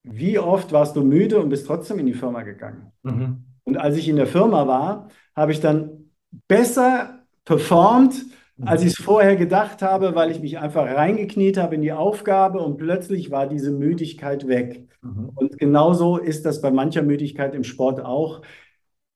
wie 0.04 0.38
oft 0.38 0.72
warst 0.72 0.96
du 0.96 1.04
müde 1.04 1.40
und 1.40 1.48
bist 1.48 1.66
trotzdem 1.66 1.98
in 1.98 2.06
die 2.06 2.14
Firma 2.14 2.42
gegangen? 2.42 2.92
Mhm. 3.02 3.44
Und 3.64 3.76
als 3.76 3.96
ich 3.96 4.08
in 4.08 4.16
der 4.16 4.26
Firma 4.26 4.66
war, 4.66 5.08
habe 5.36 5.52
ich 5.52 5.60
dann 5.60 6.10
besser 6.48 7.20
performt, 7.44 8.24
als 8.64 8.82
ich 8.82 8.88
es 8.88 9.04
vorher 9.04 9.36
gedacht 9.36 9.82
habe, 9.82 10.14
weil 10.14 10.30
ich 10.30 10.40
mich 10.40 10.58
einfach 10.58 10.84
reingekniet 10.84 11.56
habe 11.56 11.74
in 11.74 11.82
die 11.82 11.92
Aufgabe 11.92 12.60
und 12.60 12.76
plötzlich 12.76 13.30
war 13.30 13.46
diese 13.46 13.70
Müdigkeit 13.70 14.46
weg. 14.46 14.88
Mhm. 15.02 15.30
Und 15.34 15.58
genauso 15.58 16.16
ist 16.16 16.46
das 16.46 16.60
bei 16.60 16.70
mancher 16.70 17.02
Müdigkeit 17.02 17.54
im 17.54 17.64
Sport 17.64 18.04
auch. 18.04 18.42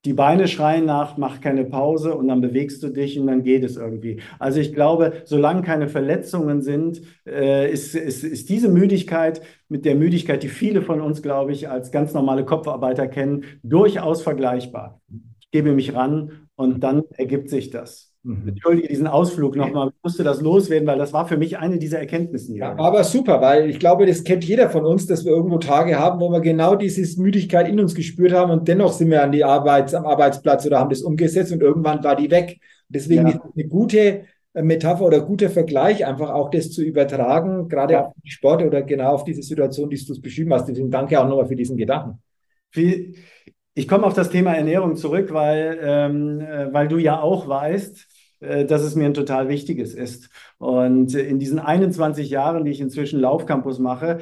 Die 0.05 0.13
Beine 0.13 0.47
schreien 0.47 0.85
nach, 0.85 1.17
mach 1.17 1.41
keine 1.41 1.65
Pause 1.65 2.15
und 2.15 2.29
dann 2.29 2.41
bewegst 2.41 2.81
du 2.83 2.91
dich 2.91 3.19
und 3.19 3.27
dann 3.27 3.43
geht 3.43 3.65
es 3.65 3.77
irgendwie. 3.77 4.21
Also 4.39 4.61
ich 4.61 4.73
glaube, 4.73 5.23
solange 5.25 5.63
keine 5.63 5.89
Verletzungen 5.89 6.63
sind, 6.63 7.03
äh, 7.27 7.71
ist, 7.71 7.97
ist, 7.97 8.23
ist 8.23 8.49
diese 8.49 8.69
Müdigkeit 8.69 9.43
mit 9.69 9.85
der 9.85 9.97
Müdigkeit, 9.97 10.45
die 10.45 10.49
viele 10.49 10.83
von 10.83 11.01
uns, 11.01 11.23
glaube 11.23 11.51
ich, 11.51 11.69
als 11.69 11.91
ganz 11.91 12.15
normale 12.15 12.45
Kopfarbeiter 12.45 13.09
kennen, 13.09 13.45
durchaus 13.65 14.23
vergleichbar. 14.23 15.01
Ich 15.41 15.51
gebe 15.51 15.73
mich 15.73 15.93
ran 15.95 16.49
und 16.55 16.81
dann 16.85 17.03
ergibt 17.17 17.51
sich 17.51 17.71
das. 17.71 18.16
Mhm. 18.27 18.49
Entschuldige 18.49 18.89
diesen 18.89 19.07
Ausflug 19.07 19.55
nochmal. 19.55 19.91
Ich 19.91 20.03
musste 20.03 20.25
das 20.25 20.41
loswerden, 20.41 20.87
weil 20.89 20.99
das 20.99 21.13
war 21.13 21.29
für 21.29 21.37
mich 21.37 21.59
eine 21.59 21.79
dieser 21.79 22.01
Erkenntnisse. 22.01 22.57
Ja, 22.57 22.77
aber 22.77 23.05
super, 23.05 23.41
weil 23.41 23.71
ich 23.71 23.79
glaube, 23.79 24.05
das 24.05 24.25
kennt 24.25 24.45
jeder 24.45 24.69
von 24.69 24.85
uns, 24.85 25.07
dass 25.07 25.25
wir 25.25 25.31
irgendwo 25.31 25.59
Tage 25.59 25.97
haben, 25.97 26.19
wo 26.19 26.29
wir 26.31 26.41
genau 26.41 26.75
diese 26.75 27.21
Müdigkeit 27.21 27.69
in 27.69 27.79
uns 27.79 27.95
gespürt 27.95 28.33
haben 28.33 28.51
und 28.51 28.67
dennoch 28.67 28.93
sind 28.93 29.11
wir 29.11 29.23
an 29.23 29.31
die 29.31 29.45
Arbeit, 29.45 29.95
am 29.95 30.07
Arbeitsplatz 30.07 30.67
oder 30.67 30.81
haben 30.81 30.91
das 30.91 31.03
umgesetzt 31.03 31.53
und 31.53 31.63
irgendwann 31.63 32.03
war 32.03 32.17
die 32.17 32.29
weg. 32.29 32.59
Deswegen 32.89 33.29
ja. 33.29 33.35
ist 33.35 33.41
eine 33.55 33.69
gute 33.69 34.25
äh, 34.55 34.63
Metapher 34.63 35.05
oder 35.05 35.21
guter 35.21 35.49
Vergleich, 35.49 36.05
einfach 36.05 36.31
auch 36.31 36.51
das 36.51 36.73
zu 36.73 36.83
übertragen, 36.83 37.69
gerade 37.69 37.95
ja. 37.95 38.07
auf 38.07 38.13
die 38.25 38.31
Sport 38.31 38.63
oder 38.65 38.83
genau 38.83 39.13
auf 39.13 39.23
diese 39.23 39.43
Situation, 39.43 39.89
die 39.89 40.05
du 40.05 40.13
es 40.13 40.21
beschrieben 40.21 40.53
hast. 40.53 40.67
Deswegen 40.67 40.91
danke 40.91 41.21
auch 41.21 41.29
nochmal 41.29 41.47
für 41.47 41.57
diesen 41.57 41.77
Gedanken. 41.77 42.19
Viel, 42.71 43.15
ich 43.75 43.87
komme 43.87 44.05
auf 44.05 44.15
das 44.15 44.31
Thema 44.31 44.55
Ernährung 44.55 44.97
zurück, 44.97 45.33
weil, 45.33 45.79
ähm, 45.81 46.41
äh, 46.41 46.73
weil 46.73 46.89
du 46.89 46.99
ja 46.99 47.21
auch 47.21 47.47
weißt, 47.47 48.16
dass 48.41 48.83
es 48.83 48.95
mir 48.95 49.07
ein 49.07 49.15
total 49.15 49.49
wichtiges 49.49 49.95
ist. 49.95 50.29
Und 50.59 51.15
in 51.15 51.39
diesen 51.39 51.59
21 51.59 52.29
Jahren, 52.29 52.65
die 52.65 52.71
ich 52.71 52.81
inzwischen 52.81 53.21
Laufcampus 53.21 53.79
mache, 53.79 54.19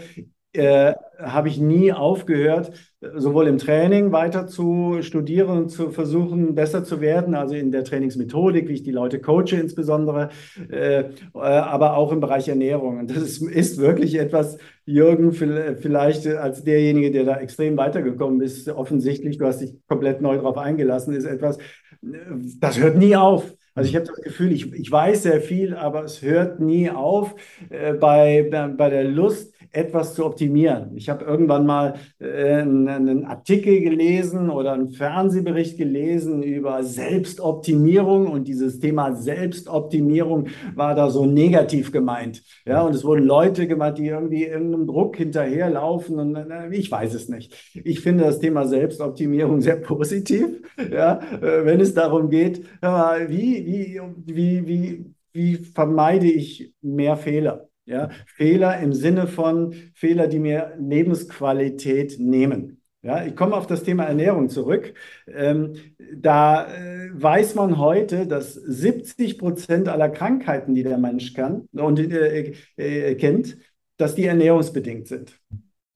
äh, 0.54 0.94
habe 1.18 1.48
ich 1.48 1.58
nie 1.58 1.92
aufgehört, 1.92 2.72
sowohl 3.16 3.48
im 3.48 3.58
Training 3.58 4.12
weiter 4.12 4.46
zu 4.46 4.98
studieren 5.00 5.58
und 5.58 5.68
zu 5.68 5.90
versuchen, 5.90 6.54
besser 6.54 6.84
zu 6.84 7.00
werden, 7.00 7.34
also 7.34 7.54
in 7.54 7.72
der 7.72 7.82
Trainingsmethodik, 7.82 8.68
wie 8.68 8.74
ich 8.74 8.82
die 8.84 8.92
Leute 8.92 9.20
coache 9.20 9.56
insbesondere, 9.56 10.28
äh, 10.70 11.00
äh 11.00 11.08
aber 11.34 11.96
auch 11.96 12.12
im 12.12 12.20
Bereich 12.20 12.48
Ernährung. 12.48 13.00
Und 13.00 13.10
das 13.10 13.18
ist, 13.18 13.42
ist 13.42 13.78
wirklich 13.78 14.16
etwas, 14.16 14.58
Jürgen, 14.86 15.32
vielleicht 15.32 16.26
als 16.26 16.62
derjenige, 16.62 17.10
der 17.10 17.24
da 17.24 17.36
extrem 17.38 17.76
weitergekommen 17.76 18.40
ist, 18.40 18.68
offensichtlich, 18.68 19.38
du 19.38 19.46
hast 19.46 19.60
dich 19.60 19.74
komplett 19.88 20.20
neu 20.20 20.36
darauf 20.36 20.58
eingelassen, 20.58 21.14
ist 21.14 21.24
etwas, 21.24 21.58
das 22.02 22.78
hört 22.78 22.96
nie 22.96 23.16
auf. 23.16 23.54
Also 23.74 23.90
ich 23.90 23.96
habe 23.96 24.06
das 24.06 24.16
Gefühl, 24.22 24.52
ich, 24.52 24.72
ich 24.72 24.90
weiß 24.90 25.24
sehr 25.24 25.40
viel, 25.40 25.74
aber 25.74 26.04
es 26.04 26.22
hört 26.22 26.60
nie 26.60 26.90
auf. 26.90 27.34
Äh, 27.70 27.94
bei, 27.94 28.42
bei 28.76 28.90
der 28.90 29.04
Lust, 29.04 29.53
etwas 29.74 30.14
zu 30.14 30.24
optimieren. 30.24 30.96
Ich 30.96 31.08
habe 31.08 31.24
irgendwann 31.24 31.66
mal 31.66 31.94
äh, 32.18 32.60
einen 32.60 33.24
Artikel 33.24 33.80
gelesen 33.80 34.50
oder 34.50 34.72
einen 34.72 34.90
Fernsehbericht 34.90 35.76
gelesen 35.76 36.42
über 36.42 36.82
Selbstoptimierung 36.82 38.28
und 38.28 38.46
dieses 38.46 38.78
Thema 38.78 39.14
Selbstoptimierung 39.14 40.48
war 40.74 40.94
da 40.94 41.10
so 41.10 41.26
negativ 41.26 41.92
gemeint. 41.92 42.42
Ja, 42.66 42.82
und 42.82 42.94
es 42.94 43.04
wurden 43.04 43.24
Leute 43.24 43.66
gemeint, 43.66 43.98
die 43.98 44.06
irgendwie 44.06 44.44
irgendeinem 44.44 44.86
Druck 44.86 45.16
hinterherlaufen 45.16 46.18
und 46.18 46.36
äh, 46.36 46.68
ich 46.72 46.90
weiß 46.90 47.14
es 47.14 47.28
nicht. 47.28 47.54
Ich 47.74 48.00
finde 48.00 48.24
das 48.24 48.38
Thema 48.38 48.66
Selbstoptimierung 48.66 49.60
sehr 49.60 49.76
positiv, 49.76 50.62
ja, 50.90 51.20
äh, 51.40 51.64
wenn 51.64 51.80
es 51.80 51.94
darum 51.94 52.30
geht, 52.30 52.64
wie, 52.80 53.66
wie, 53.66 54.00
wie, 54.26 54.68
wie, 54.68 55.14
wie 55.32 55.56
vermeide 55.56 56.26
ich 56.26 56.72
mehr 56.80 57.16
Fehler? 57.16 57.68
Ja, 57.86 58.08
Fehler 58.26 58.80
im 58.80 58.94
Sinne 58.94 59.26
von 59.26 59.74
Fehler, 59.94 60.26
die 60.26 60.38
mir 60.38 60.72
Lebensqualität 60.78 62.18
nehmen. 62.18 62.80
Ja, 63.02 63.26
ich 63.26 63.36
komme 63.36 63.54
auf 63.56 63.66
das 63.66 63.82
Thema 63.82 64.04
Ernährung 64.04 64.48
zurück. 64.48 64.94
Ähm, 65.26 65.74
da 66.16 66.66
äh, 66.74 67.10
weiß 67.12 67.54
man 67.54 67.76
heute, 67.78 68.26
dass 68.26 68.54
70 68.54 69.38
Prozent 69.38 69.88
aller 69.88 70.08
Krankheiten, 70.08 70.74
die 70.74 70.82
der 70.82 70.96
Mensch 70.96 71.34
kann 71.34 71.68
und 71.72 71.98
äh, 72.00 72.54
äh, 72.78 73.14
kennt, 73.16 73.58
dass 73.98 74.14
die 74.14 74.24
ernährungsbedingt 74.24 75.06
sind. 75.06 75.38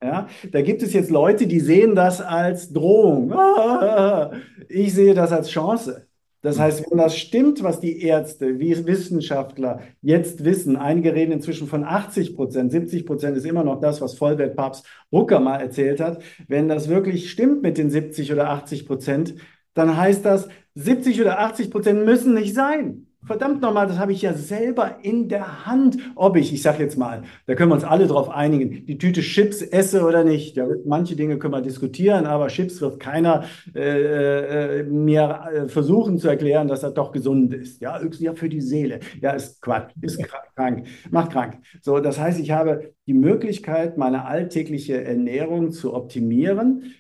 Ja, 0.03 0.29
da 0.53 0.63
gibt 0.63 0.83
es 0.83 0.93
jetzt 0.93 1.11
Leute, 1.11 1.47
die 1.47 1.61
sehen 1.61 1.95
das 1.95 2.21
als 2.21 2.73
Drohung. 2.73 3.33
Ich 4.71 4.93
sehe 4.93 5.15
das 5.15 5.33
als 5.33 5.49
Chance. 5.49 6.08
Das 6.49 6.59
heißt, 6.59 6.91
wenn 6.91 6.97
das 6.97 7.19
stimmt, 7.19 7.63
was 7.63 7.79
die 7.79 8.01
Ärzte, 8.01 8.59
wie 8.59 8.87
Wissenschaftler 8.87 9.83
jetzt 10.01 10.47
wissen, 10.47 10.77
einige 10.77 11.15
reden 11.15 11.33
inzwischen 11.33 11.69
von 11.69 11.85
80 11.85 12.35
Prozent, 12.37 12.73
70 12.73 13.05
Prozent 13.05 13.37
ist 13.37 13.45
immer 13.45 13.65
noch 13.65 13.83
das, 13.83 14.01
was 14.01 14.15
Vollwertpapst 14.15 14.87
Rucker 15.13 15.41
mal 15.41 15.59
erzählt 15.59 16.01
hat. 16.01 16.23
Wenn 16.47 16.67
das 16.67 16.89
wirklich 16.89 17.31
stimmt 17.31 17.61
mit 17.61 17.77
den 17.77 17.91
70 17.91 18.33
oder 18.33 18.49
80 18.49 18.87
Prozent, 18.87 19.35
dann 19.75 19.95
heißt 19.95 20.25
das, 20.25 20.49
70 20.75 21.21
oder 21.21 21.39
80 21.39 21.71
Prozent 21.71 22.07
müssen 22.07 22.33
nicht 22.33 22.55
sein. 22.55 23.08
Verdammt 23.29 23.61
nochmal, 23.61 23.87
das 23.87 23.99
habe 23.99 24.13
ich 24.13 24.23
ja 24.23 24.33
selber 24.33 25.01
in 25.03 25.29
der 25.29 25.67
Hand, 25.67 25.99
ob 26.15 26.35
ich, 26.35 26.51
ich 26.51 26.63
sage 26.63 26.83
jetzt 26.83 26.97
mal, 26.97 27.25
da 27.47 27.55
können 27.55 27.71
wir 27.71 27.75
uns 27.75 27.85
alle 27.85 28.07
drauf 28.07 28.31
einigen, 28.31 28.87
die 28.87 28.97
Tüte 28.97 29.21
Chips 29.21 29.61
esse 29.61 30.03
oder 30.03 30.25
nicht. 30.25 30.57
Ja, 30.57 30.67
manche 30.87 31.15
Dinge 31.15 31.39
können 31.39 31.53
wir 31.53 31.61
diskutieren, 31.61 32.25
aber 32.25 32.49
Chips 32.49 32.81
wird 32.81 32.99
keiner 33.01 33.45
äh, 33.75 34.79
äh, 34.81 34.83
mir 34.85 35.41
äh, 35.53 35.69
versuchen 35.69 36.17
zu 36.17 36.29
erklären, 36.29 36.69
dass 36.69 36.81
das 36.81 36.95
doch 36.95 37.13
gesund 37.13 37.53
ist. 37.53 37.83
Ja, 37.83 38.01
ja, 38.19 38.35
für 38.35 38.49
die 38.49 38.63
Seele. 38.63 39.01
Ja, 39.21 39.33
ist 39.33 39.61
Quatsch, 39.61 39.93
ist 40.01 40.19
krank, 40.57 40.87
macht 41.11 41.33
krank. 41.33 41.59
So, 41.83 42.01
das 42.01 42.19
heißt, 42.19 42.41
ich 42.41 42.51
habe 42.51 42.95
die 43.07 43.13
Möglichkeit, 43.13 43.99
meine 43.99 44.25
alltägliche 44.25 45.05
Ernährung 45.05 45.71
zu 45.71 45.93
optimieren 45.93 46.95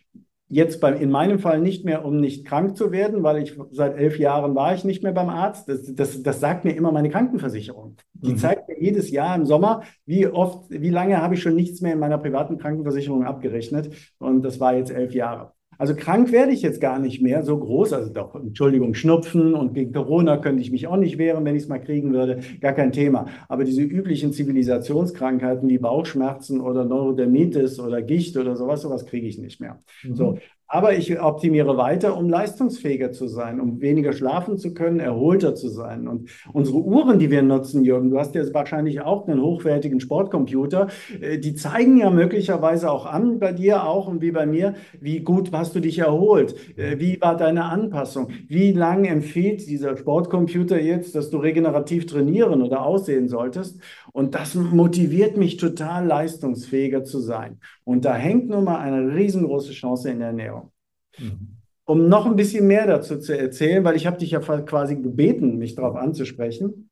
Jetzt 0.50 0.80
bei, 0.80 0.92
in 0.92 1.11
meinem 1.11 1.38
Fall 1.38 1.61
nicht 1.61 1.84
mehr, 1.84 2.04
um 2.04 2.20
nicht 2.20 2.46
krank 2.46 2.76
zu 2.76 2.90
werden, 2.90 3.22
weil 3.22 3.42
ich 3.42 3.58
seit 3.70 3.96
elf 3.96 4.18
Jahren 4.18 4.54
war 4.54 4.74
ich 4.74 4.82
nicht 4.82 5.02
mehr 5.02 5.12
beim 5.12 5.28
Arzt. 5.28 5.68
Das, 5.68 5.94
das, 5.94 6.22
das 6.22 6.40
sagt 6.40 6.64
mir 6.64 6.74
immer 6.74 6.90
meine 6.90 7.11
Krankenversicherung. 7.11 7.96
Die 8.14 8.32
mhm. 8.32 8.38
zeigt 8.38 8.68
mir 8.68 8.80
jedes 8.80 9.11
Jahr 9.11 9.37
im 9.37 9.44
Sommer, 9.44 9.82
wie 10.06 10.26
oft, 10.26 10.70
wie 10.70 10.90
lange 10.90 11.20
habe 11.20 11.34
ich 11.34 11.42
schon 11.42 11.54
nichts 11.54 11.82
mehr 11.82 11.92
in 11.92 11.98
meiner 11.98 12.18
privaten 12.18 12.56
Krankenversicherung 12.56 13.24
abgerechnet. 13.24 13.90
Und 14.18 14.42
das 14.42 14.58
war 14.58 14.74
jetzt 14.74 14.90
elf 14.90 15.12
Jahre. 15.12 15.52
Also 15.78 15.94
krank 15.94 16.32
werde 16.32 16.52
ich 16.52 16.62
jetzt 16.62 16.80
gar 16.80 16.98
nicht 16.98 17.22
mehr 17.22 17.44
so 17.44 17.56
groß. 17.56 17.92
Also 17.92 18.12
doch, 18.12 18.34
Entschuldigung, 18.34 18.94
Schnupfen 18.94 19.54
und 19.54 19.74
gegen 19.74 19.92
Corona 19.92 20.36
könnte 20.36 20.60
ich 20.60 20.70
mich 20.72 20.86
auch 20.88 20.96
nicht 20.96 21.18
wehren, 21.18 21.44
wenn 21.44 21.54
ich 21.54 21.62
es 21.62 21.68
mal 21.68 21.78
kriegen 21.78 22.12
würde. 22.12 22.40
Gar 22.60 22.72
kein 22.72 22.92
Thema. 22.92 23.26
Aber 23.48 23.64
diese 23.64 23.82
üblichen 23.82 24.32
Zivilisationskrankheiten 24.32 25.68
wie 25.68 25.78
Bauchschmerzen 25.78 26.60
oder 26.60 26.84
Neurodermitis 26.84 27.78
oder 27.78 28.02
Gicht 28.02 28.36
oder 28.36 28.56
sowas, 28.56 28.82
sowas 28.82 29.06
kriege 29.06 29.26
ich 29.26 29.38
nicht 29.38 29.60
mehr. 29.60 29.82
Mhm. 30.02 30.14
So. 30.14 30.38
Aber 30.70 30.94
ich 30.94 31.18
optimiere 31.18 31.78
weiter, 31.78 32.16
um 32.16 32.28
leistungsfähiger 32.28 33.11
zu 33.11 33.26
sein, 33.26 33.59
um 33.59 33.81
weniger 33.81 34.12
schlafen 34.12 34.59
zu 34.59 34.74
können, 34.74 35.00
erholter 35.00 35.54
zu 35.54 35.70
sein. 35.70 36.07
Und 36.07 36.28
unsere 36.52 36.76
Uhren, 36.76 37.18
die 37.18 37.31
wir 37.31 37.40
nutzen, 37.40 37.85
Jürgen, 37.85 38.11
du 38.11 38.18
hast 38.18 38.35
ja 38.35 38.42
wahrscheinlich 38.52 39.00
auch 39.00 39.26
einen 39.26 39.40
hochwertigen 39.40 39.98
Sportcomputer, 39.98 40.88
äh, 41.20 41.38
die 41.38 41.54
zeigen 41.54 41.96
ja 41.96 42.11
möglicherweise 42.11 42.90
auch 42.90 43.07
an, 43.07 43.38
bei 43.38 43.52
dir 43.52 43.85
auch 43.85 44.09
und 44.09 44.20
wie 44.20 44.31
bei 44.31 44.44
mir, 44.44 44.74
wie 45.00 45.20
gut 45.20 45.50
hast 45.52 45.74
du 45.74 45.81
dich 45.81 45.98
erholt, 46.00 46.54
äh, 46.76 46.98
wie 46.98 47.18
war 47.18 47.38
deine 47.38 47.64
Anpassung, 47.64 48.28
wie 48.46 48.72
lange 48.72 49.09
empfiehlt 49.09 49.66
dieser 49.66 49.96
Sportcomputer 49.96 50.78
jetzt, 50.78 51.14
dass 51.14 51.31
du 51.31 51.38
regenerativ 51.38 52.04
trainieren 52.04 52.61
oder 52.61 52.85
aussehen 52.85 53.28
solltest. 53.28 53.81
Und 54.12 54.35
das 54.35 54.54
motiviert 54.54 55.38
mich 55.38 55.57
total, 55.57 56.07
leistungsfähiger 56.07 57.04
zu 57.04 57.20
sein. 57.20 57.59
Und 57.88 58.05
da 58.05 58.14
hängt 58.14 58.51
nun 58.51 58.64
mal 58.64 58.81
eine 58.81 59.14
riesengroße 59.14 59.72
Chance 59.72 60.11
in 60.11 60.18
der 60.18 60.29
Ernährung. 60.29 60.72
Mhm. 61.16 61.57
Um 61.85 62.07
noch 62.11 62.27
ein 62.27 62.37
bisschen 62.37 62.66
mehr 62.66 62.87
dazu 62.87 63.18
zu 63.18 63.35
erzählen, 63.35 63.83
weil 63.83 63.96
ich 63.96 64.07
habe 64.07 64.18
dich 64.18 64.33
ja 64.33 64.40
quasi 64.40 64.96
gebeten, 64.96 65.57
mich 65.57 65.74
darauf 65.74 65.96
anzusprechen. 65.96 66.90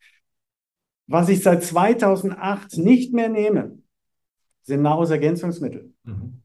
Was 1.07 1.29
ich 1.29 1.43
seit 1.43 1.63
2008 1.63 2.79
nicht 2.79 3.13
mehr 3.13 3.29
nehme, 3.29 3.77
sind 4.63 4.81
Nahrungsergänzungsmittel. 4.81 5.93
Mhm. 6.05 6.41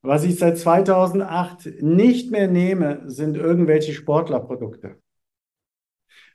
Was 0.00 0.24
ich 0.24 0.38
seit 0.38 0.56
2008 0.56 1.82
nicht 1.82 2.30
mehr 2.30 2.48
nehme, 2.48 3.02
sind 3.04 3.36
irgendwelche 3.36 3.92
Sportlerprodukte. 3.92 4.96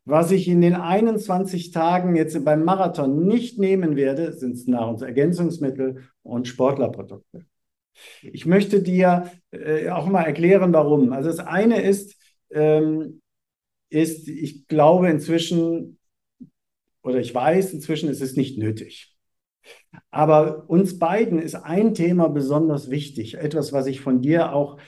Was 0.06 0.32
ich 0.32 0.48
in 0.48 0.62
den 0.62 0.76
21 0.76 1.72
Tagen 1.72 2.16
jetzt 2.16 2.44
beim 2.44 2.64
Marathon 2.64 3.28
nicht 3.28 3.60
nehmen 3.60 3.96
werde, 3.96 4.34
sind 4.34 4.68
Nahrungsergänzungsmittel 4.68 6.10
und 6.24 6.48
Sportlerprodukte. 6.48 7.46
Ich 8.22 8.46
möchte 8.46 8.82
dir 8.82 9.32
äh, 9.52 9.90
auch 9.90 10.08
mal 10.08 10.24
erklären, 10.24 10.74
warum. 10.74 11.12
Also 11.14 11.30
das 11.30 11.40
eine 11.40 11.82
ist, 11.82 12.16
ähm, 12.50 13.22
ist, 13.90 14.28
ich 14.28 14.68
glaube 14.68 15.10
inzwischen, 15.10 16.00
oder 17.04 17.20
ich 17.20 17.34
weiß 17.34 17.74
inzwischen, 17.74 18.10
es 18.10 18.22
ist 18.22 18.38
nicht 18.38 18.58
nötig. 18.58 19.16
Aber 20.12 20.70
uns 20.70 21.00
beiden 21.00 21.40
ist 21.40 21.56
ein 21.56 21.94
Thema 21.94 22.30
besonders 22.30 22.90
wichtig, 22.90 23.36
etwas, 23.36 23.74
was 23.74 23.88
ich 23.88 24.02
von 24.02 24.22
dir 24.22 24.54
auch 24.54 24.80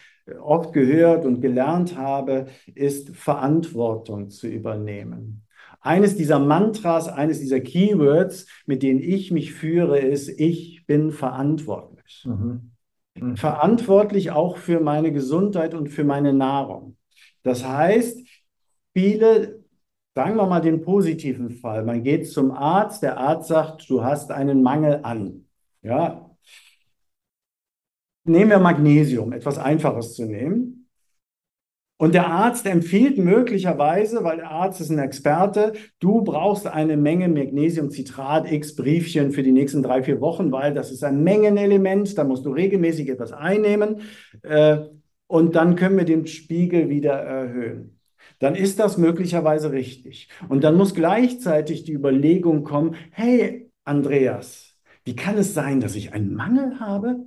oft 0.41 0.73
gehört 0.73 1.25
und 1.25 1.41
gelernt 1.41 1.97
habe, 1.97 2.47
ist 2.73 3.15
Verantwortung 3.15 4.29
zu 4.29 4.47
übernehmen. 4.47 5.43
Eines 5.81 6.15
dieser 6.15 6.39
Mantras, 6.39 7.07
eines 7.07 7.39
dieser 7.39 7.60
Keywords, 7.60 8.47
mit 8.65 8.84
denen 8.84 8.99
ich 8.99 9.31
mich 9.31 9.53
führe, 9.53 9.97
ist, 9.97 10.29
ich 10.29 10.86
bin 10.86 11.12
verantwortlich. 11.12 12.25
Mhm. 12.27 12.71
Mhm. 13.15 13.36
Verantwortlich 13.36 14.31
auch 14.31 14.57
für 14.57 14.79
meine 14.79 15.12
Gesundheit 15.12 15.73
und 15.73 15.89
für 15.89 16.03
meine 16.03 16.34
Nahrung. 16.34 16.97
Das 17.43 17.67
heißt, 17.67 18.19
viele, 18.93 19.63
sagen 20.13 20.36
wir 20.36 20.45
mal 20.45 20.62
den 20.62 20.81
positiven 20.81 21.49
Fall, 21.49 21.84
man 21.84 22.03
geht 22.03 22.29
zum 22.29 22.51
Arzt, 22.51 23.01
der 23.01 23.17
Arzt 23.17 23.49
sagt, 23.49 23.89
du 23.89 24.03
hast 24.03 24.31
einen 24.31 24.62
Mangel 24.62 24.99
an. 25.03 25.45
Ja, 25.81 26.31
Nehmen 28.23 28.51
wir 28.51 28.60
Magnesium, 28.60 29.34
etwas 29.34 29.57
Einfaches 29.57 30.13
zu 30.15 30.25
nehmen. 30.25 30.81
Und 32.01 32.15
der 32.15 32.25
Arzt 32.25 32.65
empfiehlt 32.65 33.19
möglicherweise, 33.19 34.23
weil 34.23 34.38
der 34.38 34.49
Arzt 34.49 34.81
ist 34.81 34.89
ein 34.89 34.97
Experte, 34.97 35.73
du 35.99 36.23
brauchst 36.23 36.65
eine 36.65 36.97
Menge 36.97 37.27
Magnesiumcitrat 37.27 38.51
X 38.51 38.75
Briefchen 38.75 39.31
für 39.31 39.43
die 39.43 39.51
nächsten 39.51 39.84
drei, 39.84 40.01
vier 40.01 40.19
Wochen, 40.19 40.51
weil 40.51 40.73
das 40.73 40.91
ist 40.91 41.03
ein 41.03 41.23
Mengenelement, 41.23 42.17
da 42.17 42.23
musst 42.23 42.43
du 42.43 42.53
regelmäßig 42.53 43.07
etwas 43.07 43.34
einnehmen 43.34 44.01
äh, 44.41 44.79
und 45.27 45.55
dann 45.55 45.75
können 45.75 45.95
wir 45.95 46.05
den 46.05 46.25
Spiegel 46.25 46.89
wieder 46.89 47.13
erhöhen. 47.13 47.99
Dann 48.39 48.55
ist 48.55 48.79
das 48.79 48.97
möglicherweise 48.97 49.71
richtig. 49.71 50.27
Und 50.49 50.63
dann 50.63 50.77
muss 50.77 50.95
gleichzeitig 50.95 51.84
die 51.84 51.93
Überlegung 51.93 52.63
kommen, 52.63 52.95
hey 53.12 53.69
Andreas, 53.84 54.75
wie 55.05 55.15
kann 55.15 55.38
es 55.38 55.53
sein, 55.53 55.79
dass 55.79 55.95
ich 55.95 56.13
einen 56.13 56.34
Mangel 56.34 56.79
habe? 56.79 57.23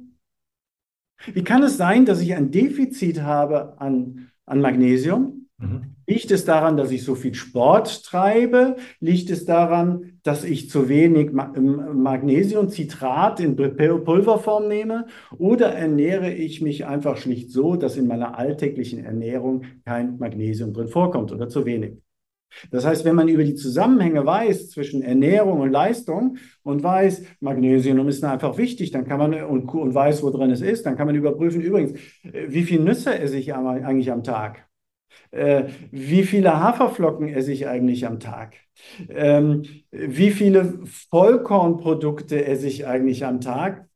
Wie 1.33 1.44
kann 1.44 1.62
es 1.62 1.77
sein, 1.77 2.05
dass 2.05 2.20
ich 2.20 2.35
ein 2.35 2.50
Defizit 2.50 3.22
habe 3.22 3.81
an, 3.81 4.31
an 4.46 4.61
Magnesium? 4.61 5.48
Mhm. 5.59 5.94
Liegt 6.07 6.31
es 6.31 6.44
daran, 6.44 6.77
dass 6.77 6.90
ich 6.90 7.03
so 7.03 7.14
viel 7.14 7.35
Sport 7.35 8.05
treibe? 8.05 8.77
Liegt 9.00 9.31
es 9.31 9.46
daran, 9.46 10.18
dass 10.22 10.44
ich 10.44 10.68
zu 10.68 10.88
wenig 10.88 11.31
ähm, 11.57 12.03
Magnesiumcitrat 12.03 13.40
in 13.40 13.57
Pulverform 13.57 14.68
nehme? 14.68 15.07
Oder 15.38 15.72
ernähre 15.72 16.33
ich 16.33 16.61
mich 16.61 16.85
einfach 16.85 17.16
schlicht 17.16 17.50
so, 17.50 17.77
dass 17.77 17.96
in 17.96 18.07
meiner 18.07 18.38
alltäglichen 18.38 19.03
Ernährung 19.03 19.62
kein 19.87 20.18
Magnesium 20.18 20.74
drin 20.74 20.88
vorkommt 20.88 21.33
oder 21.33 21.48
zu 21.48 21.64
wenig? 21.64 22.04
Das 22.71 22.85
heißt, 22.85 23.05
wenn 23.05 23.14
man 23.14 23.29
über 23.29 23.45
die 23.45 23.55
Zusammenhänge 23.55 24.25
weiß 24.25 24.71
zwischen 24.71 25.03
Ernährung 25.03 25.61
und 25.61 25.71
Leistung 25.71 26.38
und 26.62 26.83
weiß, 26.83 27.23
Magnesium 27.40 28.09
ist 28.09 28.25
einfach 28.25 28.57
wichtig, 28.59 28.90
dann 28.90 29.07
kann 29.07 29.19
man 29.19 29.35
und, 29.45 29.73
und 29.73 29.95
weiß, 29.95 30.23
wo 30.23 30.31
drin 30.31 30.51
es 30.51 30.61
ist, 30.61 30.87
dann 30.87 30.97
kann 30.97 31.07
man 31.07 31.17
überprüfen, 31.17 31.61
übrigens, 31.61 31.93
äh, 32.25 32.47
wie 32.49 32.62
viel 32.62 32.81
Nüsse 32.81 33.19
esse 33.19 33.37
ich 33.37 33.55
eigentlich 33.55 34.11
am 34.11 34.23
Tag? 34.23 34.67
Äh, 35.31 35.64
wie 35.90 36.25
viele 36.25 36.61
Haferflocken 36.61 37.29
esse 37.29 37.53
ich 37.53 37.67
eigentlich 37.67 38.07
am 38.07 38.21
Tag? 38.21 38.55
Ähm, 39.09 39.64
wie 39.90 40.31
viele 40.31 40.81
Vollkornprodukte 41.11 42.45
esse 42.45 42.67
ich 42.67 42.87
eigentlich 42.87 43.25
am 43.25 43.40
Tag? 43.40 43.88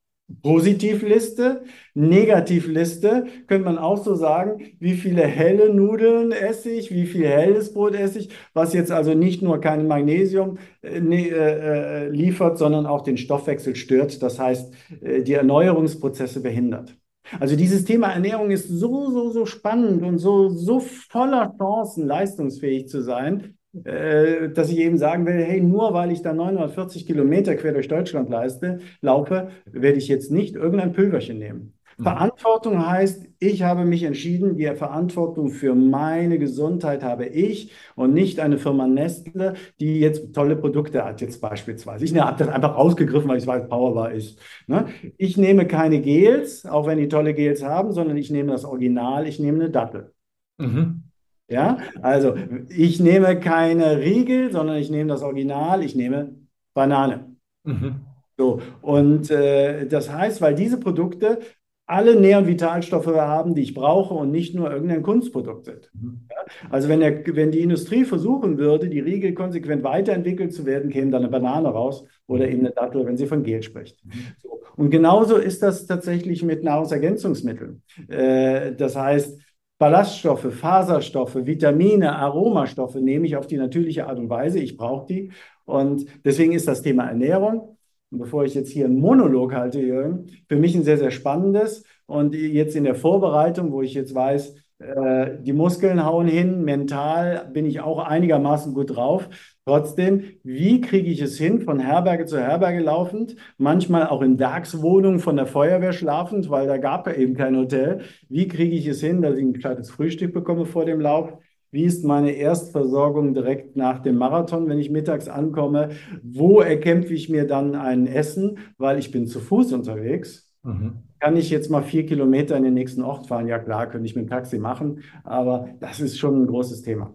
Positivliste, 0.43 1.63
Negativliste, 1.95 3.27
könnte 3.47 3.65
man 3.65 3.79
auch 3.79 4.05
so 4.05 4.15
sagen, 4.15 4.63
wie 4.79 4.95
viele 4.95 5.23
helle 5.23 5.73
Nudeln 5.73 6.33
esse 6.33 6.71
ich, 6.71 6.91
wie 6.91 7.07
viel 7.07 7.27
helles 7.27 7.73
Brot 7.73 7.95
esse 7.95 8.21
ich, 8.21 8.29
was 8.53 8.75
jetzt 8.75 8.93
also 8.93 9.15
nicht 9.15 9.41
nur 9.41 9.61
kein 9.61 9.87
Magnesium 9.87 10.59
äh, 10.83 10.99
äh, 10.99 12.07
äh, 12.07 12.09
liefert, 12.11 12.59
sondern 12.59 12.87
auch 12.87 13.03
den 13.03 13.17
Stoffwechsel 13.17 13.75
stört, 13.75 14.23
das 14.23 14.39
heißt, 14.39 14.73
äh, 15.01 15.23
die 15.23 15.33
Erneuerungsprozesse 15.33 16.41
behindert. 16.43 16.95
Also 17.41 17.57
dieses 17.57 17.85
Thema 17.85 18.09
Ernährung 18.13 18.51
ist 18.51 18.69
so, 18.69 19.11
so, 19.11 19.31
so 19.31 19.47
spannend 19.47 20.03
und 20.03 20.19
so, 20.19 20.51
so 20.51 20.81
voller 20.81 21.55
Chancen, 21.59 22.07
leistungsfähig 22.07 22.89
zu 22.89 23.03
sein, 23.03 23.58
äh, 23.85 24.49
dass 24.51 24.71
ich 24.71 24.79
eben 24.79 24.99
sagen 24.99 25.27
will, 25.27 25.43
hey, 25.43 25.61
nur 25.61 25.93
weil 25.93 26.11
ich 26.11 26.23
da 26.23 26.33
940 26.33 27.07
Kilometer 27.07 27.55
quer 27.55 27.73
durch 27.73 27.89
Deutschland 27.89 28.31
leiste, 28.31 28.79
laufe, 29.01 29.51
werde 29.67 29.99
ich 29.99 30.09
jetzt 30.09 30.31
nicht 30.31 30.57
irgendein 30.57 30.93
Pülverchen 30.93 31.39
nehmen. 31.39 31.75
Mhm. 31.99 32.05
Verantwortung 32.05 32.87
heißt, 32.87 33.27
ich 33.41 33.63
habe 33.63 33.85
mich 33.85 34.05
entschieden, 34.05 34.57
die 34.57 34.67
Verantwortung 34.75 35.51
für 35.51 35.75
meine 35.75 36.39
Gesundheit 36.39 37.03
habe 37.03 37.27
ich 37.27 37.73
und 37.97 38.15
nicht 38.15 38.41
eine 38.41 38.57
Firma 38.57 38.87
Nestle, 38.87 39.55
die 39.81 40.01
jetzt 40.01 40.33
tolle 40.33 40.57
Produkte 40.57 41.05
hat, 41.05 41.21
jetzt 41.21 41.41
beispielsweise. 41.41 42.05
Ich 42.05 42.19
habe 42.19 42.39
das 42.39 42.49
einfach 42.49 42.77
rausgegriffen, 42.77 43.29
weil 43.29 43.39
ich 43.39 43.47
weiß, 43.47 43.69
Powerbar 43.69 44.13
ist. 44.13 44.41
Ne? 44.67 44.87
Ich 45.17 45.37
nehme 45.37 45.67
keine 45.67 46.01
Gels, 46.01 46.65
auch 46.65 46.87
wenn 46.87 46.99
die 46.99 47.09
tolle 47.09 47.35
Gels 47.35 47.63
haben, 47.63 47.93
sondern 47.93 48.17
ich 48.17 48.31
nehme 48.31 48.53
das 48.53 48.65
Original, 48.65 49.27
ich 49.27 49.41
nehme 49.41 49.59
eine 49.59 49.71
Dattel. 49.71 50.15
Mhm. 50.59 51.08
Ja, 51.49 51.79
also 52.03 52.35
ich 52.69 53.01
nehme 53.01 53.41
keine 53.41 54.01
Riegel, 54.01 54.53
sondern 54.53 54.77
ich 54.77 54.91
nehme 54.91 55.09
das 55.09 55.23
Original, 55.23 55.83
ich 55.83 55.95
nehme 55.95 56.35
Banane. 56.75 57.37
Mhm. 57.65 58.01
So, 58.37 58.61
und 58.83 59.31
äh, 59.31 59.87
das 59.87 60.13
heißt, 60.13 60.41
weil 60.41 60.55
diese 60.55 60.79
Produkte 60.79 61.41
alle 61.89 62.21
Nähr- 62.21 62.39
und 62.39 62.47
Vitalstoffe 62.47 63.07
haben, 63.07 63.55
die 63.55 63.63
ich 63.63 63.73
brauche 63.73 64.13
und 64.13 64.31
nicht 64.31 64.55
nur 64.55 64.71
irgendein 64.71 65.03
Kunstprodukt 65.03 65.65
sind. 65.65 65.91
Mhm. 65.95 66.21
Ja? 66.31 66.37
Also 66.71 66.89
wenn, 66.89 67.01
der, 67.01 67.27
wenn 67.35 67.51
die 67.51 67.61
Industrie 67.61 68.05
versuchen 68.05 68.59
würde, 68.59 68.91
die 68.91 69.01
Riegel 69.01 69.33
konsequent 69.33 69.83
weiterentwickelt 69.83 70.53
zu 70.53 70.67
werden, 70.67 70.91
käme 70.91 71.11
dann 71.11 71.23
eine 71.23 71.31
Banane 71.31 71.69
raus 71.69 72.05
oder 72.27 72.47
mhm. 72.47 72.53
eben 72.53 72.61
eine 72.61 72.75
Dattel, 72.75 73.07
wenn 73.07 73.17
sie 73.17 73.27
von 73.27 73.43
Gel 73.43 73.63
spricht. 73.63 74.05
Mhm. 74.05 74.13
So. 74.37 74.61
Und 74.77 74.91
genauso 74.91 75.37
ist 75.37 75.63
das 75.63 75.87
tatsächlich 75.87 76.43
mit 76.45 76.63
Nahrungsergänzungsmitteln. 76.63 77.83
Äh, 78.07 78.75
das 78.75 78.95
heißt, 78.95 79.41
Ballaststoffe, 79.79 80.53
Faserstoffe, 80.53 81.47
Vitamine, 81.47 82.17
Aromastoffe 82.17 82.97
nehme 82.97 83.27
ich 83.27 83.37
auf 83.37 83.47
die 83.47 83.57
natürliche 83.57 84.07
Art 84.07 84.19
und 84.19 84.29
Weise. 84.29 84.59
Ich 84.59 84.77
brauche 84.77 85.07
die. 85.07 85.33
Und 85.65 86.07
deswegen 86.25 86.53
ist 86.53 86.67
das 86.67 86.83
Thema 86.83 87.07
Ernährung 87.07 87.79
und 88.11 88.19
bevor 88.19 88.45
ich 88.45 88.55
jetzt 88.55 88.71
hier 88.71 88.87
einen 88.87 89.01
Monolog 89.01 89.55
halte, 89.55 89.81
Jürgen, 89.81 90.27
für 90.49 90.57
mich 90.57 90.75
ein 90.75 90.85
sehr, 90.85 90.99
sehr 90.99 91.11
spannendes. 91.11 91.85
Und 92.07 92.35
jetzt 92.35 92.75
in 92.75 92.85
der 92.85 92.95
Vorbereitung, 92.95 93.71
wo 93.71 93.83
ich 93.83 93.95
jetzt 93.95 94.15
weiß, 94.15 94.55
äh, 94.79 95.37
die 95.43 95.53
Muskeln 95.53 96.05
hauen 96.05 96.27
hin, 96.27 96.63
mental 96.65 97.51
bin 97.53 97.67
ich 97.67 97.81
auch 97.81 97.99
einigermaßen 97.99 98.73
gut 98.73 98.97
drauf. 98.97 99.29
Trotzdem, 99.69 100.23
wie 100.45 100.81
kriege 100.81 101.11
ich 101.11 101.21
es 101.21 101.37
hin, 101.37 101.61
von 101.61 101.79
Herberge 101.79 102.25
zu 102.25 102.41
Herberge 102.41 102.81
laufend, 102.81 103.37
manchmal 103.59 104.07
auch 104.07 104.23
in 104.23 104.39
Werkswohnungen 104.39 105.19
von 105.19 105.37
der 105.37 105.45
Feuerwehr 105.45 105.93
schlafend, 105.93 106.49
weil 106.49 106.67
da 106.67 106.79
gab 106.79 107.07
ja 107.07 107.13
eben 107.13 107.35
kein 107.35 107.55
Hotel. 107.55 108.01
Wie 108.31 108.49
kriege 108.49 108.75
ich 108.75 108.87
es 108.87 109.03
hin, 109.03 109.21
dass 109.21 109.37
ich 109.37 109.45
ein 109.45 109.53
kleines 109.53 109.91
Frühstück 109.91 110.33
bekomme 110.33 110.65
vor 110.65 110.87
dem 110.87 111.03
Lauf? 111.03 111.35
Wie 111.71 111.85
ist 111.85 112.03
meine 112.03 112.31
Erstversorgung 112.31 113.35
direkt 113.35 113.77
nach 113.77 113.99
dem 113.99 114.17
Marathon, 114.17 114.71
wenn 114.71 114.79
ich 114.79 114.89
mittags 114.89 115.29
ankomme? 115.29 115.91
Wo 116.23 116.61
erkämpfe 116.61 117.13
ich 117.13 117.29
mir 117.29 117.47
dann 117.47 117.75
ein 117.75 118.07
Essen, 118.07 118.61
weil 118.79 118.99
ich 118.99 119.11
bin 119.11 119.27
zu 119.27 119.39
Fuß 119.39 119.75
unterwegs? 119.75 120.51
Mhm. 120.63 121.03
Kann 121.21 121.37
ich 121.37 121.51
jetzt 121.51 121.71
mal 121.71 121.83
vier 121.83 122.07
Kilometer 122.07 122.57
in 122.57 122.63
den 122.63 122.73
nächsten 122.73 123.03
Ort 123.03 123.27
fahren? 123.27 123.47
Ja 123.47 123.59
klar, 123.59 123.87
könnte 123.91 124.07
ich 124.07 124.17
mit 124.17 124.25
dem 124.25 124.31
Taxi 124.31 124.59
machen, 124.59 125.03
aber 125.25 125.69
das 125.79 126.01
ist 126.01 126.19
schon 126.19 126.45
ein 126.45 126.47
großes 126.47 126.81
Thema. 126.81 127.13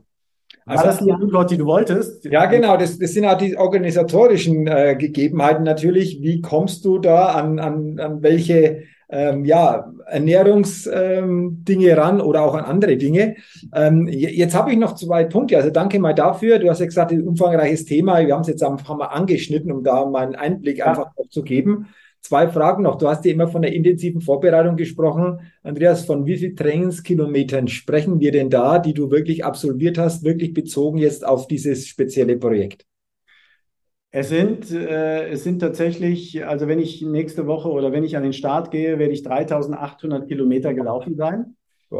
Also, 0.66 0.84
War 0.84 0.92
das 0.92 1.00
die 1.00 1.12
Antwort, 1.12 1.52
die 1.52 1.58
du 1.58 1.66
wolltest? 1.66 2.26
Ja, 2.26 2.46
genau. 2.46 2.78
Das, 2.78 2.98
das 2.98 3.14
sind 3.14 3.26
auch 3.26 3.38
die 3.38 3.58
organisatorischen 3.58 4.68
äh, 4.68 4.96
Gegebenheiten 4.98 5.64
natürlich. 5.64 6.22
Wie 6.22 6.42
kommst 6.42 6.86
du 6.86 7.00
da 7.00 7.28
an, 7.28 7.60
an, 7.60 8.00
an 8.00 8.24
welche 8.24 8.84
ähm, 9.14 9.46
ja, 9.46 9.94
Ernährungsdinge 10.08 11.88
ähm, 11.88 12.00
ran 12.00 12.20
oder 12.20 12.42
auch 12.42 12.56
an 12.56 12.66
andere 12.66 12.98
Dinge. 12.98 13.36
Ähm, 13.74 14.08
jetzt 14.08 14.56
habe 14.56 14.72
ich 14.72 14.78
noch 14.78 14.96
zwei 14.96 15.24
Punkte. 15.24 15.56
Also 15.56 15.70
danke 15.70 16.00
mal 16.00 16.16
dafür. 16.16 16.58
Du 16.58 16.70
hast 16.70 16.80
ja 16.80 16.88
gesagt, 16.88 17.12
ein 17.12 17.28
umfangreiches 17.28 17.86
Thema. 17.86 18.26
Wir 18.26 18.34
haben 18.34 18.42
es 18.42 18.48
jetzt 18.48 18.64
einfach 18.64 18.98
mal 18.98 19.06
angeschnitten, 19.06 19.72
um 19.72 19.84
da 19.84 20.06
mal 20.06 20.24
einen 20.24 20.36
Einblick 20.36 20.80
ja. 20.80 20.88
einfach 20.88 21.12
zu 21.30 21.44
geben. 21.44 21.90
Zwei 22.24 22.48
Fragen 22.48 22.84
noch. 22.84 22.98
Du 22.98 23.10
hast 23.10 23.26
ja 23.26 23.34
immer 23.34 23.50
von 23.50 23.62
der 23.62 23.74
intensiven 23.74 24.22
Vorbereitung 24.22 24.78
gesprochen. 24.78 25.42
Andreas, 25.62 26.06
von 26.06 26.26
wie 26.26 26.38
viel 26.38 26.56
Trainingskilometern 26.56 27.68
sprechen 27.68 28.22
wir 28.22 28.32
denn 28.32 28.50
da, 28.50 28.80
die 28.80 28.94
du 28.94 29.12
wirklich 29.12 29.44
absolviert 29.44 29.98
hast, 29.98 30.24
wirklich 30.24 30.54
bezogen 30.54 30.98
jetzt 30.98 31.28
auf 31.28 31.48
dieses 31.48 31.86
spezielle 31.86 32.38
Projekt? 32.38 32.86
Es 34.10 34.30
sind, 34.30 34.72
äh, 34.72 35.28
es 35.32 35.44
sind 35.44 35.60
tatsächlich, 35.60 36.46
also 36.46 36.70
wenn 36.70 36.80
ich 36.80 37.02
nächste 37.02 37.46
Woche 37.46 37.70
oder 37.70 37.92
wenn 37.92 38.06
ich 38.06 38.16
an 38.16 38.24
den 38.24 38.32
Start 38.32 38.72
gehe, 38.72 39.00
werde 39.00 39.14
ich 39.14 39.24
3800 39.24 40.26
Kilometer 40.30 40.74
gelaufen 40.74 41.16
sein. 41.18 41.58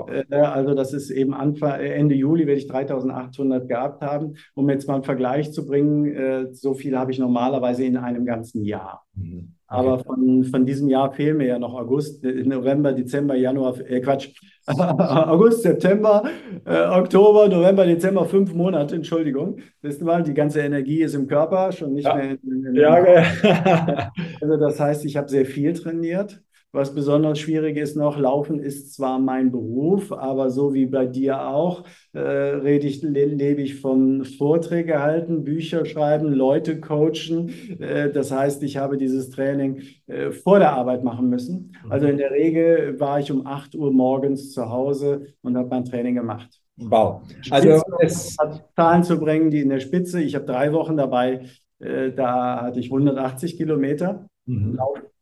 Äh, 0.08 0.36
also 0.36 0.74
das 0.74 0.94
ist 0.94 1.10
eben 1.10 1.34
Anfang, 1.34 1.80
Ende 1.80 2.16
Juli 2.16 2.48
werde 2.48 2.60
ich 2.60 2.68
3800 2.68 3.68
gehabt 3.68 4.02
haben. 4.02 4.36
Um 4.56 4.70
jetzt 4.70 4.88
mal 4.88 4.96
einen 4.96 5.04
Vergleich 5.04 5.52
zu 5.54 5.66
bringen, 5.66 6.06
äh, 6.06 6.54
so 6.54 6.74
viel 6.74 6.98
habe 6.98 7.12
ich 7.12 7.20
normalerweise 7.20 7.84
in 7.84 7.98
einem 7.98 8.26
ganzen 8.26 8.64
Jahr. 8.64 9.06
Mhm. 9.16 9.54
Aber 9.74 10.00
von, 10.00 10.44
von 10.44 10.66
diesem 10.68 10.88
Jahr 10.88 11.12
fehlen 11.14 11.38
mir 11.38 11.48
ja 11.48 11.58
noch 11.58 11.74
August, 11.74 12.24
äh, 12.24 12.44
November, 12.44 12.94
Dezember, 12.94 13.36
Januar, 13.36 13.80
äh 13.88 14.02
Quatsch, 14.02 14.30
August, 14.68 15.64
September, 15.64 16.24
äh, 16.64 16.86
Oktober, 16.90 17.48
November, 17.50 17.86
Dezember, 17.86 18.26
fünf 18.26 18.54
Monate, 18.54 18.96
Entschuldigung. 18.96 19.58
Wisst 19.82 20.02
ihr 20.02 20.06
mal, 20.06 20.22
die 20.22 20.36
ganze 20.36 20.62
Energie 20.62 21.02
ist 21.02 21.16
im 21.16 21.28
Körper, 21.28 21.72
schon 21.72 21.94
nicht 21.94 22.06
ja. 22.06 22.16
mehr 22.16 22.32
in, 22.32 22.66
in 22.66 22.76
ja, 22.76 24.12
Also 24.42 24.58
das 24.58 24.80
heißt, 24.80 25.06
ich 25.06 25.18
habe 25.18 25.28
sehr 25.28 25.46
viel 25.46 25.74
trainiert. 25.74 26.42
Was 26.76 26.96
besonders 26.96 27.38
schwierig 27.38 27.78
ist 27.78 27.96
noch, 27.96 28.18
Laufen 28.18 28.60
ist 28.60 28.96
zwar 28.96 29.20
mein 29.20 29.52
Beruf, 29.52 30.12
aber 30.12 30.50
so 30.50 30.74
wie 30.74 30.88
bei 30.88 31.06
dir 31.06 31.48
auch, 31.48 31.84
äh, 32.14 32.20
rede 32.20 32.88
ich, 32.88 33.04
lebe 33.04 33.62
ich 33.62 33.80
von 33.80 34.26
Vorträge 34.26 35.00
halten, 35.00 35.44
Bücher 35.44 35.86
schreiben, 35.86 36.34
Leute 36.34 36.82
coachen. 36.82 37.52
Äh, 37.80 38.12
das 38.12 38.32
heißt, 38.32 38.64
ich 38.64 38.78
habe 38.78 38.98
dieses 38.98 39.30
Training 39.30 39.84
äh, 40.08 40.32
vor 40.32 40.58
der 40.58 40.74
Arbeit 40.74 41.04
machen 41.04 41.30
müssen. 41.30 41.74
Also 41.92 42.08
in 42.08 42.18
der 42.18 42.32
Regel 42.32 43.00
war 43.00 43.20
ich 43.20 43.32
um 43.32 43.46
8 43.46 43.76
Uhr 43.76 43.94
morgens 43.94 44.52
zu 44.52 44.68
Hause 44.68 45.28
und 45.44 45.56
habe 45.56 45.70
mein 45.70 45.86
Training 45.86 46.16
gemacht. 46.16 46.60
Wow. 46.78 47.22
Also 47.52 47.84
es 48.00 48.36
Zahlen 48.76 49.04
zu 49.04 49.20
bringen, 49.20 49.52
die 49.52 49.62
in 49.62 49.70
der 49.70 49.80
Spitze, 49.80 50.24
ich 50.24 50.34
habe 50.34 50.46
drei 50.46 50.74
Wochen 50.74 50.98
dabei, 50.98 51.42
äh, 51.78 52.12
da 52.12 52.64
hatte 52.64 52.80
ich 52.80 52.88
180 52.88 53.58
Kilometer 53.58 54.26
mhm. 54.48 54.74
Laufen 54.78 55.13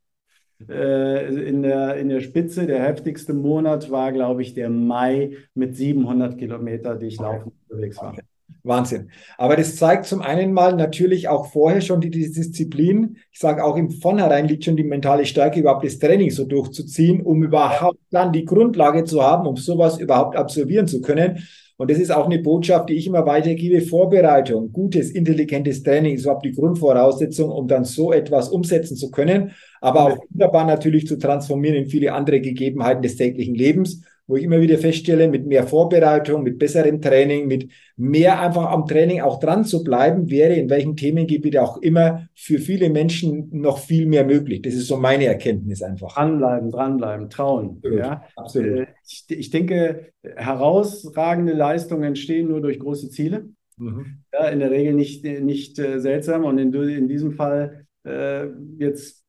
in, 0.67 1.63
der, 1.63 1.95
in 1.97 2.09
der 2.09 2.21
Spitze. 2.21 2.67
Der 2.67 2.83
heftigste 2.83 3.33
Monat 3.33 3.91
war, 3.91 4.11
glaube 4.11 4.41
ich, 4.41 4.53
der 4.53 4.69
Mai 4.69 5.31
mit 5.53 5.75
700 5.75 6.37
Kilometer, 6.37 6.95
die 6.95 7.07
ich 7.07 7.19
okay. 7.19 7.37
laufen 7.37 7.51
unterwegs 7.69 7.97
war. 7.97 8.15
Wahnsinn. 8.63 9.09
Aber 9.37 9.55
das 9.55 9.75
zeigt 9.75 10.05
zum 10.05 10.21
einen 10.21 10.53
mal 10.53 10.75
natürlich 10.75 11.27
auch 11.27 11.47
vorher 11.51 11.81
schon 11.81 12.01
die, 12.01 12.11
die 12.11 12.31
Disziplin. 12.31 13.17
Ich 13.31 13.39
sage 13.39 13.63
auch 13.63 13.75
im 13.75 13.89
Vornherein 13.89 14.47
liegt 14.47 14.65
schon 14.65 14.75
die 14.75 14.83
mentale 14.83 15.25
Stärke, 15.25 15.59
überhaupt 15.59 15.85
das 15.85 15.99
Training 15.99 16.29
so 16.29 16.45
durchzuziehen, 16.45 17.21
um 17.21 17.43
überhaupt 17.43 17.99
dann 18.11 18.31
die 18.31 18.45
Grundlage 18.45 19.03
zu 19.03 19.23
haben, 19.23 19.47
um 19.47 19.57
sowas 19.57 19.97
überhaupt 19.99 20.35
absolvieren 20.35 20.87
zu 20.87 21.01
können. 21.01 21.39
Und 21.81 21.89
das 21.89 21.97
ist 21.97 22.11
auch 22.11 22.27
eine 22.27 22.37
Botschaft, 22.37 22.89
die 22.89 22.93
ich 22.93 23.07
immer 23.07 23.25
weitergebe. 23.25 23.81
Vorbereitung, 23.81 24.71
gutes, 24.71 25.09
intelligentes 25.09 25.81
Training 25.81 26.13
ist 26.13 26.25
überhaupt 26.25 26.45
die 26.45 26.51
Grundvoraussetzung, 26.51 27.49
um 27.49 27.67
dann 27.67 27.85
so 27.85 28.13
etwas 28.13 28.49
umsetzen 28.49 28.95
zu 28.95 29.09
können, 29.09 29.53
aber 29.81 30.03
auch 30.03 30.17
wunderbar 30.29 30.67
natürlich 30.67 31.07
zu 31.07 31.17
transformieren 31.17 31.77
in 31.77 31.85
viele 31.87 32.13
andere 32.13 32.39
Gegebenheiten 32.39 33.01
des 33.01 33.15
täglichen 33.15 33.55
Lebens 33.55 34.03
wo 34.27 34.35
ich 34.35 34.43
immer 34.43 34.61
wieder 34.61 34.77
feststelle, 34.77 35.27
mit 35.27 35.45
mehr 35.45 35.67
Vorbereitung, 35.67 36.43
mit 36.43 36.57
besserem 36.57 37.01
Training, 37.01 37.47
mit 37.47 37.69
mehr 37.97 38.39
einfach 38.39 38.71
am 38.71 38.85
Training 38.85 39.21
auch 39.21 39.39
dran 39.39 39.65
zu 39.65 39.83
bleiben, 39.83 40.29
wäre 40.29 40.53
in 40.53 40.69
welchem 40.69 40.95
Themengebiet 40.95 41.57
auch 41.57 41.77
immer 41.77 42.27
für 42.33 42.59
viele 42.59 42.89
Menschen 42.89 43.49
noch 43.51 43.79
viel 43.79 44.05
mehr 44.05 44.25
möglich. 44.25 44.61
Das 44.61 44.73
ist 44.73 44.87
so 44.87 44.97
meine 44.97 45.25
Erkenntnis 45.25 45.81
einfach. 45.81 46.13
Dranbleiben, 46.13 46.71
dranbleiben, 46.71 47.29
trauen. 47.29 47.77
Absolut. 47.77 47.99
Ja? 47.99 48.23
Absolut. 48.35 48.79
Äh, 48.79 48.87
ich, 49.05 49.25
ich 49.29 49.49
denke, 49.49 50.11
herausragende 50.23 51.53
Leistungen 51.53 52.03
entstehen 52.03 52.47
nur 52.47 52.61
durch 52.61 52.79
große 52.79 53.09
Ziele. 53.09 53.49
Mhm. 53.77 54.23
Ja, 54.31 54.47
in 54.47 54.59
der 54.59 54.71
Regel 54.71 54.93
nicht, 54.93 55.23
nicht 55.23 55.79
äh, 55.79 55.99
seltsam 55.99 56.45
und 56.45 56.57
in, 56.57 56.73
in 56.73 57.07
diesem 57.07 57.33
Fall 57.33 57.85
äh, 58.05 58.47
jetzt 58.77 59.20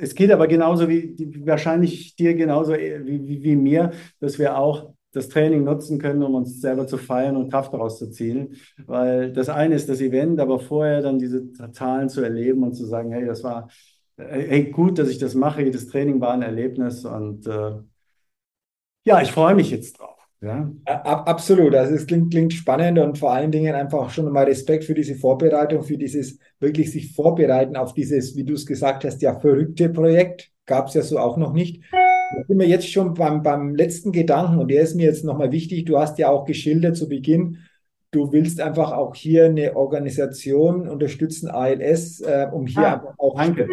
es 0.00 0.14
geht 0.14 0.30
aber 0.30 0.46
genauso 0.46 0.88
wie 0.88 1.14
wahrscheinlich 1.44 2.16
dir 2.16 2.34
genauso 2.34 2.72
wie, 2.74 3.26
wie, 3.26 3.42
wie, 3.42 3.56
mir, 3.56 3.92
dass 4.18 4.38
wir 4.38 4.56
auch 4.56 4.92
das 5.12 5.28
Training 5.28 5.64
nutzen 5.64 5.98
können, 5.98 6.22
um 6.22 6.34
uns 6.34 6.60
selber 6.60 6.86
zu 6.86 6.96
feiern 6.96 7.36
und 7.36 7.50
Kraft 7.50 7.72
daraus 7.72 7.98
zu 7.98 8.10
ziehen. 8.10 8.56
Weil 8.86 9.32
das 9.32 9.48
eine 9.48 9.74
ist 9.74 9.88
das 9.88 10.00
Event, 10.00 10.38
aber 10.40 10.60
vorher 10.60 11.02
dann 11.02 11.18
diese 11.18 11.52
Zahlen 11.72 12.08
zu 12.08 12.20
erleben 12.22 12.62
und 12.62 12.74
zu 12.74 12.86
sagen, 12.86 13.12
hey, 13.12 13.26
das 13.26 13.42
war 13.42 13.68
hey, 14.16 14.70
gut, 14.70 14.98
dass 14.98 15.08
ich 15.08 15.18
das 15.18 15.34
mache. 15.34 15.62
Jedes 15.62 15.88
Training 15.88 16.20
war 16.20 16.32
ein 16.32 16.42
Erlebnis 16.42 17.04
und 17.04 17.46
äh, 17.46 17.72
ja, 19.04 19.20
ich 19.22 19.32
freue 19.32 19.54
mich 19.54 19.70
jetzt 19.70 19.98
drauf. 19.98 20.09
Ja. 20.42 20.72
Absolut. 20.86 21.74
Also 21.74 21.94
es 21.94 22.06
klingt, 22.06 22.30
klingt 22.30 22.52
spannend 22.54 22.98
und 22.98 23.18
vor 23.18 23.32
allen 23.32 23.52
Dingen 23.52 23.74
einfach 23.74 24.08
schon 24.10 24.30
mal 24.32 24.44
Respekt 24.44 24.84
für 24.84 24.94
diese 24.94 25.14
Vorbereitung, 25.14 25.82
für 25.82 25.98
dieses 25.98 26.38
wirklich 26.58 26.90
sich 26.90 27.14
vorbereiten 27.14 27.76
auf 27.76 27.92
dieses, 27.92 28.36
wie 28.36 28.44
du 28.44 28.54
es 28.54 28.64
gesagt 28.64 29.04
hast, 29.04 29.20
ja 29.20 29.38
verrückte 29.38 29.90
Projekt. 29.90 30.50
Gab 30.64 30.88
es 30.88 30.94
ja 30.94 31.02
so 31.02 31.18
auch 31.18 31.36
noch 31.36 31.52
nicht. 31.52 31.82
Da 31.92 32.44
sind 32.46 32.58
wir 32.58 32.66
jetzt 32.66 32.90
schon 32.90 33.14
beim, 33.14 33.42
beim 33.42 33.74
letzten 33.74 34.12
Gedanken 34.12 34.58
und 34.58 34.70
der 34.70 34.82
ist 34.82 34.94
mir 34.94 35.06
jetzt 35.06 35.24
nochmal 35.24 35.52
wichtig. 35.52 35.84
Du 35.84 35.98
hast 35.98 36.18
ja 36.18 36.30
auch 36.30 36.44
geschildert 36.46 36.96
zu 36.96 37.08
Beginn, 37.08 37.58
du 38.12 38.32
willst 38.32 38.60
einfach 38.60 38.92
auch 38.92 39.14
hier 39.14 39.46
eine 39.46 39.76
Organisation 39.76 40.88
unterstützen, 40.88 41.48
ALS, 41.48 42.20
äh, 42.20 42.46
um 42.50 42.66
hier 42.66 42.86
ah, 42.86 42.94
einfach 42.94 43.14
auch 43.18 43.36
danke. 43.36 43.68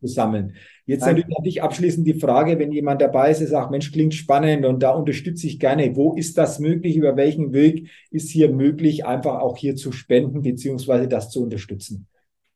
zu 0.00 0.06
sammeln. 0.06 0.54
Jetzt 0.86 1.02
Danke. 1.02 1.20
natürlich 1.20 1.36
an 1.36 1.44
dich 1.44 1.62
abschließend 1.62 2.06
die 2.06 2.14
Frage, 2.14 2.60
wenn 2.60 2.70
jemand 2.70 3.02
dabei 3.02 3.32
ist, 3.32 3.40
der 3.40 3.48
sagt, 3.48 3.72
Mensch, 3.72 3.90
klingt 3.90 4.14
spannend 4.14 4.64
und 4.64 4.84
da 4.84 4.90
unterstütze 4.90 5.48
ich 5.48 5.58
gerne. 5.58 5.96
Wo 5.96 6.14
ist 6.14 6.38
das 6.38 6.60
möglich? 6.60 6.96
Über 6.96 7.16
welchen 7.16 7.52
Weg 7.52 7.90
ist 8.12 8.30
hier 8.30 8.52
möglich, 8.52 9.04
einfach 9.04 9.40
auch 9.40 9.56
hier 9.56 9.74
zu 9.74 9.90
spenden, 9.90 10.42
beziehungsweise 10.42 11.08
das 11.08 11.30
zu 11.30 11.42
unterstützen? 11.42 12.06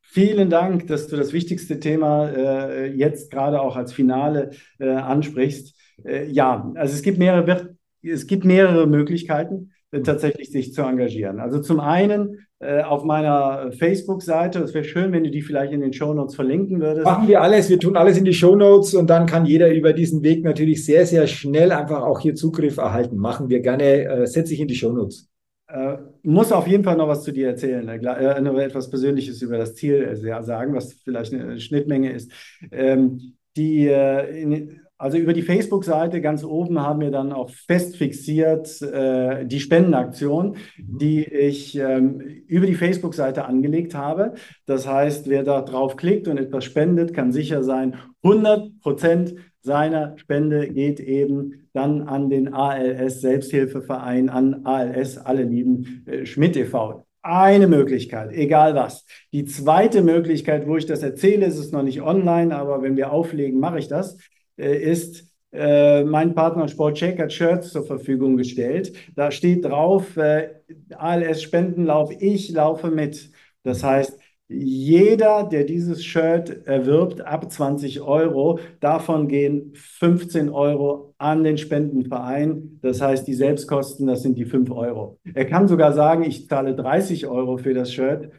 Vielen 0.01 0.49
Dank, 0.49 0.87
dass 0.87 1.07
du 1.07 1.17
das 1.17 1.33
wichtigste 1.33 1.79
Thema 1.79 2.29
äh, 2.29 2.93
jetzt 2.93 3.31
gerade 3.31 3.61
auch 3.61 3.75
als 3.75 3.91
Finale 3.91 4.51
äh, 4.79 4.89
ansprichst. 4.89 5.75
Äh, 6.05 6.29
ja, 6.29 6.71
also 6.75 6.93
es 6.93 7.01
gibt 7.01 7.17
mehrere, 7.17 7.75
es 8.01 8.27
gibt 8.27 8.45
mehrere 8.45 8.87
Möglichkeiten. 8.87 9.71
Äh, 9.91 10.01
tatsächlich 10.01 10.51
sich 10.51 10.73
zu 10.73 10.81
engagieren. 10.81 11.39
Also 11.39 11.59
zum 11.59 11.79
einen 11.79 12.47
äh, 12.59 12.81
auf 12.81 13.03
meiner 13.03 13.71
Facebook-Seite, 13.71 14.59
es 14.59 14.73
wäre 14.73 14.83
schön, 14.83 15.11
wenn 15.11 15.23
du 15.23 15.31
die 15.31 15.41
vielleicht 15.41 15.73
in 15.73 15.81
den 15.81 15.93
Shownotes 15.93 16.35
verlinken 16.35 16.79
würdest. 16.79 17.05
Machen 17.05 17.27
wir 17.27 17.41
alles, 17.41 17.69
wir 17.69 17.79
tun 17.79 17.97
alles 17.97 18.17
in 18.17 18.25
die 18.25 18.33
Shownotes 18.33 18.93
und 18.93 19.09
dann 19.09 19.25
kann 19.25 19.45
jeder 19.45 19.73
über 19.73 19.93
diesen 19.93 20.23
Weg 20.23 20.43
natürlich 20.43 20.85
sehr, 20.85 21.05
sehr 21.05 21.27
schnell 21.27 21.71
einfach 21.71 22.03
auch 22.03 22.19
hier 22.19 22.35
Zugriff 22.35 22.77
erhalten. 22.77 23.17
Machen 23.17 23.49
wir 23.49 23.61
gerne, 23.61 24.05
äh, 24.05 24.27
setze 24.27 24.53
ich 24.53 24.59
in 24.59 24.67
die 24.67 24.75
Shownotes. 24.75 25.29
Äh, 25.67 25.97
muss 26.23 26.51
auf 26.51 26.67
jeden 26.67 26.83
Fall 26.83 26.97
noch 26.97 27.07
was 27.07 27.23
zu 27.23 27.31
dir 27.31 27.47
erzählen, 27.47 27.87
äh, 27.87 27.97
äh 27.97 28.41
noch 28.41 28.57
etwas 28.57 28.89
Persönliches 28.89 29.41
über 29.41 29.57
das 29.57 29.75
Ziel 29.75 30.03
äh, 30.03 30.43
sagen, 30.43 30.73
was 30.73 30.93
vielleicht 30.93 31.33
eine 31.33 31.59
Schnittmenge 31.59 32.11
ist. 32.11 32.31
Ähm, 32.71 33.35
die, 33.55 33.87
äh, 33.87 34.41
in, 34.41 34.81
also 35.01 35.17
über 35.17 35.33
die 35.33 35.41
Facebook-Seite 35.41 36.21
ganz 36.21 36.43
oben 36.43 36.79
haben 36.79 37.01
wir 37.01 37.09
dann 37.09 37.33
auch 37.33 37.49
fest 37.49 37.97
fixiert 37.97 38.81
äh, 38.83 39.47
die 39.47 39.59
Spendenaktion, 39.59 40.57
die 40.77 41.23
ich 41.25 41.75
ähm, 41.75 42.21
über 42.45 42.67
die 42.67 42.75
Facebook-Seite 42.75 43.45
angelegt 43.45 43.95
habe. 43.95 44.35
Das 44.67 44.87
heißt, 44.87 45.27
wer 45.27 45.41
da 45.41 45.63
drauf 45.63 45.95
klickt 45.95 46.27
und 46.27 46.37
etwas 46.37 46.65
spendet, 46.65 47.15
kann 47.15 47.31
sicher 47.31 47.63
sein, 47.63 47.95
100 48.21 48.79
Prozent 48.79 49.33
seiner 49.61 50.17
Spende 50.19 50.67
geht 50.67 50.99
eben 50.99 51.67
dann 51.73 52.03
an 52.03 52.29
den 52.29 52.53
ALS 52.53 53.21
Selbsthilfeverein, 53.21 54.29
an 54.29 54.65
ALS 54.65 55.17
Alle 55.17 55.43
lieben 55.43 56.05
äh, 56.05 56.27
Schmidt 56.27 56.55
e.V. 56.55 57.07
Eine 57.23 57.67
Möglichkeit, 57.67 58.33
egal 58.33 58.75
was. 58.75 59.05
Die 59.33 59.45
zweite 59.45 60.03
Möglichkeit, 60.03 60.67
wo 60.67 60.77
ich 60.77 60.85
das 60.85 61.01
erzähle, 61.01 61.47
ist 61.47 61.57
es 61.57 61.71
noch 61.71 61.83
nicht 61.83 62.01
online, 62.01 62.55
aber 62.55 62.83
wenn 62.83 62.97
wir 62.97 63.11
auflegen, 63.11 63.59
mache 63.59 63.79
ich 63.79 63.87
das, 63.87 64.17
ist, 64.65 65.31
äh, 65.53 66.03
mein 66.03 66.33
Partner 66.33 66.67
Sportcheck 66.67 67.19
hat 67.19 67.33
Shirts 67.33 67.71
zur 67.71 67.85
Verfügung 67.85 68.37
gestellt. 68.37 68.93
Da 69.15 69.31
steht 69.31 69.65
drauf, 69.65 70.15
äh, 70.17 70.49
ALS 70.95 71.41
Spendenlauf, 71.41 72.11
ich 72.19 72.49
laufe 72.51 72.89
mit. 72.89 73.31
Das 73.63 73.83
heißt, 73.83 74.17
jeder, 74.47 75.43
der 75.43 75.63
dieses 75.63 76.03
Shirt 76.03 76.65
erwirbt, 76.67 77.21
ab 77.21 77.49
20 77.49 78.01
Euro, 78.01 78.59
davon 78.81 79.27
gehen 79.29 79.71
15 79.75 80.49
Euro 80.49 81.13
an 81.17 81.43
den 81.43 81.57
Spendenverein. 81.57 82.79
Das 82.81 83.01
heißt, 83.01 83.27
die 83.27 83.33
Selbstkosten, 83.33 84.07
das 84.07 84.23
sind 84.23 84.37
die 84.37 84.45
5 84.45 84.71
Euro. 84.71 85.19
Er 85.33 85.45
kann 85.45 85.67
sogar 85.69 85.93
sagen, 85.93 86.23
ich 86.23 86.49
zahle 86.49 86.75
30 86.75 87.27
Euro 87.27 87.57
für 87.57 87.73
das 87.73 87.93
Shirt 87.93 88.31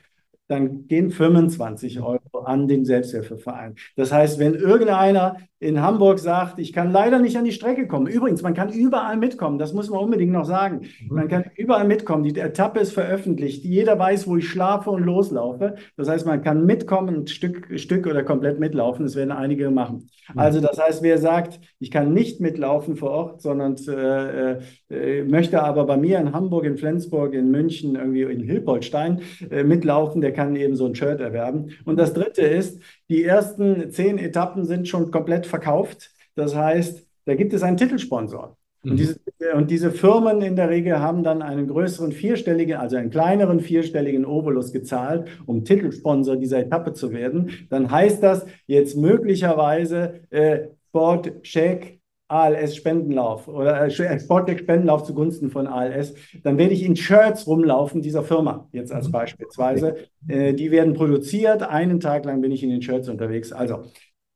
dann 0.52 0.86
gehen 0.86 1.10
25 1.10 2.00
Euro 2.00 2.40
an 2.44 2.68
den 2.68 2.84
Selbsthilfeverein. 2.84 3.74
Das 3.96 4.12
heißt, 4.12 4.38
wenn 4.38 4.54
irgendeiner 4.54 5.36
in 5.62 5.80
Hamburg 5.80 6.18
sagt, 6.18 6.58
ich 6.58 6.72
kann 6.72 6.90
leider 6.90 7.20
nicht 7.20 7.36
an 7.36 7.44
die 7.44 7.52
Strecke 7.52 7.86
kommen. 7.86 8.08
Übrigens, 8.08 8.42
man 8.42 8.52
kann 8.52 8.70
überall 8.70 9.16
mitkommen, 9.16 9.60
das 9.60 9.72
muss 9.72 9.88
man 9.88 10.00
unbedingt 10.00 10.32
noch 10.32 10.44
sagen. 10.44 10.88
Mhm. 11.08 11.14
Man 11.14 11.28
kann 11.28 11.44
überall 11.56 11.86
mitkommen. 11.86 12.24
Die 12.24 12.38
Etappe 12.38 12.80
ist 12.80 12.92
veröffentlicht. 12.92 13.64
Jeder 13.64 13.96
weiß, 13.96 14.26
wo 14.26 14.36
ich 14.36 14.48
schlafe 14.48 14.90
und 14.90 15.04
loslaufe. 15.04 15.76
Das 15.96 16.08
heißt, 16.08 16.26
man 16.26 16.42
kann 16.42 16.66
mitkommen, 16.66 17.28
Stück, 17.28 17.68
Stück 17.78 18.08
oder 18.08 18.24
komplett 18.24 18.58
mitlaufen. 18.58 19.04
Das 19.04 19.14
werden 19.14 19.30
einige 19.30 19.70
machen. 19.70 20.08
Mhm. 20.32 20.38
Also 20.40 20.60
das 20.60 20.80
heißt, 20.80 21.00
wer 21.04 21.18
sagt, 21.18 21.60
ich 21.78 21.92
kann 21.92 22.12
nicht 22.12 22.40
mitlaufen 22.40 22.96
vor 22.96 23.10
Ort, 23.10 23.42
sondern 23.42 23.76
äh, 23.86 24.58
äh, 24.90 25.22
möchte 25.22 25.62
aber 25.62 25.86
bei 25.86 25.96
mir 25.96 26.18
in 26.18 26.32
Hamburg, 26.32 26.64
in 26.64 26.76
Flensburg, 26.76 27.34
in 27.34 27.52
München, 27.52 27.94
irgendwie 27.94 28.22
in 28.22 28.40
Hilpoltstein 28.40 29.20
äh, 29.48 29.62
mitlaufen, 29.62 30.20
der 30.20 30.32
kann 30.32 30.41
eben 30.56 30.76
so 30.76 30.86
ein 30.86 30.94
Shirt 30.94 31.20
erwerben. 31.20 31.70
Und 31.84 31.98
das 31.98 32.12
Dritte 32.12 32.42
ist, 32.42 32.80
die 33.08 33.24
ersten 33.24 33.90
zehn 33.90 34.18
Etappen 34.18 34.64
sind 34.64 34.88
schon 34.88 35.10
komplett 35.10 35.46
verkauft. 35.46 36.10
Das 36.34 36.54
heißt, 36.54 37.06
da 37.24 37.34
gibt 37.34 37.52
es 37.52 37.62
einen 37.62 37.76
Titelsponsor. 37.76 38.56
Und, 38.84 38.92
mhm. 38.92 38.96
diese, 38.96 39.20
und 39.54 39.70
diese 39.70 39.90
Firmen 39.92 40.42
in 40.42 40.56
der 40.56 40.68
Regel 40.68 40.98
haben 40.98 41.22
dann 41.22 41.40
einen 41.40 41.68
größeren 41.68 42.12
vierstelligen, 42.12 42.76
also 42.76 42.96
einen 42.96 43.10
kleineren 43.10 43.60
vierstelligen 43.60 44.24
Obolus 44.24 44.72
gezahlt, 44.72 45.28
um 45.46 45.64
Titelsponsor 45.64 46.36
dieser 46.36 46.58
Etappe 46.58 46.92
zu 46.92 47.12
werden. 47.12 47.50
Dann 47.70 47.90
heißt 47.90 48.22
das 48.22 48.44
jetzt 48.66 48.96
möglicherweise 48.96 50.20
äh, 50.30 50.68
Sport 50.88 51.42
Check 51.42 52.01
ALS-Spendenlauf 52.32 53.46
oder 53.46 53.86
äh, 53.86 54.20
Sportdeck-Spendenlauf 54.20 55.04
zugunsten 55.04 55.50
von 55.50 55.66
ALS, 55.66 56.14
dann 56.42 56.56
werde 56.58 56.72
ich 56.72 56.82
in 56.82 56.96
Shirts 56.96 57.46
rumlaufen 57.46 58.00
dieser 58.00 58.22
Firma, 58.22 58.68
jetzt 58.72 58.92
als 58.92 59.08
mhm. 59.08 59.12
beispielsweise. 59.12 59.96
Äh, 60.26 60.54
die 60.54 60.70
werden 60.70 60.94
produziert, 60.94 61.62
einen 61.62 62.00
Tag 62.00 62.24
lang 62.24 62.40
bin 62.40 62.50
ich 62.50 62.62
in 62.62 62.70
den 62.70 62.82
Shirts 62.82 63.08
unterwegs. 63.08 63.52
Also 63.52 63.84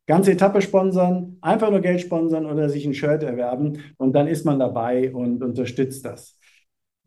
ganze 0.06 0.32
Etappe 0.32 0.60
sponsern, 0.60 1.38
einfach 1.40 1.70
nur 1.70 1.80
Geld 1.80 2.00
sponsern 2.00 2.46
oder 2.46 2.68
sich 2.68 2.84
ein 2.86 2.94
Shirt 2.94 3.22
erwerben 3.22 3.78
und 3.96 4.12
dann 4.12 4.28
ist 4.28 4.44
man 4.44 4.58
dabei 4.58 5.12
und 5.12 5.42
unterstützt 5.42 6.04
das. 6.04 6.38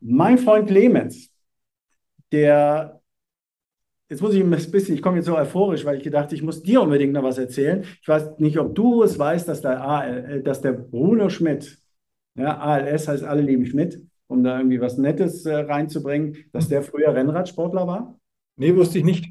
Mein 0.02 0.38
Freund 0.38 0.68
Clemens, 0.68 1.30
der 2.32 2.99
Jetzt 4.10 4.22
muss 4.22 4.34
ich 4.34 4.42
ein 4.42 4.50
bisschen, 4.50 4.96
ich 4.96 5.04
komme 5.04 5.18
jetzt 5.18 5.28
so 5.28 5.38
euphorisch, 5.38 5.86
weil 5.86 5.98
ich 5.98 6.04
gedacht, 6.04 6.34
ich 6.34 6.42
muss 6.42 6.64
dir 6.64 6.82
unbedingt 6.82 7.14
noch 7.14 7.22
was 7.22 7.38
erzählen. 7.38 7.86
Ich 8.02 8.08
weiß 8.08 8.40
nicht, 8.40 8.58
ob 8.58 8.74
du 8.74 9.04
es 9.04 9.20
weißt, 9.20 9.48
dass 9.48 9.62
der, 9.62 9.84
AL, 9.84 10.26
äh, 10.26 10.42
dass 10.42 10.62
der 10.62 10.74
Bruno 10.74 11.30
Schmidt, 11.30 11.78
ja, 12.36 12.58
ALS 12.58 13.08
heißt 13.08 13.24
alle 13.24 13.44
lieben 13.44 13.68
Schmidt, 13.68 14.02
um 14.28 14.44
da 14.44 14.58
irgendwie 14.58 14.82
was 14.82 14.98
Nettes 14.98 15.46
äh, 15.46 15.54
reinzubringen, 15.56 16.38
dass 16.52 16.70
der 16.70 16.82
früher 16.82 17.14
Rennradsportler 17.14 17.86
war? 17.86 18.20
Nee, 18.56 18.76
wusste 18.76 18.98
ich 18.98 19.04
nicht 19.04 19.30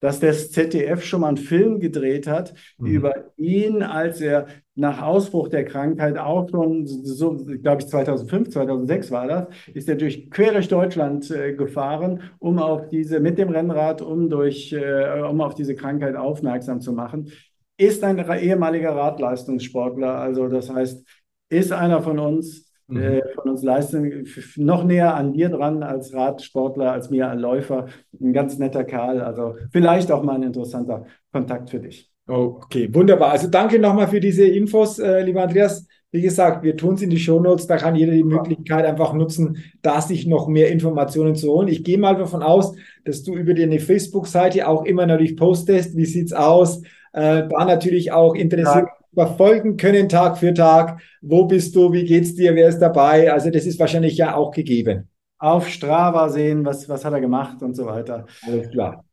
dass 0.00 0.20
das 0.20 0.50
ZDF 0.50 1.02
schon 1.02 1.22
mal 1.22 1.28
einen 1.28 1.36
Film 1.36 1.80
gedreht 1.80 2.26
hat 2.26 2.54
mhm. 2.78 2.86
über 2.86 3.14
ihn, 3.36 3.82
als 3.82 4.20
er 4.20 4.46
nach 4.74 5.00
Ausbruch 5.00 5.48
der 5.48 5.64
Krankheit 5.64 6.18
auch 6.18 6.48
schon, 6.50 6.86
so, 6.86 7.34
glaube 7.62 7.80
ich, 7.80 7.88
2005, 7.88 8.50
2006 8.50 9.10
war 9.10 9.26
das, 9.26 9.46
ist 9.72 9.88
er 9.88 9.96
durch, 9.96 10.30
quer 10.30 10.52
durch 10.52 10.68
Deutschland 10.68 11.30
äh, 11.30 11.54
gefahren, 11.54 12.22
um 12.38 12.58
auf 12.58 12.88
diese, 12.88 13.20
mit 13.20 13.38
dem 13.38 13.48
Rennrad, 13.48 14.02
um 14.02 14.28
durch, 14.28 14.72
äh, 14.72 15.20
um 15.22 15.40
auf 15.40 15.54
diese 15.54 15.74
Krankheit 15.74 16.14
aufmerksam 16.14 16.80
zu 16.80 16.92
machen. 16.92 17.32
Ist 17.78 18.04
ein 18.04 18.18
ehemaliger 18.18 18.94
Radleistungssportler, 18.94 20.14
also 20.18 20.48
das 20.48 20.70
heißt, 20.70 21.06
ist 21.48 21.72
einer 21.72 22.02
von 22.02 22.18
uns, 22.18 22.70
mhm. 22.88 23.02
äh, 23.02 23.22
von 23.34 23.50
uns 23.50 23.62
leisten, 23.62 24.26
noch 24.56 24.84
näher 24.84 25.14
an 25.14 25.32
dir 25.32 25.48
dran 25.48 25.82
als 25.82 26.14
Radsportler, 26.14 26.92
als 26.92 27.10
mir 27.10 27.28
als 27.28 27.40
Läufer. 27.40 27.86
Ein 28.20 28.32
ganz 28.32 28.58
netter 28.58 28.84
Kerl. 28.84 29.20
Also 29.20 29.54
vielleicht 29.72 30.10
auch 30.12 30.22
mal 30.22 30.36
ein 30.36 30.42
interessanter 30.42 31.06
Kontakt 31.32 31.70
für 31.70 31.80
dich. 31.80 32.10
Okay, 32.28 32.92
wunderbar. 32.92 33.30
Also 33.30 33.48
danke 33.48 33.78
nochmal 33.78 34.08
für 34.08 34.20
diese 34.20 34.46
Infos, 34.46 34.98
äh, 34.98 35.22
lieber 35.22 35.42
Andreas. 35.42 35.86
Wie 36.10 36.22
gesagt, 36.22 36.62
wir 36.64 36.76
tun 36.76 36.94
es 36.94 37.02
in 37.02 37.10
die 37.10 37.18
Shownotes, 37.18 37.66
da 37.66 37.76
kann 37.76 37.94
jeder 37.94 38.12
die 38.12 38.24
Möglichkeit 38.24 38.86
einfach 38.86 39.12
nutzen, 39.12 39.58
da 39.82 40.00
sich 40.00 40.26
noch 40.26 40.48
mehr 40.48 40.70
Informationen 40.70 41.34
zu 41.34 41.52
holen. 41.52 41.68
Ich 41.68 41.84
gehe 41.84 41.98
mal 41.98 42.16
davon 42.16 42.42
aus, 42.42 42.74
dass 43.04 43.22
du 43.22 43.34
über 43.34 43.54
deine 43.54 43.80
Facebook-Seite 43.80 44.66
auch 44.66 44.84
immer 44.84 45.06
natürlich 45.06 45.36
postest, 45.36 45.96
wie 45.96 46.06
sieht's 46.06 46.32
aus, 46.32 46.82
äh, 47.12 47.46
da 47.48 47.64
natürlich 47.64 48.12
auch 48.12 48.34
interessiert 48.34 48.86
ja 48.86 49.05
verfolgen 49.16 49.78
können 49.78 50.10
Tag 50.10 50.36
für 50.36 50.52
Tag. 50.52 51.00
Wo 51.22 51.46
bist 51.46 51.74
du? 51.74 51.90
Wie 51.90 52.04
geht's 52.04 52.34
dir? 52.34 52.54
Wer 52.54 52.68
ist 52.68 52.80
dabei? 52.80 53.32
Also 53.32 53.50
das 53.50 53.64
ist 53.64 53.80
wahrscheinlich 53.80 54.18
ja 54.18 54.34
auch 54.34 54.50
gegeben. 54.50 55.08
Auf 55.38 55.68
Strava 55.68 56.28
sehen, 56.28 56.66
was, 56.66 56.86
was 56.88 57.04
hat 57.04 57.14
er 57.14 57.20
gemacht 57.20 57.62
und 57.62 57.74
so 57.74 57.86
weiter. 57.86 58.26
Alles 58.46 58.70
klar. 58.70 59.04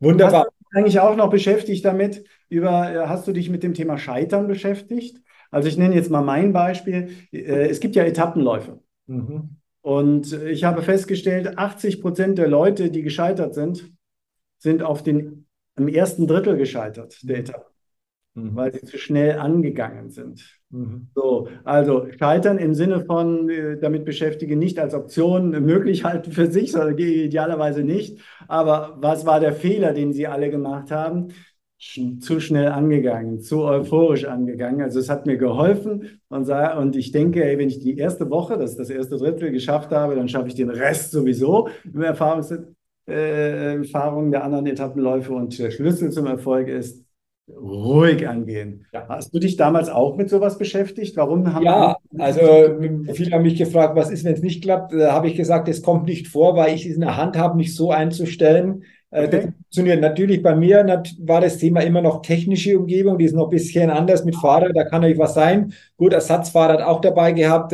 Wunderbar. 0.00 0.40
Hast 0.40 0.50
du 0.50 0.78
eigentlich 0.78 1.00
auch 1.00 1.16
noch 1.16 1.30
beschäftigt 1.30 1.82
damit? 1.82 2.24
Über, 2.50 3.08
hast 3.08 3.26
du 3.26 3.32
dich 3.32 3.48
mit 3.48 3.62
dem 3.62 3.72
Thema 3.72 3.96
Scheitern 3.96 4.48
beschäftigt? 4.48 5.18
Also 5.50 5.68
ich 5.68 5.78
nenne 5.78 5.94
jetzt 5.94 6.10
mal 6.10 6.22
mein 6.22 6.52
Beispiel. 6.52 7.08
Äh, 7.32 7.68
es 7.68 7.80
gibt 7.80 7.96
ja 7.96 8.04
Etappenläufe. 8.04 8.80
Mhm. 9.06 9.56
Und 9.80 10.32
ich 10.42 10.64
habe 10.64 10.82
festgestellt, 10.82 11.56
80 11.56 12.02
Prozent 12.02 12.36
der 12.36 12.48
Leute, 12.48 12.90
die 12.90 13.00
gescheitert 13.00 13.54
sind, 13.54 13.90
sind 14.58 14.82
auf 14.82 15.02
den, 15.02 15.46
im 15.76 15.88
ersten 15.88 16.26
Drittel 16.26 16.58
gescheitert 16.58 17.18
der 17.22 17.38
Etappe 17.38 17.67
mhm. 18.44 18.56
weil 18.56 18.72
sie 18.72 18.82
zu 18.82 18.98
schnell 18.98 19.38
angegangen 19.38 20.10
sind. 20.10 20.58
Mhm. 20.70 21.08
So, 21.14 21.48
also 21.64 22.06
scheitern 22.18 22.58
im 22.58 22.74
Sinne 22.74 23.04
von 23.04 23.48
äh, 23.48 23.78
damit 23.78 24.04
beschäftigen, 24.04 24.58
nicht 24.58 24.78
als 24.78 24.94
Option 24.94 25.50
möglich 25.50 26.04
halten 26.04 26.32
für 26.32 26.50
sich, 26.50 26.72
sondern 26.72 26.98
idealerweise 26.98 27.82
nicht. 27.82 28.20
Aber 28.48 28.96
was 29.00 29.26
war 29.26 29.40
der 29.40 29.52
Fehler, 29.52 29.92
den 29.92 30.12
sie 30.12 30.26
alle 30.26 30.50
gemacht 30.50 30.90
haben? 30.90 31.28
zu 31.78 32.40
schnell 32.40 32.68
angegangen, 32.68 33.40
zu 33.40 33.62
euphorisch 33.62 34.24
angegangen. 34.24 34.82
Also 34.82 34.98
es 34.98 35.08
hat 35.08 35.26
mir 35.26 35.36
geholfen 35.36 36.20
und, 36.28 36.50
und 36.50 36.96
ich 36.96 37.12
denke, 37.12 37.44
ey, 37.44 37.56
wenn 37.56 37.68
ich 37.68 37.78
die 37.78 37.96
erste 37.96 38.28
Woche, 38.30 38.58
das 38.58 38.70
ist 38.70 38.80
das 38.80 38.90
erste 38.90 39.16
Drittel 39.16 39.52
geschafft 39.52 39.92
habe, 39.92 40.16
dann 40.16 40.28
schaffe 40.28 40.48
ich 40.48 40.56
den 40.56 40.70
Rest 40.70 41.12
sowieso 41.12 41.68
im 41.84 42.02
Erfahrungs 42.02 42.52
äh, 43.08 43.76
Erfahrung 43.76 44.30
der 44.32 44.44
anderen 44.44 44.66
Etappenläufe 44.66 45.32
und 45.32 45.56
der 45.58 45.70
Schlüssel 45.70 46.10
zum 46.10 46.26
Erfolg 46.26 46.68
ist, 46.68 47.04
ruhig 47.50 48.28
angehen. 48.28 48.86
Ja. 48.92 49.06
Hast 49.08 49.34
du 49.34 49.38
dich 49.38 49.56
damals 49.56 49.88
auch 49.88 50.16
mit 50.16 50.28
sowas 50.30 50.58
beschäftigt? 50.58 51.16
Warum 51.16 51.52
haben 51.52 51.64
Ja, 51.64 51.96
also 52.18 52.40
viele 53.12 53.32
haben 53.32 53.42
mich 53.42 53.56
gefragt, 53.56 53.96
was 53.96 54.10
ist, 54.10 54.24
wenn 54.24 54.34
es 54.34 54.42
nicht 54.42 54.62
klappt? 54.62 54.92
Da 54.92 55.12
habe 55.12 55.28
ich 55.28 55.36
gesagt, 55.36 55.68
es 55.68 55.82
kommt 55.82 56.06
nicht 56.06 56.28
vor, 56.28 56.56
weil 56.56 56.74
ich 56.74 56.86
es 56.86 56.94
in 56.94 57.00
der 57.00 57.16
Hand 57.16 57.36
habe, 57.36 57.56
mich 57.56 57.74
so 57.74 57.90
einzustellen. 57.90 58.84
Äh, 59.10 59.24
okay. 59.24 59.30
Das 59.30 59.44
funktioniert 59.44 60.00
natürlich 60.00 60.42
bei 60.42 60.54
mir 60.54 61.02
war 61.20 61.40
das 61.40 61.58
Thema 61.58 61.80
immer 61.80 62.02
noch 62.02 62.22
technische 62.22 62.78
Umgebung, 62.78 63.18
die 63.18 63.24
ist 63.24 63.34
noch 63.34 63.44
ein 63.44 63.50
bisschen 63.50 63.90
anders 63.90 64.24
mit 64.24 64.36
Fahrrad, 64.36 64.72
da 64.74 64.84
kann 64.84 65.00
natürlich 65.00 65.18
was 65.18 65.34
sein. 65.34 65.72
Gut, 65.96 66.12
Ersatzfahrrad 66.12 66.82
auch 66.82 67.00
dabei 67.00 67.32
gehabt. 67.32 67.72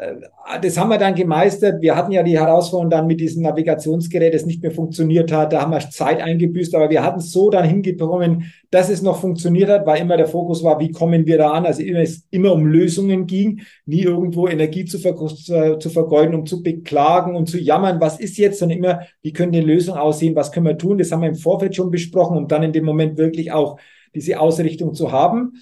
Äh, 0.00 0.14
äh, 0.54 0.60
das 0.60 0.78
haben 0.78 0.88
wir 0.88 0.98
dann 0.98 1.14
gemeistert. 1.14 1.82
Wir 1.82 1.94
hatten 1.94 2.12
ja 2.12 2.22
die 2.22 2.38
Herausforderung 2.38 2.90
dann 2.90 3.06
mit 3.06 3.20
diesem 3.20 3.42
Navigationsgerät, 3.42 4.34
das 4.34 4.46
nicht 4.46 4.62
mehr 4.62 4.70
funktioniert 4.70 5.30
hat. 5.30 5.52
Da 5.52 5.62
haben 5.62 5.72
wir 5.72 5.80
Zeit 5.90 6.20
eingebüßt, 6.20 6.74
aber 6.74 6.90
wir 6.90 7.04
hatten 7.04 7.20
es 7.20 7.32
so 7.32 7.50
dann 7.50 7.64
hingekommen, 7.64 8.52
dass 8.70 8.88
es 8.88 9.02
noch 9.02 9.20
funktioniert 9.20 9.68
hat, 9.68 9.86
weil 9.86 10.00
immer 10.00 10.16
der 10.16 10.26
Fokus 10.26 10.64
war, 10.64 10.80
wie 10.80 10.90
kommen 10.90 11.26
wir 11.26 11.38
da 11.38 11.50
an? 11.52 11.66
Also 11.66 11.82
immer, 11.82 12.00
es 12.00 12.26
immer 12.30 12.52
um 12.52 12.66
Lösungen 12.66 13.26
ging, 13.26 13.60
nie 13.84 14.02
irgendwo 14.02 14.48
Energie 14.48 14.84
zu, 14.84 14.98
ver 14.98 15.16
zu 15.16 15.90
vergeuden, 15.90 16.34
um 16.34 16.46
zu 16.46 16.62
beklagen 16.62 17.36
und 17.36 17.48
zu 17.48 17.58
jammern, 17.58 18.00
was 18.00 18.18
ist 18.18 18.38
jetzt, 18.38 18.58
sondern 18.58 18.78
immer, 18.78 19.00
wie 19.22 19.32
können 19.32 19.52
die 19.52 19.60
Lösungen 19.60 19.98
aussehen, 19.98 20.34
was 20.34 20.52
können 20.52 20.66
wir 20.66 20.78
tun? 20.78 20.98
Das 20.98 21.12
haben 21.12 21.22
wir 21.22 21.28
im 21.28 21.34
Vorfeld 21.34 21.76
schon 21.76 21.90
besprochen, 21.90 22.36
um 22.36 22.48
dann 22.48 22.62
in 22.62 22.72
dem 22.72 22.84
Moment 22.84 23.18
wirklich 23.18 23.52
auch 23.52 23.78
diese 24.14 24.40
Ausrichtung 24.40 24.94
zu 24.94 25.12
haben. 25.12 25.52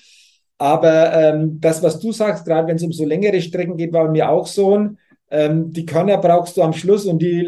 Aber 0.59 1.15
ähm, 1.15 1.61
das, 1.61 1.83
was 1.83 2.01
du 2.01 2.11
sagst, 2.11 2.45
gerade 2.45 2.67
wenn 2.67 2.77
es 2.77 2.83
um 2.83 2.93
so 2.93 3.05
längere 3.05 3.41
Strecken 3.41 3.77
geht, 3.77 3.93
war 3.93 4.07
bei 4.07 4.11
mir 4.11 4.29
auch 4.29 4.47
so. 4.47 4.89
Ähm, 5.31 5.71
die 5.73 5.87
Körner 5.87 6.19
brauchst 6.19 6.57
du 6.57 6.63
am 6.63 6.73
Schluss 6.73 7.07
und 7.07 7.23
die 7.23 7.47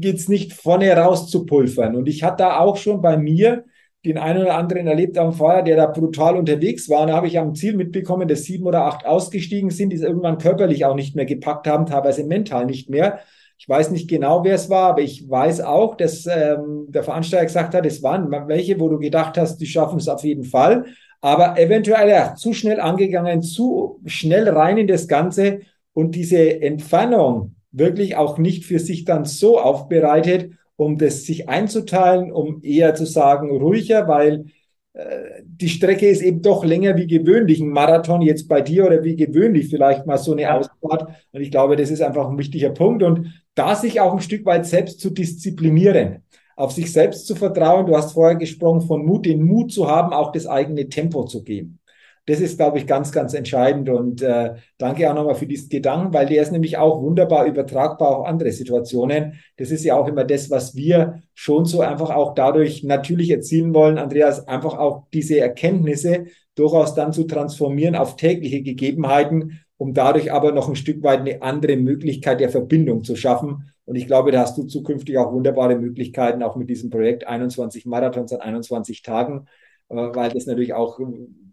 geht's 0.00 0.28
nicht 0.28 0.52
vorne 0.52 0.94
raus 0.94 1.30
zu 1.30 1.46
pulvern. 1.46 1.96
Und 1.96 2.08
ich 2.08 2.22
hatte 2.22 2.38
da 2.38 2.58
auch 2.58 2.76
schon 2.76 3.00
bei 3.00 3.16
mir 3.16 3.64
den 4.04 4.18
einen 4.18 4.42
oder 4.42 4.56
anderen 4.56 4.86
erlebt 4.86 5.18
am 5.18 5.32
Feuer, 5.32 5.62
der 5.62 5.76
da 5.76 5.86
brutal 5.86 6.36
unterwegs 6.36 6.88
war. 6.88 7.02
Und 7.02 7.08
da 7.08 7.14
habe 7.14 7.26
ich 7.26 7.38
am 7.38 7.54
Ziel 7.54 7.74
mitbekommen, 7.74 8.28
dass 8.28 8.44
sieben 8.44 8.66
oder 8.66 8.84
acht 8.84 9.04
ausgestiegen 9.06 9.70
sind, 9.70 9.90
die 9.90 9.96
es 9.96 10.02
irgendwann 10.02 10.38
körperlich 10.38 10.84
auch 10.84 10.94
nicht 10.94 11.16
mehr 11.16 11.24
gepackt 11.24 11.66
haben, 11.66 11.86
teilweise 11.86 12.24
mental 12.24 12.66
nicht 12.66 12.90
mehr. 12.90 13.20
Ich 13.58 13.68
weiß 13.68 13.90
nicht 13.90 14.08
genau, 14.08 14.44
wer 14.44 14.54
es 14.54 14.68
war, 14.68 14.90
aber 14.90 15.00
ich 15.00 15.28
weiß 15.28 15.62
auch, 15.62 15.96
dass 15.96 16.26
ähm, 16.26 16.86
der 16.88 17.02
Veranstalter 17.02 17.46
gesagt 17.46 17.74
hat, 17.74 17.86
es 17.86 18.02
waren 18.02 18.30
welche, 18.48 18.78
wo 18.78 18.88
du 18.88 18.98
gedacht 18.98 19.38
hast, 19.38 19.56
die 19.58 19.66
schaffen 19.66 19.98
es 19.98 20.08
auf 20.08 20.22
jeden 20.22 20.44
Fall 20.44 20.84
aber 21.20 21.58
eventuell 21.58 22.08
ja, 22.08 22.34
zu 22.34 22.52
schnell 22.52 22.80
angegangen, 22.80 23.42
zu 23.42 24.00
schnell 24.06 24.48
rein 24.48 24.78
in 24.78 24.86
das 24.86 25.08
Ganze 25.08 25.60
und 25.92 26.14
diese 26.14 26.60
Entfernung 26.60 27.56
wirklich 27.72 28.16
auch 28.16 28.38
nicht 28.38 28.64
für 28.64 28.78
sich 28.78 29.04
dann 29.04 29.24
so 29.24 29.58
aufbereitet, 29.58 30.52
um 30.76 30.98
das 30.98 31.24
sich 31.24 31.48
einzuteilen, 31.48 32.32
um 32.32 32.62
eher 32.62 32.94
zu 32.94 33.06
sagen, 33.06 33.50
ruhiger, 33.50 34.08
weil 34.08 34.46
äh, 34.92 35.42
die 35.44 35.68
Strecke 35.68 36.08
ist 36.08 36.22
eben 36.22 36.42
doch 36.42 36.64
länger 36.64 36.96
wie 36.96 37.06
gewöhnlich. 37.06 37.60
Ein 37.60 37.68
Marathon 37.68 38.22
jetzt 38.22 38.48
bei 38.48 38.60
dir 38.62 38.86
oder 38.86 39.04
wie 39.04 39.16
gewöhnlich 39.16 39.68
vielleicht 39.68 40.06
mal 40.06 40.18
so 40.18 40.32
eine. 40.32 40.52
Ausfahrt. 40.52 41.08
Und 41.32 41.40
ich 41.40 41.50
glaube, 41.50 41.76
das 41.76 41.90
ist 41.90 42.02
einfach 42.02 42.28
ein 42.28 42.38
wichtiger 42.38 42.70
Punkt. 42.70 43.02
Und 43.02 43.42
da 43.54 43.74
sich 43.74 44.00
auch 44.00 44.12
ein 44.12 44.20
Stück 44.20 44.44
weit 44.46 44.66
selbst 44.66 45.00
zu 45.00 45.10
disziplinieren 45.10 46.22
auf 46.56 46.72
sich 46.72 46.92
selbst 46.92 47.26
zu 47.26 47.36
vertrauen. 47.36 47.86
Du 47.86 47.96
hast 47.96 48.12
vorher 48.12 48.36
gesprochen 48.36 48.80
von 48.80 49.04
Mut, 49.04 49.26
den 49.26 49.44
Mut 49.44 49.70
zu 49.72 49.88
haben, 49.88 50.12
auch 50.12 50.32
das 50.32 50.46
eigene 50.46 50.88
Tempo 50.88 51.24
zu 51.24 51.44
gehen. 51.44 51.78
Das 52.24 52.40
ist, 52.40 52.56
glaube 52.56 52.78
ich, 52.78 52.88
ganz, 52.88 53.12
ganz 53.12 53.34
entscheidend. 53.34 53.88
Und 53.88 54.20
äh, 54.20 54.54
danke 54.78 55.08
auch 55.08 55.14
nochmal 55.14 55.36
für 55.36 55.46
diesen 55.46 55.68
Gedanken, 55.68 56.12
weil 56.12 56.26
der 56.26 56.42
ist 56.42 56.50
nämlich 56.50 56.76
auch 56.76 57.00
wunderbar 57.00 57.46
übertragbar 57.46 58.16
auf 58.16 58.26
andere 58.26 58.50
Situationen. 58.50 59.34
Das 59.58 59.70
ist 59.70 59.84
ja 59.84 59.96
auch 59.96 60.08
immer 60.08 60.24
das, 60.24 60.50
was 60.50 60.74
wir 60.74 61.22
schon 61.34 61.66
so 61.66 61.82
einfach 61.82 62.10
auch 62.10 62.34
dadurch 62.34 62.82
natürlich 62.82 63.30
erzielen 63.30 63.74
wollen, 63.74 63.98
Andreas, 63.98 64.48
einfach 64.48 64.76
auch 64.76 65.04
diese 65.12 65.38
Erkenntnisse 65.38 66.24
durchaus 66.56 66.94
dann 66.94 67.12
zu 67.12 67.24
transformieren 67.24 67.94
auf 67.94 68.16
tägliche 68.16 68.62
Gegebenheiten, 68.62 69.60
um 69.76 69.94
dadurch 69.94 70.32
aber 70.32 70.52
noch 70.52 70.68
ein 70.68 70.76
Stück 70.76 71.02
weit 71.04 71.20
eine 71.20 71.42
andere 71.42 71.76
Möglichkeit 71.76 72.40
der 72.40 72.48
Verbindung 72.48 73.04
zu 73.04 73.14
schaffen 73.14 73.70
und 73.86 73.94
ich 73.94 74.06
glaube, 74.06 74.32
da 74.32 74.40
hast 74.40 74.58
du 74.58 74.64
zukünftig 74.64 75.16
auch 75.16 75.32
wunderbare 75.32 75.76
Möglichkeiten, 75.76 76.42
auch 76.42 76.56
mit 76.56 76.68
diesem 76.68 76.90
Projekt 76.90 77.26
21 77.26 77.86
Marathons 77.86 78.32
an 78.32 78.40
21 78.40 79.02
Tagen, 79.02 79.46
äh, 79.88 79.94
weil 79.94 80.30
das 80.30 80.46
natürlich 80.46 80.74
auch 80.74 80.98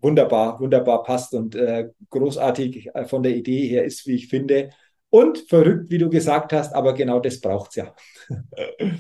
wunderbar, 0.02 0.60
wunderbar 0.60 1.04
passt 1.04 1.34
und 1.36 1.56
äh, 1.56 1.90
großartig 2.10 2.90
äh, 2.94 3.06
von 3.06 3.24
der 3.24 3.36
Idee 3.36 3.68
her 3.68 3.86
ist, 3.86 4.06
wie 4.08 4.16
ich 4.16 4.28
finde. 4.28 4.72
Und 5.12 5.38
verrückt, 5.48 5.92
wie 5.92 6.00
du 6.00 6.10
gesagt 6.10 6.54
hast, 6.54 6.74
aber 6.74 6.94
genau 6.94 7.20
das 7.20 7.40
braucht 7.40 7.70
es 7.70 7.76
ja. 7.76 7.96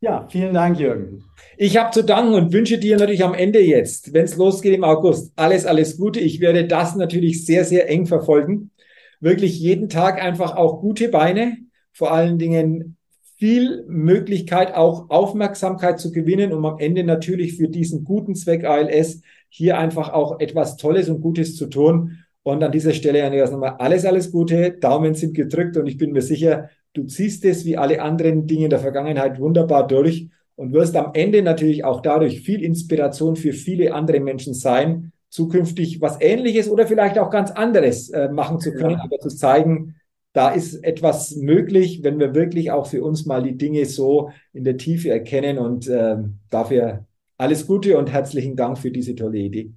Ja, 0.00 0.28
vielen 0.30 0.54
Dank, 0.54 0.78
Jürgen. 0.78 1.24
Ich 1.56 1.76
habe 1.76 1.90
zu 1.90 2.04
danken 2.04 2.32
und 2.34 2.52
wünsche 2.52 2.78
dir 2.78 2.96
natürlich 2.96 3.24
am 3.24 3.34
Ende 3.34 3.58
jetzt, 3.58 4.12
wenn 4.14 4.26
es 4.26 4.36
losgeht 4.36 4.76
im 4.76 4.84
August, 4.84 5.32
alles, 5.34 5.66
alles 5.66 5.96
Gute. 5.96 6.20
Ich 6.20 6.38
werde 6.38 6.68
das 6.68 6.94
natürlich 6.94 7.44
sehr, 7.44 7.64
sehr 7.64 7.90
eng 7.90 8.06
verfolgen. 8.06 8.70
Wirklich 9.18 9.58
jeden 9.58 9.88
Tag 9.88 10.22
einfach 10.22 10.54
auch 10.54 10.80
gute 10.80 11.08
Beine, 11.08 11.56
vor 11.98 12.12
allen 12.12 12.38
Dingen 12.38 12.96
viel 13.38 13.84
Möglichkeit, 13.88 14.72
auch 14.72 15.10
Aufmerksamkeit 15.10 15.98
zu 15.98 16.12
gewinnen, 16.12 16.52
um 16.52 16.64
am 16.64 16.78
Ende 16.78 17.02
natürlich 17.02 17.56
für 17.56 17.68
diesen 17.68 18.04
guten 18.04 18.36
Zweck 18.36 18.64
ALS 18.64 19.22
hier 19.48 19.78
einfach 19.78 20.12
auch 20.12 20.38
etwas 20.38 20.76
Tolles 20.76 21.08
und 21.08 21.20
Gutes 21.20 21.56
zu 21.56 21.66
tun. 21.66 22.18
Und 22.44 22.62
an 22.62 22.70
dieser 22.70 22.92
Stelle, 22.92 23.24
Andreas, 23.24 23.50
nochmal 23.50 23.74
alles, 23.78 24.04
alles 24.04 24.30
Gute. 24.30 24.70
Daumen 24.78 25.14
sind 25.14 25.34
gedrückt 25.34 25.76
und 25.76 25.88
ich 25.88 25.98
bin 25.98 26.12
mir 26.12 26.22
sicher, 26.22 26.70
du 26.92 27.02
ziehst 27.02 27.44
es 27.44 27.64
wie 27.64 27.76
alle 27.76 28.00
anderen 28.00 28.46
Dinge 28.46 28.64
in 28.64 28.70
der 28.70 28.78
Vergangenheit 28.78 29.40
wunderbar 29.40 29.88
durch 29.88 30.28
und 30.54 30.72
wirst 30.72 30.94
am 30.94 31.10
Ende 31.14 31.42
natürlich 31.42 31.84
auch 31.84 32.00
dadurch 32.00 32.42
viel 32.42 32.62
Inspiration 32.62 33.34
für 33.34 33.52
viele 33.52 33.92
andere 33.92 34.20
Menschen 34.20 34.54
sein, 34.54 35.10
zukünftig 35.30 36.00
was 36.00 36.20
Ähnliches 36.20 36.70
oder 36.70 36.86
vielleicht 36.86 37.18
auch 37.18 37.30
ganz 37.30 37.50
anderes 37.50 38.10
äh, 38.10 38.28
machen 38.28 38.60
zu 38.60 38.72
können, 38.72 38.98
ja. 38.98 39.02
aber 39.02 39.18
zu 39.18 39.30
zeigen, 39.30 39.96
da 40.32 40.50
ist 40.50 40.84
etwas 40.84 41.36
möglich, 41.36 42.02
wenn 42.02 42.18
wir 42.18 42.34
wirklich 42.34 42.70
auch 42.70 42.86
für 42.86 43.02
uns 43.02 43.26
mal 43.26 43.42
die 43.42 43.56
Dinge 43.56 43.84
so 43.86 44.30
in 44.52 44.64
der 44.64 44.76
Tiefe 44.76 45.10
erkennen. 45.10 45.58
Und 45.58 45.88
äh, 45.88 46.16
dafür 46.50 47.06
alles 47.36 47.66
Gute 47.66 47.98
und 47.98 48.12
herzlichen 48.12 48.56
Dank 48.56 48.78
für 48.78 48.90
diese 48.90 49.14
tolle 49.14 49.38
Idee. 49.38 49.72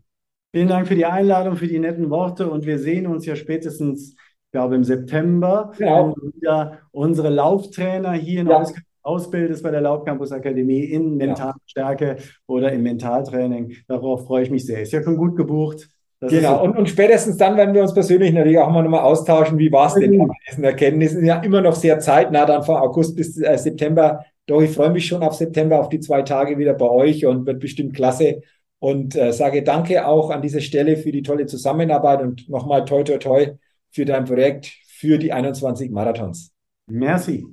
Vielen 0.53 0.67
Dank 0.67 0.87
für 0.87 0.95
die 0.95 1.05
Einladung, 1.05 1.55
für 1.55 1.67
die 1.67 1.79
netten 1.79 2.09
Worte 2.09 2.49
und 2.49 2.65
wir 2.65 2.77
sehen 2.77 3.07
uns 3.07 3.25
ja 3.25 3.37
spätestens, 3.37 4.11
ich 4.11 4.51
glaube, 4.51 4.75
im 4.75 4.83
September, 4.83 5.71
genau. 5.77 6.07
wenn 6.07 6.31
du 6.31 6.35
wieder 6.35 6.79
unsere 6.91 7.29
Lauftrainer 7.29 8.11
hier 8.13 8.41
in 8.41 8.49
ja. 8.49 8.57
Aus 8.57 8.73
ausbildest 9.03 9.63
bei 9.63 9.71
der 9.71 9.81
Laufcampus 9.81 10.31
Akademie 10.31 10.83
in 10.83 11.17
Mentalstärke 11.17 12.17
ja. 12.17 12.23
oder 12.47 12.71
im 12.71 12.83
Mentaltraining. 12.83 13.75
Darauf 13.87 14.25
freue 14.25 14.43
ich 14.43 14.51
mich 14.51 14.65
sehr. 14.65 14.81
Ist 14.81 14.93
ja 14.93 15.01
schon 15.01 15.17
gut 15.17 15.35
gebucht. 15.35 15.89
Das 16.21 16.31
genau, 16.31 16.63
und, 16.63 16.77
und 16.77 16.87
spätestens 16.87 17.37
dann, 17.37 17.57
wenn 17.57 17.73
wir 17.73 17.81
uns 17.81 17.95
persönlich 17.95 18.31
natürlich 18.31 18.59
auch 18.59 18.69
mal 18.69 18.83
nochmal 18.83 19.01
austauschen, 19.01 19.57
wie 19.57 19.71
war 19.71 19.87
es 19.87 19.95
denn 19.95 20.11
mit 20.11 20.29
diesen 20.47 20.63
Erkenntnissen? 20.63 21.25
Ja, 21.25 21.39
immer 21.39 21.61
noch 21.61 21.73
sehr 21.73 21.99
zeitnah, 21.99 22.45
dann 22.45 22.61
von 22.61 22.75
August 22.75 23.15
bis 23.15 23.41
äh, 23.41 23.57
September. 23.57 24.23
Doch 24.45 24.61
ich 24.61 24.69
freue 24.69 24.91
mich 24.91 25.07
schon 25.07 25.23
auf 25.23 25.33
September, 25.33 25.79
auf 25.79 25.89
die 25.89 25.99
zwei 25.99 26.21
Tage 26.21 26.59
wieder 26.59 26.75
bei 26.75 26.87
euch 26.87 27.25
und 27.25 27.47
wird 27.47 27.59
bestimmt 27.59 27.95
klasse. 27.95 28.41
Und 28.77 29.15
äh, 29.15 29.33
sage 29.33 29.63
danke 29.63 30.07
auch 30.07 30.29
an 30.29 30.43
dieser 30.43 30.61
Stelle 30.61 30.95
für 30.95 31.11
die 31.11 31.23
tolle 31.23 31.47
Zusammenarbeit 31.47 32.21
und 32.21 32.47
nochmal 32.49 32.85
toi 32.85 33.01
toi 33.01 33.17
toi 33.17 33.47
für 33.89 34.05
dein 34.05 34.25
Projekt 34.25 34.71
für 34.87 35.17
die 35.17 35.33
21 35.33 35.89
Marathons. 35.89 36.51
Merci. 36.85 37.47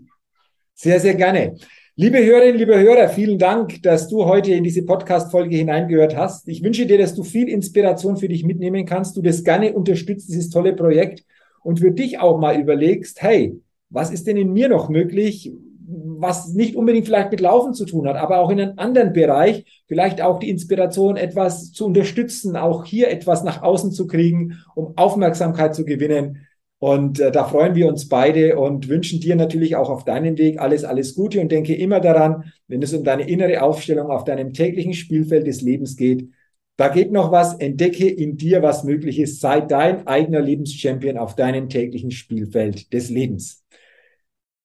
Sehr, 0.75 1.01
sehr 1.01 1.15
gerne. 1.15 1.57
Liebe 2.01 2.25
Hörerinnen, 2.25 2.59
liebe 2.59 2.79
Hörer, 2.79 3.09
vielen 3.09 3.41
Dank, 3.41 3.83
dass 3.83 4.07
du 4.07 4.25
heute 4.25 4.53
in 4.53 4.63
diese 4.63 4.85
Podcast-Folge 4.85 5.57
hineingehört 5.57 6.17
hast. 6.17 6.49
Ich 6.49 6.63
wünsche 6.63 6.87
dir, 6.87 6.97
dass 6.97 7.17
du 7.17 7.25
viel 7.25 7.49
Inspiration 7.49 8.17
für 8.17 8.29
dich 8.29 8.45
mitnehmen 8.45 8.87
kannst, 8.87 9.17
du 9.17 9.21
das 9.21 9.43
gerne 9.43 9.73
unterstützt, 9.73 10.29
dieses 10.29 10.49
tolle 10.49 10.77
Projekt 10.77 11.25
und 11.65 11.81
für 11.81 11.91
dich 11.91 12.21
auch 12.21 12.39
mal 12.39 12.57
überlegst, 12.57 13.21
hey, 13.21 13.61
was 13.91 14.13
ist 14.13 14.29
denn 14.29 14.37
in 14.37 14.53
mir 14.53 14.69
noch 14.69 14.89
möglich, 14.89 15.53
was 15.89 16.55
nicht 16.55 16.77
unbedingt 16.77 17.07
vielleicht 17.07 17.33
mit 17.33 17.41
Laufen 17.41 17.75
zu 17.75 17.85
tun 17.85 18.07
hat, 18.07 18.15
aber 18.15 18.39
auch 18.39 18.51
in 18.51 18.61
einem 18.61 18.75
anderen 18.79 19.13
Bereich, 19.13 19.65
vielleicht 19.89 20.23
auch 20.23 20.39
die 20.39 20.51
Inspiration, 20.51 21.17
etwas 21.17 21.73
zu 21.73 21.87
unterstützen, 21.87 22.55
auch 22.55 22.85
hier 22.85 23.11
etwas 23.11 23.43
nach 23.43 23.63
außen 23.63 23.91
zu 23.91 24.07
kriegen, 24.07 24.59
um 24.77 24.93
Aufmerksamkeit 24.97 25.75
zu 25.75 25.85
gewinnen. 25.85 26.47
Und 26.81 27.19
äh, 27.19 27.33
da 27.33 27.45
freuen 27.45 27.75
wir 27.75 27.89
uns 27.89 28.09
beide 28.09 28.59
und 28.59 28.89
wünschen 28.89 29.21
dir 29.21 29.35
natürlich 29.35 29.75
auch 29.75 29.91
auf 29.91 30.05
deinem 30.05 30.39
Weg 30.39 30.61
alles, 30.61 30.85
alles 30.85 31.15
Gute 31.15 31.41
und 31.41 31.51
denke 31.51 31.75
immer 31.75 32.01
daran, 32.01 32.53
wenn 32.69 32.83
es 32.83 32.95
um 32.95 33.03
deine 33.03 33.29
innere 33.29 33.63
Aufstellung 33.63 34.11
auf 34.11 34.25
deinem 34.25 34.53
täglichen 34.53 34.95
Spielfeld 34.95 35.47
des 35.47 35.61
Lebens 35.61 35.97
geht, 35.97 36.29
da 36.77 36.87
geht 36.87 37.11
noch 37.11 37.33
was, 37.33 37.55
entdecke 37.55 38.09
in 38.09 38.37
dir, 38.37 38.63
was 38.63 38.85
möglich 38.85 39.19
ist, 39.19 39.41
sei 39.41 39.61
dein 39.61 40.07
eigener 40.07 40.41
Lebenschampion 40.41 41.19
auf 41.19 41.35
deinem 41.35 41.69
täglichen 41.69 42.13
Spielfeld 42.13 42.93
des 42.93 43.11
Lebens. 43.11 43.65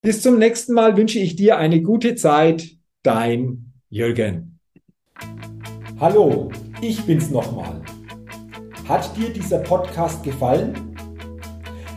Bis 0.03 0.21
zum 0.21 0.37
nächsten 0.37 0.73
Mal 0.73 0.95
wünsche 0.95 1.17
ich 1.17 1.35
dir 1.35 1.57
eine 1.57 1.81
gute 1.81 2.13
Zeit, 2.13 2.77
dein 3.01 3.73
Jürgen. 3.89 4.59
Hallo, 5.99 6.51
ich 6.81 7.01
bin's 7.05 7.31
nochmal. 7.31 7.81
Hat 8.87 9.17
dir 9.17 9.29
dieser 9.29 9.59
Podcast 9.59 10.23
gefallen? 10.23 10.92